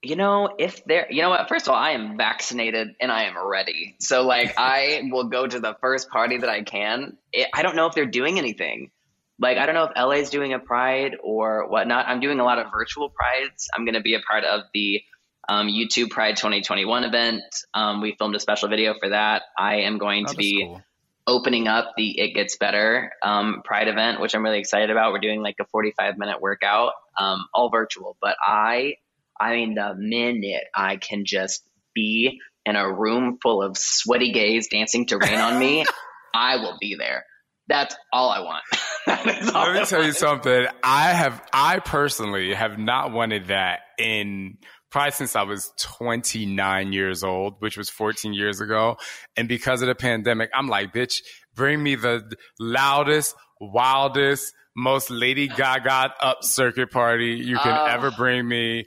You 0.04 0.16
know, 0.16 0.50
if 0.58 0.86
there, 0.86 1.08
you 1.10 1.24
know 1.24 1.30
what? 1.30 1.50
First 1.50 1.68
of 1.68 1.74
all, 1.74 1.80
I 1.80 1.92
am 1.92 2.18
vaccinated 2.18 2.90
and 3.02 3.12
I 3.12 3.24
am 3.24 3.36
ready. 3.36 3.96
So, 4.00 4.26
like, 4.26 4.54
I 4.56 5.02
will 5.12 5.26
go 5.26 5.48
to 5.48 5.60
the 5.60 5.76
first 5.82 6.10
party 6.10 6.38
that 6.38 6.50
I 6.50 6.62
can. 6.62 7.18
It, 7.34 7.48
I 7.52 7.64
don't 7.64 7.76
know 7.76 7.88
if 7.88 7.96
they're 7.96 8.06
doing 8.06 8.38
anything. 8.38 8.92
Like, 9.40 9.58
I 9.58 9.66
don't 9.66 9.76
know 9.76 9.84
if 9.86 9.92
LA 9.96 10.22
is 10.22 10.30
doing 10.30 10.54
a 10.54 10.60
pride 10.60 11.16
or 11.24 11.68
whatnot. 11.70 12.08
I'm 12.08 12.20
doing 12.20 12.40
a 12.40 12.44
lot 12.44 12.58
of 12.60 12.68
virtual 12.72 13.10
prides. 13.10 13.68
I'm 13.76 13.86
going 13.86 13.94
to 13.96 14.02
be 14.02 14.16
a 14.16 14.20
part 14.20 14.44
of 14.44 14.62
the 14.74 15.02
um, 15.50 15.68
YouTube 15.68 16.10
Pride 16.10 16.36
2021 16.38 17.04
event. 17.04 17.44
Um, 17.74 18.02
we 18.02 18.16
filmed 18.18 18.36
a 18.36 18.40
special 18.40 18.68
video 18.68 18.96
for 19.00 19.10
that. 19.10 19.44
I 19.58 19.82
am 19.82 19.98
going 19.98 20.26
Oh, 20.28 20.32
to 20.32 20.38
be 20.38 20.64
cool. 20.66 20.82
opening 21.28 21.68
up 21.68 21.94
the 21.96 22.20
It 22.20 22.34
Gets 22.34 22.58
Better 22.58 23.12
um, 23.24 23.62
Pride 23.64 23.88
event, 23.88 24.20
which 24.20 24.34
I'm 24.36 24.44
really 24.44 24.60
excited 24.60 24.90
about. 24.90 25.14
We're 25.14 25.20
doing 25.20 25.42
like 25.42 25.56
a 25.62 25.66
45 25.66 26.18
minute 26.18 26.42
workout, 26.42 26.94
um, 27.18 27.46
all 27.54 27.70
virtual. 27.70 28.18
But 28.22 28.36
I, 28.42 28.96
I 29.40 29.54
mean, 29.56 29.76
the 29.76 29.94
minute 29.96 30.64
I 30.76 30.98
can 30.98 31.26
just 31.26 31.64
be 31.94 32.40
in 32.66 32.76
a 32.76 32.92
room 32.92 33.38
full 33.42 33.62
of 33.62 33.78
sweaty 33.78 34.32
gays 34.34 34.68
dancing 34.68 35.06
to 35.08 35.18
rain 35.18 35.40
on 35.40 35.58
me, 35.60 35.86
I 36.34 36.58
will 36.58 36.76
be 36.82 36.96
there. 36.96 37.24
That's 37.68 37.96
all 38.14 38.30
I 38.30 38.40
want. 38.40 38.64
All 39.56 39.66
Let 39.68 39.74
me 39.74 39.80
I 39.80 39.84
tell 39.86 40.04
you 40.04 40.12
something. 40.12 40.68
I 40.84 41.12
have, 41.14 41.42
I 41.54 41.80
personally 41.80 42.54
have 42.54 42.78
not 42.78 43.12
wanted 43.12 43.48
that 43.48 43.80
in 43.98 44.58
probably 44.92 45.12
since 45.12 45.36
I 45.36 45.44
was 45.44 45.72
29 45.82 46.94
years 46.94 47.24
old, 47.24 47.56
which 47.60 47.78
was 47.78 47.90
14 47.90 48.34
years 48.34 48.60
ago. 48.62 48.98
And 49.36 49.48
because 49.48 49.82
of 49.82 49.88
the 49.88 49.96
pandemic, 49.96 50.50
I'm 50.54 50.68
like, 50.68 50.94
bitch, 50.94 51.22
bring 51.56 51.82
me 51.82 51.96
the 51.96 52.30
loudest, 52.60 53.36
wildest, 53.60 54.54
most 54.76 55.10
Lady 55.10 55.48
Gaga 55.48 56.14
up 56.22 56.44
circuit 56.44 56.92
party 56.92 57.36
you 57.44 57.58
can 57.58 57.76
Oh. 57.78 57.86
ever 57.86 58.12
bring 58.12 58.48
me. 58.48 58.86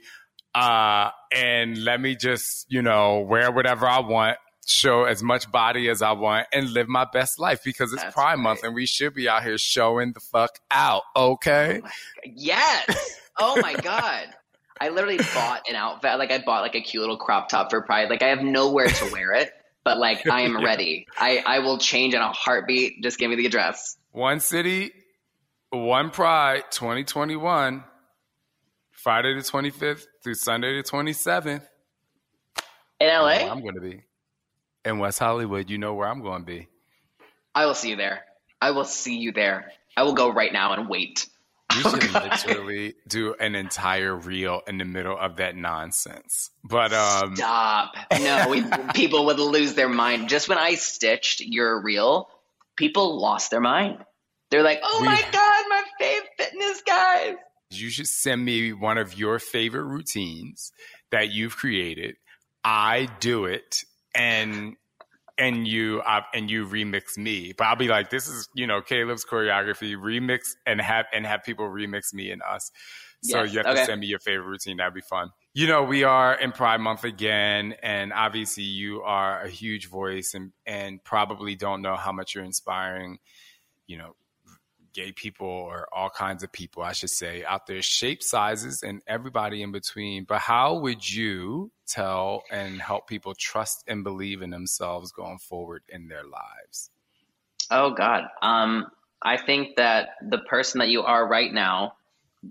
Uh, 0.53 1.09
and 1.33 1.77
let 1.83 1.99
me 2.01 2.15
just, 2.15 2.65
you 2.69 2.81
know, 2.81 3.19
wear 3.21 3.51
whatever 3.51 3.87
I 3.87 3.99
want, 4.01 4.37
show 4.71 5.03
as 5.03 5.21
much 5.21 5.51
body 5.51 5.89
as 5.89 6.01
I 6.01 6.11
want, 6.11 6.47
and 6.53 6.71
live 6.71 6.87
my 6.87 7.05
best 7.11 7.39
life 7.39 7.61
because 7.63 7.93
it's 7.93 8.01
That's 8.01 8.13
Pride 8.13 8.39
Month 8.39 8.63
and 8.63 8.73
we 8.73 8.85
should 8.85 9.13
be 9.13 9.27
out 9.29 9.43
here 9.43 9.57
showing 9.57 10.13
the 10.13 10.19
fuck 10.19 10.59
out. 10.69 11.03
Okay. 11.15 11.81
Oh 11.83 11.89
yes. 12.25 13.17
Oh 13.37 13.59
my 13.61 13.73
god. 13.73 14.27
I 14.79 14.89
literally 14.89 15.17
bought 15.17 15.61
an 15.69 15.75
outfit. 15.75 16.17
Like 16.17 16.31
I 16.31 16.39
bought 16.39 16.61
like 16.61 16.75
a 16.75 16.81
cute 16.81 17.01
little 17.01 17.17
crop 17.17 17.49
top 17.49 17.69
for 17.69 17.81
Pride. 17.81 18.09
Like 18.09 18.23
I 18.23 18.29
have 18.29 18.41
nowhere 18.41 18.87
to 18.87 19.11
wear 19.11 19.33
it, 19.33 19.51
but 19.83 19.97
like 19.99 20.27
I 20.27 20.41
am 20.41 20.57
ready. 20.63 21.07
I 21.17 21.43
I 21.45 21.59
will 21.59 21.77
change 21.77 22.13
in 22.13 22.21
a 22.21 22.31
heartbeat. 22.31 23.03
Just 23.03 23.19
give 23.19 23.29
me 23.29 23.35
the 23.35 23.45
address. 23.45 23.97
One 24.11 24.39
city, 24.39 24.91
one 25.69 26.09
pride, 26.09 26.63
2021, 26.71 27.83
Friday 28.91 29.35
the 29.35 29.41
25th 29.41 30.03
through 30.23 30.35
Sunday 30.35 30.77
the 30.77 30.83
27th. 30.83 31.63
In 32.99 33.07
LA, 33.07 33.49
I'm 33.49 33.61
going 33.61 33.75
to 33.75 33.81
be. 33.81 34.03
In 34.83 34.99
West 34.99 35.19
Hollywood, 35.19 35.69
you 35.69 35.77
know 35.77 35.93
where 35.93 36.07
I'm 36.07 36.21
going 36.21 36.41
to 36.41 36.45
be. 36.45 36.67
I 37.53 37.65
will 37.65 37.73
see 37.75 37.89
you 37.89 37.95
there. 37.95 38.21
I 38.61 38.71
will 38.71 38.85
see 38.85 39.17
you 39.17 39.31
there. 39.31 39.71
I 39.95 40.03
will 40.03 40.13
go 40.13 40.31
right 40.31 40.51
now 40.51 40.73
and 40.73 40.89
wait. 40.89 41.27
You 41.75 41.81
Oh, 41.85 41.89
should 41.99 42.11
God. 42.13 42.43
literally 42.47 42.95
do 43.07 43.33
an 43.39 43.55
entire 43.55 44.15
reel 44.15 44.61
in 44.67 44.77
the 44.77 44.85
middle 44.85 45.17
of 45.17 45.37
that 45.37 45.55
nonsense. 45.55 46.49
But 46.63 46.93
um 46.93 47.35
Stop. 47.35 47.93
No, 48.19 48.47
we, 48.49 48.63
people 48.93 49.25
would 49.27 49.39
lose 49.39 49.73
their 49.73 49.87
mind. 49.89 50.29
Just 50.29 50.49
when 50.49 50.57
I 50.57 50.75
stitched 50.75 51.39
your 51.41 51.81
reel, 51.81 52.27
people 52.75 53.19
lost 53.21 53.51
their 53.51 53.61
mind. 53.61 53.99
They're 54.49 54.63
like, 54.63 54.79
"Oh 54.83 54.97
We- 55.01 55.05
my 55.07 55.21
god, 55.31 55.65
my 55.69 55.83
fave 56.01 56.21
fitness 56.37 56.81
guys." 56.85 57.35
you 57.73 57.89
should 57.89 58.07
send 58.07 58.43
me 58.43 58.73
one 58.73 58.97
of 58.97 59.17
your 59.17 59.39
favorite 59.39 59.85
routines 59.85 60.73
that 61.09 61.29
you've 61.31 61.55
created. 61.55 62.17
I 62.65 63.07
do 63.21 63.45
it 63.45 63.85
and 64.15 64.75
and 65.37 65.67
you 65.67 66.01
uh, 66.05 66.21
and 66.33 66.49
you 66.49 66.65
remix 66.65 67.17
me. 67.17 67.53
But 67.57 67.65
I'll 67.65 67.75
be 67.75 67.87
like, 67.87 68.09
this 68.09 68.27
is 68.27 68.47
you 68.55 68.67
know 68.67 68.81
Caleb's 68.81 69.25
choreography 69.25 69.95
remix 69.95 70.39
and 70.65 70.79
have 70.79 71.05
and 71.13 71.25
have 71.25 71.43
people 71.43 71.65
remix 71.65 72.13
me 72.13 72.31
and 72.31 72.41
us. 72.41 72.71
So 73.23 73.43
Yes, 73.43 73.53
you 73.53 73.59
have 73.59 73.75
to 73.75 73.85
send 73.85 74.01
me 74.01 74.07
your 74.07 74.19
favorite 74.19 74.47
routine. 74.47 74.77
That'd 74.77 74.95
be 74.95 75.01
fun. 75.01 75.29
You 75.53 75.67
know, 75.67 75.83
we 75.83 76.03
are 76.03 76.33
in 76.33 76.51
Pride 76.53 76.79
Month 76.79 77.03
again, 77.03 77.75
and 77.83 78.11
obviously 78.13 78.63
you 78.63 79.01
are 79.01 79.41
a 79.41 79.49
huge 79.49 79.89
voice 79.89 80.33
and 80.33 80.51
and 80.65 81.03
probably 81.03 81.55
don't 81.55 81.81
know 81.81 81.95
how 81.95 82.11
much 82.11 82.33
you're 82.35 82.43
inspiring. 82.43 83.19
You 83.85 83.97
know, 83.97 84.15
gay 84.93 85.11
people 85.11 85.47
or 85.47 85.87
all 85.91 86.09
kinds 86.09 86.43
of 86.43 86.51
people, 86.51 86.83
I 86.83 86.91
should 86.91 87.09
say, 87.09 87.43
out 87.43 87.67
there, 87.67 87.81
shape 87.81 88.21
sizes 88.23 88.83
and 88.83 89.01
everybody 89.07 89.61
in 89.61 89.71
between. 89.71 90.25
But 90.25 90.39
how 90.39 90.79
would 90.79 91.09
you 91.09 91.71
tell 91.87 92.43
and 92.51 92.81
help 92.81 93.07
people 93.07 93.33
trust 93.37 93.83
and 93.87 94.03
believe 94.03 94.41
in 94.41 94.49
themselves 94.49 95.11
going 95.11 95.39
forward 95.39 95.83
in 95.89 96.07
their 96.07 96.23
lives? 96.23 96.89
Oh 97.69 97.91
God. 97.91 98.25
Um, 98.41 98.87
I 99.21 99.37
think 99.37 99.77
that 99.77 100.09
the 100.27 100.39
person 100.39 100.79
that 100.79 100.89
you 100.89 101.03
are 101.03 101.27
right 101.27 101.53
now, 101.53 101.93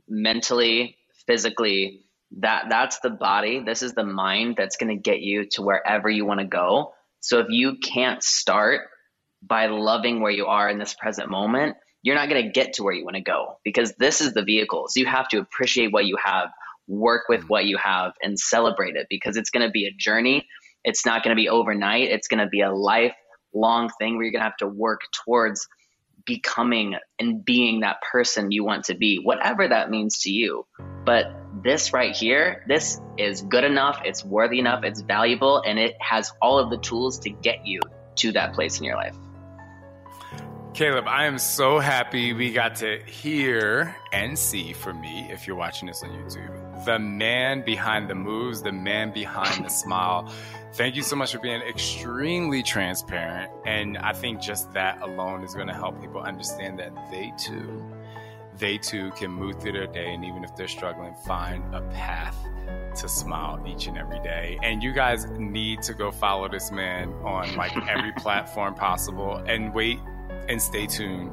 mentally, 0.09 0.97
physically, 1.27 2.03
that 2.39 2.67
that's 2.71 3.01
the 3.01 3.11
body. 3.11 3.61
This 3.61 3.83
is 3.83 3.95
the 3.95 4.05
mind 4.05 4.55
that's 4.57 4.77
going 4.77 4.97
to 4.97 5.03
get 5.03 5.21
you 5.21 5.47
to 5.53 5.63
wherever 5.63 6.09
you 6.09 6.25
want 6.25 6.41
to 6.41 6.47
go. 6.47 6.95
So 7.21 7.41
if 7.41 7.49
you 7.51 7.77
can't 7.77 8.23
start 8.23 8.83
by 9.43 9.67
loving 9.67 10.21
where 10.21 10.31
you 10.31 10.47
are 10.47 10.69
in 10.69 10.79
this 10.79 10.95
present 10.95 11.29
moment, 11.31 11.77
you're 12.03 12.15
not 12.15 12.29
going 12.29 12.45
to 12.45 12.51
get 12.51 12.75
to 12.75 12.83
where 12.83 12.93
you 12.93 13.05
want 13.05 13.17
to 13.17 13.23
go 13.23 13.59
because 13.65 13.95
this 13.99 14.21
is 14.21 14.33
the 14.33 14.43
vehicle. 14.43 14.87
So 14.89 15.01
you 15.01 15.07
have 15.07 15.29
to 15.29 15.39
appreciate 15.39 15.93
what 15.93 16.07
you 16.07 16.17
have, 16.23 16.51
work 16.87 17.29
with 17.29 17.41
mm-hmm. 17.41 17.49
what 17.49 17.67
you 17.67 17.77
have, 17.77 18.13
and 18.23 18.39
celebrate 18.39 18.97
it 18.97 19.07
because 19.11 19.37
it's 19.37 19.51
going 19.51 19.67
to 19.67 19.71
be 19.71 19.87
a 19.87 19.93
journey. 19.93 20.47
It's 20.85 21.05
not 21.05 21.23
going 21.23 21.37
to 21.37 21.41
be 21.41 21.49
overnight. 21.49 22.11
It's 22.11 22.29
going 22.29 22.41
to 22.41 22.49
be 22.49 22.63
a 22.63 22.73
lifelong 22.73 23.91
thing 23.99 24.17
where 24.17 24.25
you're 24.25 24.33
going 24.33 24.41
to 24.41 24.45
have 24.45 24.57
to 24.59 24.69
work 24.69 25.01
towards 25.25 25.69
becoming 26.25 26.97
and 27.19 27.45
being 27.45 27.81
that 27.81 27.97
person 28.11 28.51
you 28.51 28.65
want 28.65 28.85
to 28.85 28.95
be, 28.95 29.21
whatever 29.23 29.67
that 29.67 29.91
means 29.91 30.21
to 30.21 30.31
you. 30.31 30.67
But 31.05 31.27
this 31.63 31.93
right 31.93 32.15
here, 32.15 32.65
this 32.69 33.01
is 33.19 33.43
good 33.43 33.65
enough, 33.65 34.01
it's 34.05 34.25
worthy 34.25 34.59
enough, 34.59 34.85
it's 34.85 35.01
valuable, 35.01 35.63
and 35.63 35.79
it 35.79 35.97
has 36.01 36.33
all 36.41 36.59
of 36.59 36.71
the 36.71 36.79
tools 36.79 37.19
to 37.21 37.31
get 37.31 37.67
you 37.67 37.81
to 38.17 38.33
that 38.33 38.55
place 38.55 38.79
in 38.79 38.85
your 38.85 38.97
life. 38.97 39.17
Caleb, 40.73 41.09
I 41.09 41.27
am 41.27 41.39
so 41.39 41.81
happy 41.81 42.33
we 42.33 42.53
got 42.53 42.77
to 42.77 43.01
hear 43.05 43.95
and 44.13 44.39
see 44.39 44.73
from 44.73 45.01
me, 45.01 45.27
if 45.29 45.47
you're 45.47 45.57
watching 45.57 45.89
this 45.89 46.03
on 46.05 46.11
YouTube, 46.11 46.85
the 46.85 46.99
man 46.99 47.65
behind 47.65 48.09
the 48.09 48.15
moves, 48.15 48.63
the 48.63 48.71
man 48.71 49.13
behind 49.13 49.65
the 49.65 49.69
smile. 49.69 50.33
Thank 50.75 50.95
you 50.95 51.03
so 51.03 51.17
much 51.17 51.33
for 51.33 51.41
being 51.41 51.61
extremely 51.63 52.63
transparent. 52.63 53.51
And 53.67 53.99
I 53.99 54.13
think 54.13 54.41
just 54.41 54.73
that 54.73 55.03
alone 55.03 55.43
is 55.43 55.55
going 55.55 55.67
to 55.67 55.75
help 55.75 56.01
people 56.01 56.21
understand 56.21 56.79
that 56.79 56.95
they 57.11 57.33
too, 57.37 57.85
they 58.57 58.79
too 58.79 59.11
can 59.17 59.33
move 59.33 59.61
through 59.61 59.73
their 59.73 59.89
day. 59.89 60.15
And 60.15 60.25
even 60.25 60.45
if 60.45 60.55
they're 60.55 60.69
struggling, 60.69 61.15
find 61.27 61.75
a 61.75 61.81
path 61.91 62.37
to 62.95 63.09
smile 63.09 63.61
each 63.67 63.89
and 63.89 63.99
every 63.99 64.21
day. 64.21 64.57
And 64.63 64.85
you 64.85 64.93
guys 64.93 65.27
need 65.31 65.83
to 65.83 65.95
go 65.95 66.13
follow 66.13 66.49
this 66.49 66.71
man 66.71 67.13
on 67.25 67.57
like 67.57 67.77
every 67.89 68.13
platform 68.17 68.75
possible 68.75 69.37
and 69.49 69.75
wait 69.75 69.99
and 70.49 70.61
stay 70.61 70.87
tuned 70.87 71.31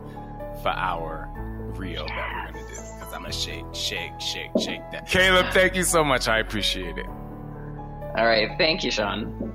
for 0.61 0.69
our 0.69 1.29
reel 1.75 2.05
that 2.07 2.33
we're 2.33 2.51
gonna 2.51 2.67
do 2.67 2.75
because 2.75 3.13
I'm 3.13 3.21
gonna 3.21 3.31
shake, 3.31 3.65
shake, 3.73 4.19
shake, 4.19 4.51
shake 4.59 4.81
that. 4.91 5.07
Caleb, 5.07 5.47
thank 5.51 5.75
you 5.75 5.83
so 5.83 6.03
much. 6.03 6.27
I 6.27 6.39
appreciate 6.39 6.97
it. 6.97 7.05
All 7.05 8.25
right. 8.25 8.49
Thank 8.57 8.83
you, 8.83 8.89
Shaun. 8.91 9.53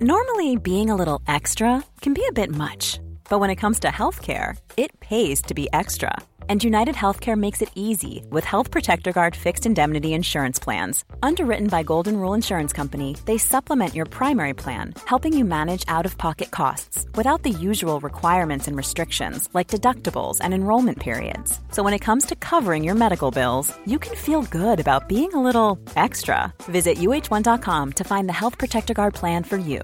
Normally, 0.00 0.56
being 0.56 0.90
a 0.90 0.96
little 0.96 1.22
extra 1.28 1.84
can 2.00 2.12
be 2.12 2.24
a 2.28 2.32
bit 2.32 2.50
much, 2.50 2.98
but 3.28 3.38
when 3.38 3.50
it 3.50 3.56
comes 3.56 3.78
to 3.80 3.88
healthcare, 3.88 4.56
it 4.76 4.98
pays 4.98 5.40
to 5.42 5.54
be 5.54 5.68
extra. 5.72 6.12
And 6.48 6.62
United 6.62 6.96
Healthcare 6.96 7.38
makes 7.38 7.62
it 7.62 7.70
easy 7.74 8.26
with 8.28 8.44
Health 8.44 8.72
Protector 8.72 9.12
Guard 9.12 9.36
fixed 9.36 9.64
indemnity 9.64 10.12
insurance 10.12 10.58
plans. 10.58 11.04
Underwritten 11.22 11.68
by 11.68 11.82
Golden 11.84 12.16
Rule 12.16 12.34
Insurance 12.34 12.72
Company, 12.72 13.16
they 13.26 13.38
supplement 13.38 13.94
your 13.94 14.06
primary 14.06 14.52
plan, 14.52 14.94
helping 15.06 15.32
you 15.32 15.44
manage 15.44 15.84
out 15.86 16.04
of 16.04 16.18
pocket 16.18 16.50
costs 16.50 17.06
without 17.14 17.44
the 17.44 17.50
usual 17.50 18.00
requirements 18.00 18.68
and 18.68 18.76
restrictions 18.76 19.48
like 19.54 19.68
deductibles 19.68 20.38
and 20.40 20.52
enrollment 20.52 20.98
periods. 20.98 21.60
So 21.70 21.82
when 21.82 21.94
it 21.94 22.04
comes 22.06 22.26
to 22.26 22.36
covering 22.36 22.82
your 22.82 22.96
medical 22.96 23.30
bills, 23.30 23.72
you 23.86 23.98
can 23.98 24.16
feel 24.16 24.42
good 24.42 24.80
about 24.80 25.08
being 25.08 25.32
a 25.34 25.42
little 25.42 25.78
extra. 25.96 26.52
Visit 26.64 26.98
uhone.com 26.98 27.92
to 27.92 28.04
find 28.04 28.28
the 28.28 28.40
Health 28.40 28.58
Protector 28.58 28.94
Guard 28.94 29.14
plan 29.14 29.44
for 29.44 29.58
you. 29.58 29.80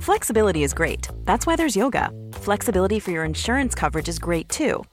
Flexibility 0.00 0.62
is 0.62 0.74
great. 0.74 1.08
That's 1.24 1.46
why 1.46 1.56
there's 1.56 1.76
yoga. 1.76 2.10
Flexibility 2.32 3.00
for 3.00 3.10
your 3.10 3.24
insurance 3.24 3.74
coverage 3.74 4.08
is 4.08 4.18
great 4.18 4.48
too. 4.48 4.82